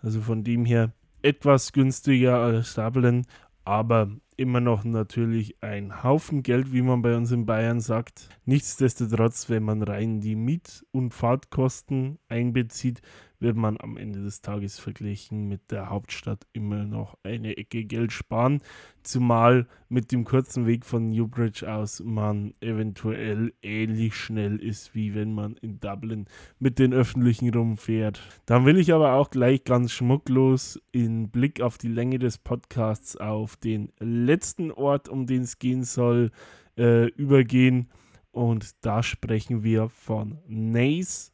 Also 0.02 0.22
von 0.22 0.44
dem 0.44 0.66
her 0.66 0.94
etwas 1.22 1.74
günstiger 1.74 2.38
als 2.40 2.74
Dublin, 2.74 3.28
aber 3.66 4.10
immer 4.40 4.62
noch 4.62 4.86
natürlich 4.86 5.62
ein 5.62 6.02
Haufen 6.04 6.44
Geld, 6.44 6.72
wie 6.72 6.82
man 6.82 7.02
bei 7.02 7.16
uns 7.16 7.32
in 7.32 7.46
Bayern 7.46 7.82
sagt. 7.82 8.30
Nichtsdestotrotz, 8.46 9.50
wenn 9.50 9.64
man 9.64 9.84
rein 9.84 10.22
die 10.22 10.36
Miet- 10.36 10.86
und 10.92 11.14
Fahrtkosten 11.14 12.20
einbezieht, 12.30 13.02
wird 13.40 13.56
man 13.56 13.78
am 13.80 13.98
Ende 13.98 14.22
des 14.22 14.42
Tages 14.42 14.80
verglichen 14.80 15.48
mit 15.48 15.72
der 15.72 15.90
Hauptstadt 15.90 16.46
immer 16.54 16.84
noch 16.84 17.18
eine 17.24 17.58
Ecke 17.58 17.86
Geld 17.86 18.12
sparen. 18.12 18.62
Zumal 19.02 19.68
mit 19.88 20.12
dem 20.12 20.26
kurzen 20.26 20.66
Weg 20.66 20.86
von 20.86 21.10
Newbridge 21.10 21.72
aus 21.72 22.02
man 22.04 22.54
eventuell 22.60 23.54
ähnlich 23.62 24.16
schnell 24.16 24.58
ist, 24.58 24.94
wie 24.94 25.16
wenn 25.16 25.34
man 25.34 25.56
in 25.56 25.80
Dublin 25.80 26.26
mit 26.60 26.80
den 26.80 26.94
Öffentlichen 26.94 27.54
rumfährt. 27.54 28.22
Dann 28.46 28.66
will 28.66 28.78
ich 28.78 28.94
aber 28.94 29.14
auch 29.14 29.30
gleich 29.30 29.64
ganz 29.64 29.92
schmucklos 29.92 30.80
in 30.92 31.30
Blick 31.30 31.62
auf 31.62 31.78
die 31.78 31.88
Länge 31.88 32.20
des 32.20 32.38
Podcasts 32.38 33.16
auf 33.16 33.56
den 33.56 33.92
letzten 34.00 34.72
Ort, 34.72 35.08
um 35.08 35.26
den 35.26 35.44
es 35.44 35.60
gehen 35.60 35.84
soll, 35.84 36.32
äh, 36.78 37.08
übergehen. 37.08 37.90
Und 38.32 38.86
da 38.86 39.02
sprechen 39.02 39.64
wir 39.64 39.90
von 39.90 40.38
Nace 40.48 41.32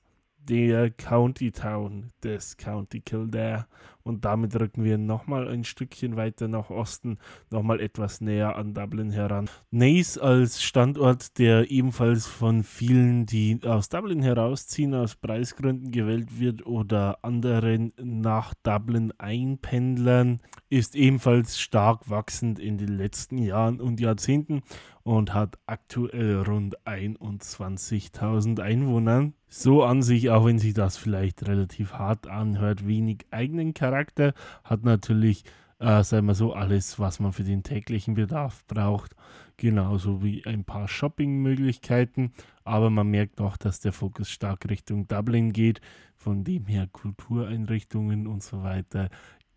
der 0.50 0.90
County 0.92 1.52
Town 1.52 2.12
des 2.24 2.58
County 2.58 3.02
Kildare. 3.02 3.66
Und 4.04 4.24
damit 4.24 4.56
rücken 4.60 4.84
wir 4.84 5.00
nochmal 5.00 5.48
ein 5.48 5.64
Stückchen 5.64 6.16
weiter 6.16 6.48
nach 6.48 6.70
Osten, 6.70 7.18
nochmal 7.50 7.80
etwas 7.80 8.22
näher 8.22 8.56
an 8.56 8.76
Dublin 8.76 9.10
heran. 9.10 9.50
Nace 9.72 10.20
als 10.20 10.62
Standort, 10.62 11.40
der 11.40 11.72
ebenfalls 11.72 12.28
von 12.28 12.62
vielen, 12.62 13.26
die 13.26 13.60
aus 13.66 13.90
Dublin 13.90 14.22
herausziehen, 14.22 14.94
aus 14.94 15.16
Preisgründen 15.16 15.92
gewählt 15.92 16.40
wird 16.40 16.68
oder 16.68 17.18
anderen 17.24 17.94
nach 18.00 18.54
Dublin 18.62 19.12
einpendlern, 19.18 20.40
ist 20.70 20.96
ebenfalls 20.96 21.60
stark 21.60 22.08
wachsend 22.08 22.60
in 22.60 22.78
den 22.78 22.96
letzten 22.96 23.40
Jahren 23.40 23.82
und 23.82 24.00
Jahrzehnten 24.00 24.62
und 25.06 25.36
hat 25.36 25.60
aktuell 25.68 26.42
rund 26.42 26.80
21.000 26.84 28.60
Einwohner. 28.60 29.32
So 29.48 29.84
an 29.84 30.02
sich, 30.02 30.32
auch 30.32 30.46
wenn 30.46 30.58
sich 30.58 30.74
das 30.74 30.98
vielleicht 30.98 31.48
relativ 31.48 31.94
hart 31.94 32.26
anhört, 32.26 32.88
wenig 32.88 33.20
eigenen 33.30 33.76
Charakter, 33.76 34.34
hat 34.64 34.84
natürlich, 34.84 35.44
äh, 35.78 36.04
sagen 36.04 36.26
wir 36.26 36.34
so, 36.34 36.54
alles, 36.54 36.98
was 36.98 37.20
man 37.20 37.34
für 37.34 37.44
den 37.44 37.62
täglichen 37.62 38.16
Bedarf 38.16 38.66
braucht. 38.66 39.16
Genauso 39.58 40.24
wie 40.24 40.44
ein 40.48 40.66
paar 40.66 40.88
Shoppingmöglichkeiten. 40.88 42.34
Aber 42.64 42.90
man 42.90 43.08
merkt 43.08 43.40
auch, 43.40 43.58
dass 43.58 43.80
der 43.80 43.94
Fokus 43.94 44.32
stark 44.32 44.68
Richtung 44.68 45.08
Dublin 45.08 45.54
geht. 45.54 45.82
Von 46.16 46.44
dem 46.44 46.66
her 46.66 46.88
Kultureinrichtungen 46.92 48.26
und 48.26 48.42
so 48.42 48.64
weiter 48.64 49.10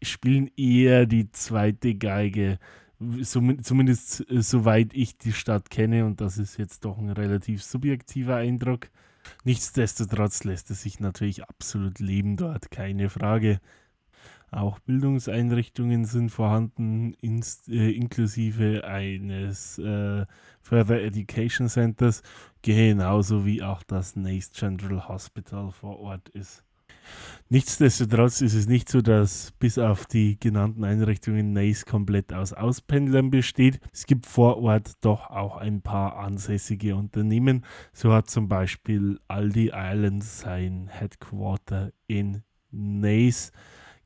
spielen 0.02 0.50
eher 0.56 1.06
die 1.06 1.32
zweite 1.32 1.94
Geige 1.94 2.58
zumindest 3.22 4.28
äh, 4.30 4.42
soweit 4.42 4.92
ich 4.94 5.18
die 5.18 5.32
Stadt 5.32 5.70
kenne, 5.70 6.04
und 6.04 6.20
das 6.20 6.38
ist 6.38 6.58
jetzt 6.58 6.84
doch 6.84 6.98
ein 6.98 7.10
relativ 7.10 7.62
subjektiver 7.62 8.36
Eindruck. 8.36 8.90
Nichtsdestotrotz 9.44 10.44
lässt 10.44 10.70
es 10.70 10.82
sich 10.82 11.00
natürlich 11.00 11.44
absolut 11.44 11.98
leben 11.98 12.36
dort, 12.36 12.70
keine 12.70 13.08
Frage. 13.08 13.60
Auch 14.50 14.78
Bildungseinrichtungen 14.78 16.06
sind 16.06 16.30
vorhanden, 16.30 17.12
ins, 17.20 17.68
äh, 17.68 17.90
inklusive 17.90 18.84
eines 18.84 19.78
äh, 19.78 20.24
Further 20.62 21.02
Education 21.02 21.68
Centers, 21.68 22.22
genauso 22.62 23.44
wie 23.44 23.62
auch 23.62 23.82
das 23.82 24.16
Nace 24.16 24.50
General 24.52 25.06
Hospital 25.08 25.70
vor 25.70 25.98
Ort 26.00 26.30
ist. 26.30 26.64
Nichtsdestotrotz 27.50 28.42
ist 28.42 28.52
es 28.52 28.68
nicht 28.68 28.90
so, 28.90 29.00
dass 29.00 29.52
bis 29.52 29.78
auf 29.78 30.04
die 30.04 30.38
genannten 30.38 30.84
Einrichtungen 30.84 31.54
Nace 31.54 31.86
komplett 31.86 32.34
aus 32.34 32.52
Auspendlern 32.52 33.30
besteht. 33.30 33.80
Es 33.90 34.04
gibt 34.04 34.26
vor 34.26 34.62
Ort 34.62 34.92
doch 35.00 35.30
auch 35.30 35.56
ein 35.56 35.80
paar 35.80 36.18
ansässige 36.18 36.94
Unternehmen. 36.94 37.64
So 37.94 38.12
hat 38.12 38.28
zum 38.28 38.48
Beispiel 38.48 39.18
Aldi 39.28 39.72
Island 39.74 40.24
sein 40.24 40.88
Headquarter 40.88 41.90
in 42.06 42.42
Nace 42.70 43.50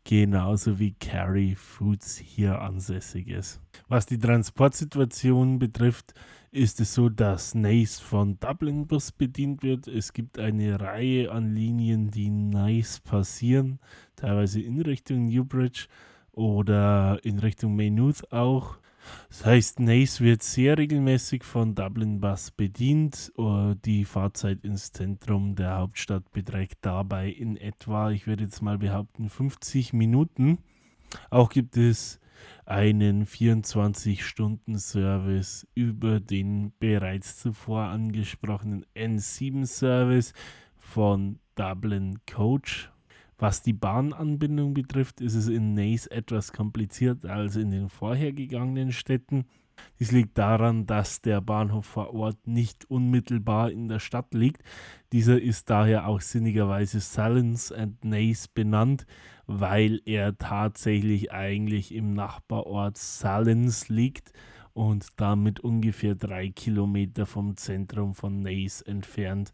genauso 0.04 0.78
wie 0.78 0.94
Carry 0.94 1.56
Foods 1.56 2.16
hier 2.18 2.60
ansässig 2.60 3.26
ist. 3.26 3.60
Was 3.88 4.06
die 4.06 4.18
Transportsituation 4.18 5.58
betrifft, 5.58 6.14
ist 6.52 6.80
es 6.80 6.92
so, 6.92 7.08
dass 7.08 7.54
Nace 7.54 7.98
von 7.98 8.38
Dublin 8.38 8.86
Bus 8.86 9.10
bedient 9.10 9.62
wird. 9.62 9.88
Es 9.88 10.12
gibt 10.12 10.38
eine 10.38 10.78
Reihe 10.78 11.32
an 11.32 11.54
Linien, 11.54 12.10
die 12.10 12.28
Nace 12.28 13.00
passieren, 13.00 13.80
teilweise 14.16 14.60
in 14.60 14.80
Richtung 14.82 15.26
Newbridge 15.26 15.86
oder 16.30 17.18
in 17.24 17.38
Richtung 17.38 17.74
Maynooth 17.74 18.30
auch. 18.32 18.76
Das 19.30 19.46
heißt, 19.46 19.80
Nace 19.80 20.20
wird 20.20 20.42
sehr 20.42 20.76
regelmäßig 20.76 21.42
von 21.42 21.74
Dublin 21.74 22.20
Bus 22.20 22.50
bedient. 22.50 23.32
Die 23.86 24.04
Fahrzeit 24.04 24.62
ins 24.62 24.92
Zentrum 24.92 25.56
der 25.56 25.78
Hauptstadt 25.78 26.30
beträgt 26.32 26.80
dabei 26.82 27.30
in 27.30 27.56
etwa, 27.56 28.10
ich 28.10 28.26
würde 28.26 28.44
jetzt 28.44 28.60
mal 28.60 28.76
behaupten, 28.76 29.30
50 29.30 29.94
Minuten. 29.94 30.58
Auch 31.30 31.48
gibt 31.48 31.78
es 31.78 32.20
einen 32.64 33.26
24-Stunden-Service 33.26 35.66
über 35.74 36.20
den 36.20 36.72
bereits 36.78 37.38
zuvor 37.38 37.82
angesprochenen 37.84 38.86
N7-Service 38.94 40.32
von 40.78 41.38
Dublin 41.54 42.18
Coach. 42.30 42.90
Was 43.38 43.62
die 43.62 43.72
Bahnanbindung 43.72 44.74
betrifft, 44.74 45.20
ist 45.20 45.34
es 45.34 45.48
in 45.48 45.74
Nace 45.74 46.06
etwas 46.06 46.52
komplizierter 46.52 47.32
als 47.32 47.56
in 47.56 47.70
den 47.70 47.88
vorhergegangenen 47.88 48.92
Städten. 48.92 49.46
Dies 49.98 50.10
liegt 50.10 50.38
daran, 50.38 50.86
dass 50.86 51.20
der 51.20 51.40
Bahnhof 51.40 51.86
vor 51.86 52.14
Ort 52.14 52.46
nicht 52.46 52.90
unmittelbar 52.90 53.70
in 53.70 53.88
der 53.88 54.00
Stadt 54.00 54.34
liegt. 54.34 54.62
Dieser 55.12 55.40
ist 55.40 55.70
daher 55.70 56.06
auch 56.06 56.20
sinnigerweise 56.20 57.00
Salins 57.00 57.70
and 57.70 58.04
Nace 58.04 58.48
benannt, 58.48 59.06
weil 59.46 60.00
er 60.04 60.36
tatsächlich 60.38 61.32
eigentlich 61.32 61.94
im 61.94 62.14
Nachbarort 62.14 62.96
Salins 62.98 63.88
liegt 63.88 64.32
und 64.72 65.08
damit 65.16 65.60
ungefähr 65.60 66.14
drei 66.14 66.48
Kilometer 66.48 67.26
vom 67.26 67.56
Zentrum 67.56 68.14
von 68.14 68.40
Nace 68.40 68.82
entfernt. 68.82 69.52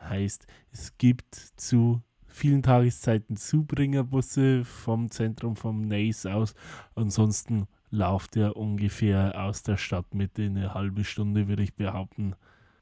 Heißt, 0.00 0.46
es 0.70 0.96
gibt 0.98 1.34
zu 1.34 2.02
vielen 2.26 2.62
Tageszeiten 2.62 3.36
Zubringerbusse 3.36 4.64
vom 4.64 5.10
Zentrum 5.10 5.56
vom 5.56 5.82
Nace 5.82 6.26
aus. 6.26 6.54
Ansonsten 6.94 7.66
lauft 7.92 8.36
er 8.36 8.56
ungefähr 8.56 9.40
aus 9.40 9.62
der 9.62 9.76
Stadtmitte 9.76 10.42
eine 10.42 10.74
halbe 10.74 11.04
Stunde, 11.04 11.46
würde 11.46 11.62
ich 11.62 11.74
behaupten. 11.74 12.34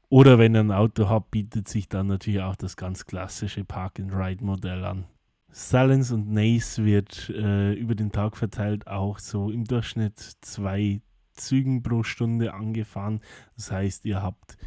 Oder 0.09 0.39
wenn 0.39 0.55
ihr 0.55 0.61
ein 0.61 0.71
Auto 0.71 1.09
habt, 1.09 1.31
bietet 1.31 1.67
sich 1.67 1.87
dann 1.87 2.07
natürlich 2.07 2.41
auch 2.41 2.55
das 2.55 2.75
ganz 2.75 3.05
klassische 3.05 3.63
Park-and-Ride-Modell 3.63 4.83
an. 4.83 5.05
Silence 5.51 6.13
und 6.13 6.31
Nace 6.31 6.83
wird 6.85 7.29
äh, 7.29 7.73
über 7.73 7.93
den 7.93 8.11
Tag 8.11 8.37
verteilt 8.37 8.87
auch 8.87 9.19
so 9.19 9.51
im 9.51 9.65
Durchschnitt 9.65 10.17
zwei 10.41 11.01
Zügen 11.33 11.83
pro 11.83 12.03
Stunde 12.03 12.53
angefahren. 12.53 13.19
Das 13.55 13.71
heißt, 13.71 14.05
ihr 14.05 14.21
habt 14.21 14.57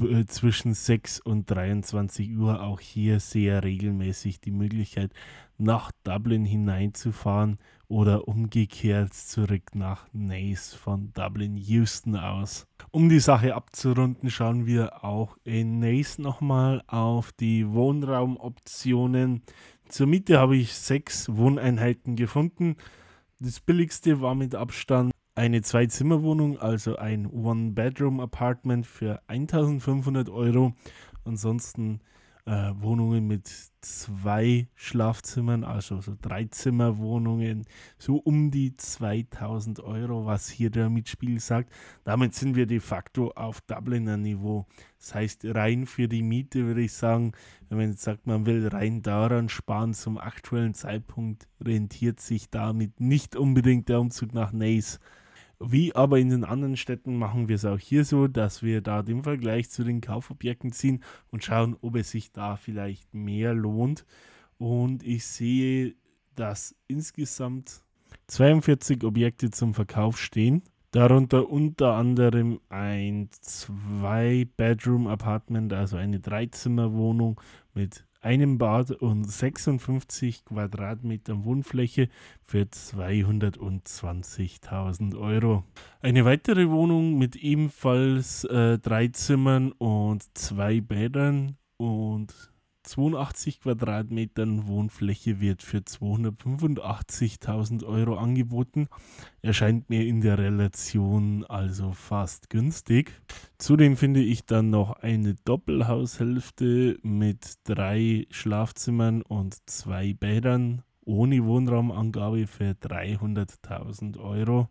äh, 0.00 0.26
zwischen 0.26 0.74
6 0.74 1.20
und 1.20 1.50
23 1.50 2.36
Uhr 2.36 2.62
auch 2.62 2.78
hier 2.78 3.18
sehr 3.18 3.64
regelmäßig 3.64 4.40
die 4.40 4.52
Möglichkeit, 4.52 5.12
nach 5.58 5.90
Dublin 6.04 6.44
hineinzufahren 6.44 7.58
oder 7.88 8.28
umgekehrt 8.28 9.14
zurück 9.14 9.74
nach 9.74 10.06
Nace 10.12 10.74
von 10.74 11.12
Dublin 11.14 11.56
Houston 11.56 12.16
aus. 12.16 12.66
Um 12.90 13.08
die 13.08 13.20
Sache 13.20 13.54
abzurunden, 13.54 14.30
schauen 14.30 14.66
wir 14.66 15.04
auch 15.04 15.36
in 15.44 15.78
Nace 15.78 16.18
nochmal 16.18 16.82
auf 16.86 17.32
die 17.32 17.68
Wohnraumoptionen. 17.70 19.42
Zur 19.88 20.06
Miete 20.06 20.38
habe 20.38 20.56
ich 20.56 20.74
sechs 20.74 21.34
Wohneinheiten 21.34 22.14
gefunden. 22.14 22.76
Das 23.40 23.60
billigste 23.60 24.20
war 24.20 24.34
mit 24.34 24.54
Abstand 24.54 25.12
eine 25.34 25.62
Zwei-Zimmer-Wohnung, 25.62 26.58
also 26.58 26.96
ein 26.96 27.26
One-Bedroom-Apartment 27.26 28.86
für 28.86 29.22
1500 29.28 30.28
Euro. 30.28 30.74
Ansonsten 31.24 32.00
äh, 32.48 32.72
Wohnungen 32.80 33.26
mit 33.26 33.46
zwei 33.82 34.68
Schlafzimmern, 34.74 35.64
also 35.64 36.00
so 36.00 36.16
Dreizimmerwohnungen, 36.20 37.66
so 37.98 38.16
um 38.16 38.50
die 38.50 38.74
2000 38.74 39.80
Euro, 39.80 40.24
was 40.24 40.48
hier 40.48 40.70
der 40.70 40.88
Mitspiel 40.88 41.40
sagt. 41.40 41.70
Damit 42.04 42.34
sind 42.34 42.56
wir 42.56 42.64
de 42.64 42.80
facto 42.80 43.32
auf 43.32 43.60
Dubliner 43.60 44.16
Niveau. 44.16 44.66
Das 44.98 45.14
heißt, 45.14 45.44
rein 45.44 45.84
für 45.84 46.08
die 46.08 46.22
Miete 46.22 46.64
würde 46.64 46.80
ich 46.80 46.94
sagen, 46.94 47.32
wenn 47.68 47.78
man 47.78 47.90
jetzt 47.90 48.02
sagt, 48.02 48.26
man 48.26 48.46
will 48.46 48.66
rein 48.66 49.02
daran 49.02 49.50
sparen, 49.50 49.92
zum 49.92 50.16
aktuellen 50.16 50.72
Zeitpunkt 50.72 51.46
rentiert 51.60 52.18
sich 52.18 52.48
damit 52.48 52.98
nicht 52.98 53.36
unbedingt 53.36 53.90
der 53.90 54.00
Umzug 54.00 54.32
nach 54.32 54.52
Nace. 54.52 55.00
Wie 55.60 55.94
aber 55.94 56.18
in 56.18 56.30
den 56.30 56.44
anderen 56.44 56.76
Städten 56.76 57.16
machen 57.16 57.48
wir 57.48 57.56
es 57.56 57.64
auch 57.64 57.80
hier 57.80 58.04
so, 58.04 58.28
dass 58.28 58.62
wir 58.62 58.80
da 58.80 59.02
den 59.02 59.24
Vergleich 59.24 59.70
zu 59.70 59.82
den 59.82 60.00
Kaufobjekten 60.00 60.70
ziehen 60.70 61.02
und 61.30 61.44
schauen, 61.44 61.76
ob 61.80 61.96
es 61.96 62.12
sich 62.12 62.30
da 62.30 62.54
vielleicht 62.56 63.12
mehr 63.12 63.54
lohnt. 63.54 64.06
Und 64.58 65.02
ich 65.02 65.26
sehe, 65.26 65.96
dass 66.36 66.76
insgesamt 66.86 67.82
42 68.28 69.02
Objekte 69.04 69.50
zum 69.50 69.74
Verkauf 69.74 70.20
stehen. 70.20 70.62
Darunter 70.92 71.50
unter 71.50 71.94
anderem 71.94 72.60
ein 72.70 73.28
Zwei-Bedroom-Apartment, 73.40 75.72
also 75.72 75.96
eine 75.98 76.20
Dreizimmerwohnung 76.20 77.40
mit 77.74 78.07
einem 78.20 78.58
Bad 78.58 78.90
und 78.90 79.24
56 79.24 80.44
Quadratmetern 80.44 81.44
Wohnfläche 81.44 82.08
für 82.42 82.62
220.000 82.62 85.16
Euro. 85.18 85.64
Eine 86.00 86.24
weitere 86.24 86.70
Wohnung 86.70 87.18
mit 87.18 87.36
ebenfalls 87.36 88.42
äh, 88.44 88.78
drei 88.78 89.08
Zimmern 89.08 89.72
und 89.72 90.24
zwei 90.36 90.80
Bädern 90.80 91.56
und 91.76 92.32
82 92.88 93.60
Quadratmetern 93.60 94.66
Wohnfläche 94.66 95.40
wird 95.40 95.62
für 95.62 95.78
285.000 95.78 97.84
Euro 97.84 98.16
angeboten. 98.16 98.88
Erscheint 99.42 99.90
mir 99.90 100.06
in 100.06 100.22
der 100.22 100.38
Relation 100.38 101.44
also 101.44 101.92
fast 101.92 102.48
günstig. 102.48 103.12
Zudem 103.58 103.96
finde 103.96 104.20
ich 104.20 104.46
dann 104.46 104.70
noch 104.70 104.92
eine 104.92 105.34
Doppelhaushälfte 105.34 106.98
mit 107.02 107.56
drei 107.64 108.26
Schlafzimmern 108.30 109.20
und 109.22 109.56
zwei 109.68 110.14
Bädern 110.14 110.82
ohne 111.04 111.44
Wohnraumangabe 111.44 112.46
für 112.46 112.70
300.000 112.72 114.18
Euro. 114.18 114.68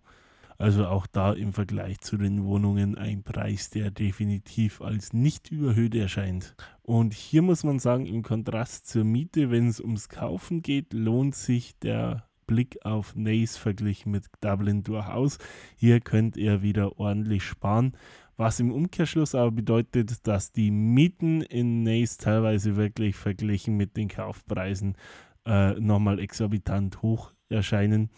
Also 0.57 0.87
auch 0.87 1.05
da 1.05 1.33
im 1.33 1.53
Vergleich 1.53 1.99
zu 1.99 2.17
den 2.17 2.43
Wohnungen 2.43 2.97
ein 2.97 3.23
Preis, 3.23 3.69
der 3.69 3.91
definitiv 3.91 4.81
als 4.81 5.13
nicht 5.13 5.51
überhöht 5.51 5.93
erscheint. 5.93 6.55
Und 6.81 7.13
hier 7.13 7.43
muss 7.43 7.63
man 7.63 7.77
sagen, 7.77 8.07
im 8.07 8.23
Kontrast 8.23 8.87
zur 8.87 9.03
Miete, 9.03 9.51
wenn 9.51 9.67
es 9.67 9.79
ums 9.79 10.09
Kaufen 10.09 10.63
geht, 10.63 10.93
lohnt 10.93 11.35
sich 11.35 11.77
der 11.79 12.27
Blick 12.47 12.79
auf 12.83 13.13
Nace 13.15 13.57
verglichen 13.57 14.11
mit 14.11 14.25
Dublin 14.41 14.81
durchaus. 14.81 15.37
Hier 15.75 15.99
könnt 15.99 16.37
ihr 16.37 16.61
wieder 16.61 16.97
ordentlich 16.97 17.43
sparen. 17.43 17.95
Was 18.37 18.59
im 18.59 18.71
Umkehrschluss 18.71 19.35
aber 19.35 19.51
bedeutet, 19.51 20.25
dass 20.25 20.51
die 20.51 20.71
Mieten 20.71 21.41
in 21.41 21.83
Nace 21.83 22.17
teilweise 22.17 22.75
wirklich 22.75 23.15
verglichen 23.15 23.77
mit 23.77 23.97
den 23.97 24.07
Kaufpreisen 24.07 24.95
äh, 25.45 25.73
nochmal 25.73 26.19
exorbitant 26.19 27.01
hoch 27.01 27.33
erscheinen, 27.49 28.09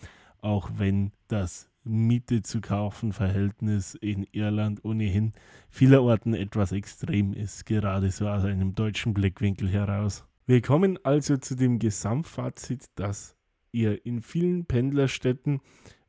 auch 0.41 0.69
wenn 0.75 1.11
das 1.27 1.68
Miete 1.89 2.43
zu 2.43 2.61
kaufen 2.61 3.13
Verhältnis 3.13 3.95
in 3.95 4.25
Irland 4.31 4.85
ohnehin 4.85 5.33
vielerorten 5.69 6.35
etwas 6.35 6.71
extrem 6.71 7.33
ist, 7.33 7.65
gerade 7.65 8.11
so 8.11 8.27
aus 8.27 8.43
einem 8.43 8.75
deutschen 8.75 9.15
Blickwinkel 9.15 9.67
heraus. 9.67 10.23
Wir 10.45 10.61
kommen 10.61 10.99
also 11.03 11.37
zu 11.37 11.55
dem 11.55 11.79
Gesamtfazit, 11.79 12.85
dass 12.95 13.35
ihr 13.71 14.05
in 14.05 14.21
vielen 14.21 14.65
Pendlerstädten, 14.65 15.61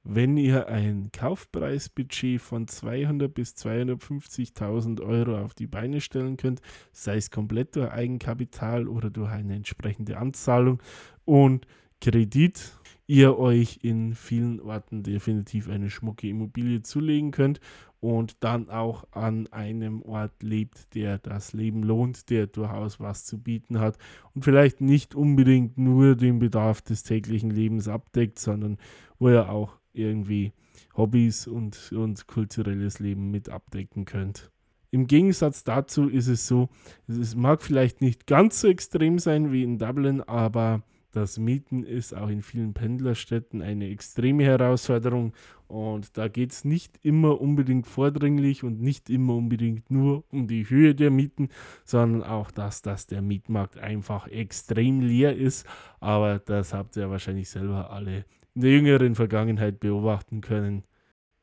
wenn 0.03 0.37
ihr 0.37 0.69
ein 0.69 1.11
Kaufpreisbudget 1.13 2.41
von 2.41 2.69
200 2.69 3.33
bis 3.33 3.55
250.000 3.55 5.03
Euro 5.03 5.39
auf 5.39 5.55
die 5.55 5.67
Beine 5.67 6.01
stellen 6.01 6.37
könnt, 6.37 6.61
sei 6.93 7.17
es 7.17 7.31
komplett 7.31 7.77
durch 7.77 7.91
Eigenkapital 7.91 8.87
oder 8.87 9.11
durch 9.11 9.31
eine 9.31 9.55
entsprechende 9.55 10.19
Anzahlung 10.19 10.83
und 11.25 11.67
Kredit 12.01 12.80
ihr 13.11 13.37
euch 13.41 13.81
in 13.83 14.15
vielen 14.15 14.61
Orten 14.61 15.03
definitiv 15.03 15.69
eine 15.69 15.91
schmucke 15.91 16.29
Immobilie 16.29 16.83
zulegen 16.83 17.33
könnt 17.33 17.59
und 17.99 18.37
dann 18.45 18.71
auch 18.71 19.05
an 19.11 19.49
einem 19.49 20.03
Ort 20.03 20.45
lebt, 20.45 20.95
der 20.95 21.19
das 21.19 21.53
Leben 21.53 21.83
lohnt, 21.83 22.31
der 22.31 22.47
durchaus 22.47 23.01
was 23.01 23.25
zu 23.25 23.43
bieten 23.43 23.81
hat 23.81 23.99
und 24.33 24.45
vielleicht 24.45 24.81
nicht 24.81 25.17
unbedingt 25.17 25.77
nur 25.77 26.15
den 26.15 26.39
Bedarf 26.39 26.83
des 26.83 27.03
täglichen 27.03 27.51
Lebens 27.51 27.89
abdeckt, 27.89 28.39
sondern 28.39 28.79
wo 29.19 29.29
ihr 29.29 29.51
auch 29.51 29.81
irgendwie 29.93 30.53
Hobbys 30.97 31.49
und, 31.49 31.91
und 31.91 32.29
kulturelles 32.29 33.01
Leben 33.01 33.33
mit 33.33 33.49
abdecken 33.49 34.05
könnt. 34.05 34.53
Im 34.93 35.09
Gegensatz 35.09 35.65
dazu 35.65 36.09
ist 36.09 36.29
es 36.29 36.47
so, 36.47 36.69
es 37.09 37.35
mag 37.35 37.61
vielleicht 37.61 38.03
nicht 38.03 38.29
ganz 38.29 38.61
so 38.61 38.69
extrem 38.69 39.19
sein 39.19 39.51
wie 39.51 39.65
in 39.65 39.79
Dublin, 39.79 40.21
aber 40.21 40.85
das 41.13 41.39
Mieten 41.39 41.83
ist 41.83 42.15
auch 42.15 42.29
in 42.29 42.43
vielen 42.43 42.73
Pendlerstädten 42.73 43.63
eine 43.63 43.89
extreme 43.89 44.45
Herausforderung 44.45 45.33
und 45.67 46.17
da 46.17 46.29
geht 46.29 46.53
es 46.53 46.65
nicht 46.65 46.99
immer 47.03 47.41
unbedingt 47.41 47.87
vordringlich 47.87 48.63
und 48.65 48.81
nicht 48.81 49.11
immer 49.11 49.35
unbedingt 49.35 49.91
nur 49.91 50.25
um 50.31 50.47
die 50.47 50.69
Höhe 50.69 50.95
der 50.95 51.11
Mieten, 51.11 51.49
sondern 51.85 52.23
auch 52.23 52.51
das, 52.51 52.83
dass 52.83 53.07
der 53.07 53.23
Mietmarkt 53.23 53.79
einfach 53.79 54.29
extrem 54.29 55.01
leer 55.01 55.37
ist. 55.37 55.67
Aber 56.01 56.39
das 56.39 56.75
habt 56.75 56.97
ihr 56.97 57.11
wahrscheinlich 57.11 57.51
selber 57.51 57.93
alle 57.93 58.25
in 58.55 58.63
der 58.63 58.71
jüngeren 58.73 59.15
Vergangenheit 59.15 59.81
beobachten 59.81 60.41
können. 60.41 60.85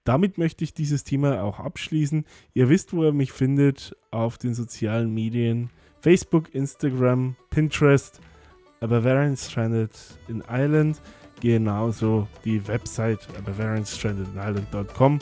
Damit 0.03 0.37
möchte 0.37 0.63
ich 0.63 0.73
dieses 0.73 1.03
Thema 1.03 1.43
auch 1.43 1.59
abschließen. 1.59 2.25
Ihr 2.53 2.69
wisst, 2.69 2.93
wo 2.93 3.03
ihr 3.03 3.13
mich 3.13 3.33
findet 3.33 3.95
auf 4.11 4.37
den 4.37 4.53
sozialen 4.53 5.13
Medien. 5.13 5.69
Facebook, 5.99 6.53
Instagram, 6.53 7.35
Pinterest– 7.49 8.21
Bavarian 8.79 9.35
Stranded 9.35 9.91
in 10.27 10.43
Ireland, 10.49 11.01
genauso 11.41 12.27
die 12.45 12.65
Website 12.67 13.19
bavarianstrandedinisland.com, 13.45 15.19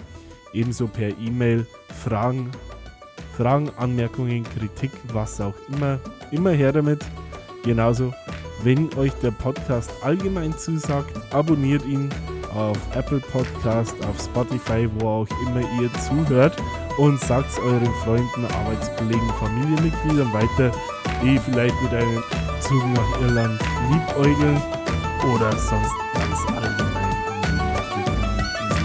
ebenso 0.53 0.87
per 0.87 1.09
E-Mail 1.19 1.65
Fragen, 2.03 2.51
Fragen, 3.37 3.69
Anmerkungen, 3.77 4.43
Kritik, 4.57 4.91
was 5.13 5.39
auch 5.41 5.55
immer, 5.73 5.99
immer 6.31 6.51
her 6.51 6.71
damit. 6.71 7.05
Genauso, 7.63 8.13
wenn 8.63 8.93
euch 8.95 9.13
der 9.15 9.31
Podcast 9.31 9.91
allgemein 10.03 10.57
zusagt, 10.57 11.11
abonniert 11.33 11.85
ihn 11.85 12.09
auf 12.53 12.77
Apple 12.95 13.19
Podcast, 13.19 13.95
auf 14.05 14.21
Spotify, 14.21 14.89
wo 14.99 15.07
auch 15.07 15.27
immer 15.47 15.61
ihr 15.81 15.91
zuhört 16.07 16.55
und 16.97 17.19
sagt 17.19 17.49
es 17.49 17.59
euren 17.59 17.93
Freunden, 18.03 18.45
Arbeitskollegen, 18.45 19.29
Familienmitgliedern 19.39 20.31
weiter, 20.31 20.71
die 21.21 21.39
vielleicht 21.39 21.79
mit 21.81 21.93
einem 21.93 22.23
Zug 22.59 22.83
nach 22.93 23.21
Irland 23.21 23.59
liebäugeln 23.89 24.61
oder 25.33 25.51
sonst 25.51 25.93
ganz 26.13 26.39
allgemein 26.47 27.15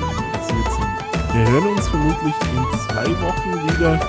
interessiert 0.00 0.70
sind. 0.72 1.34
Wir 1.34 1.50
hören 1.50 1.76
uns 1.76 1.88
vermutlich 1.88 2.34
in 2.54 2.78
zwei 2.78 3.08
Wochen 3.22 3.50
wieder, 3.68 4.00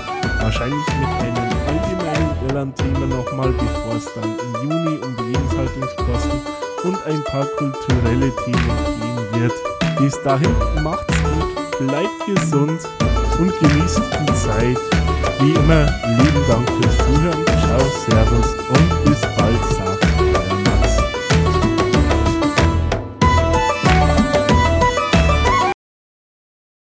wahrscheinlich 0.41 0.85
mit 0.99 1.09
einem 1.21 1.49
allgemeinen 1.67 2.47
Irland-Thema 2.47 3.05
nochmal, 3.07 3.51
bevor 3.51 3.95
es 3.95 4.13
dann 4.13 4.29
im 4.39 4.69
Juni 4.69 4.97
um 4.97 5.15
Lebenshaltungskosten 5.27 6.41
und 6.83 7.05
ein 7.05 7.23
paar 7.25 7.45
kulturelle 7.57 8.31
Themen 8.43 8.77
gehen 8.99 9.41
wird. 9.41 9.53
Bis 9.99 10.21
dahin 10.23 10.55
macht's 10.83 11.13
gut, 11.23 11.87
bleibt 11.87 12.25
gesund 12.25 12.81
und 13.39 13.59
genießt 13.59 14.01
die 14.19 14.33
Zeit. 14.35 15.00
Wie 15.43 15.53
immer, 15.53 15.87
lieben 16.05 16.47
Dank 16.47 16.69
fürs 16.69 16.97
Zuhören. 16.97 17.43
Ciao, 17.45 17.79
Servus 18.05 18.53
und 18.69 19.05
bis 19.05 19.21
bald. 19.35 19.80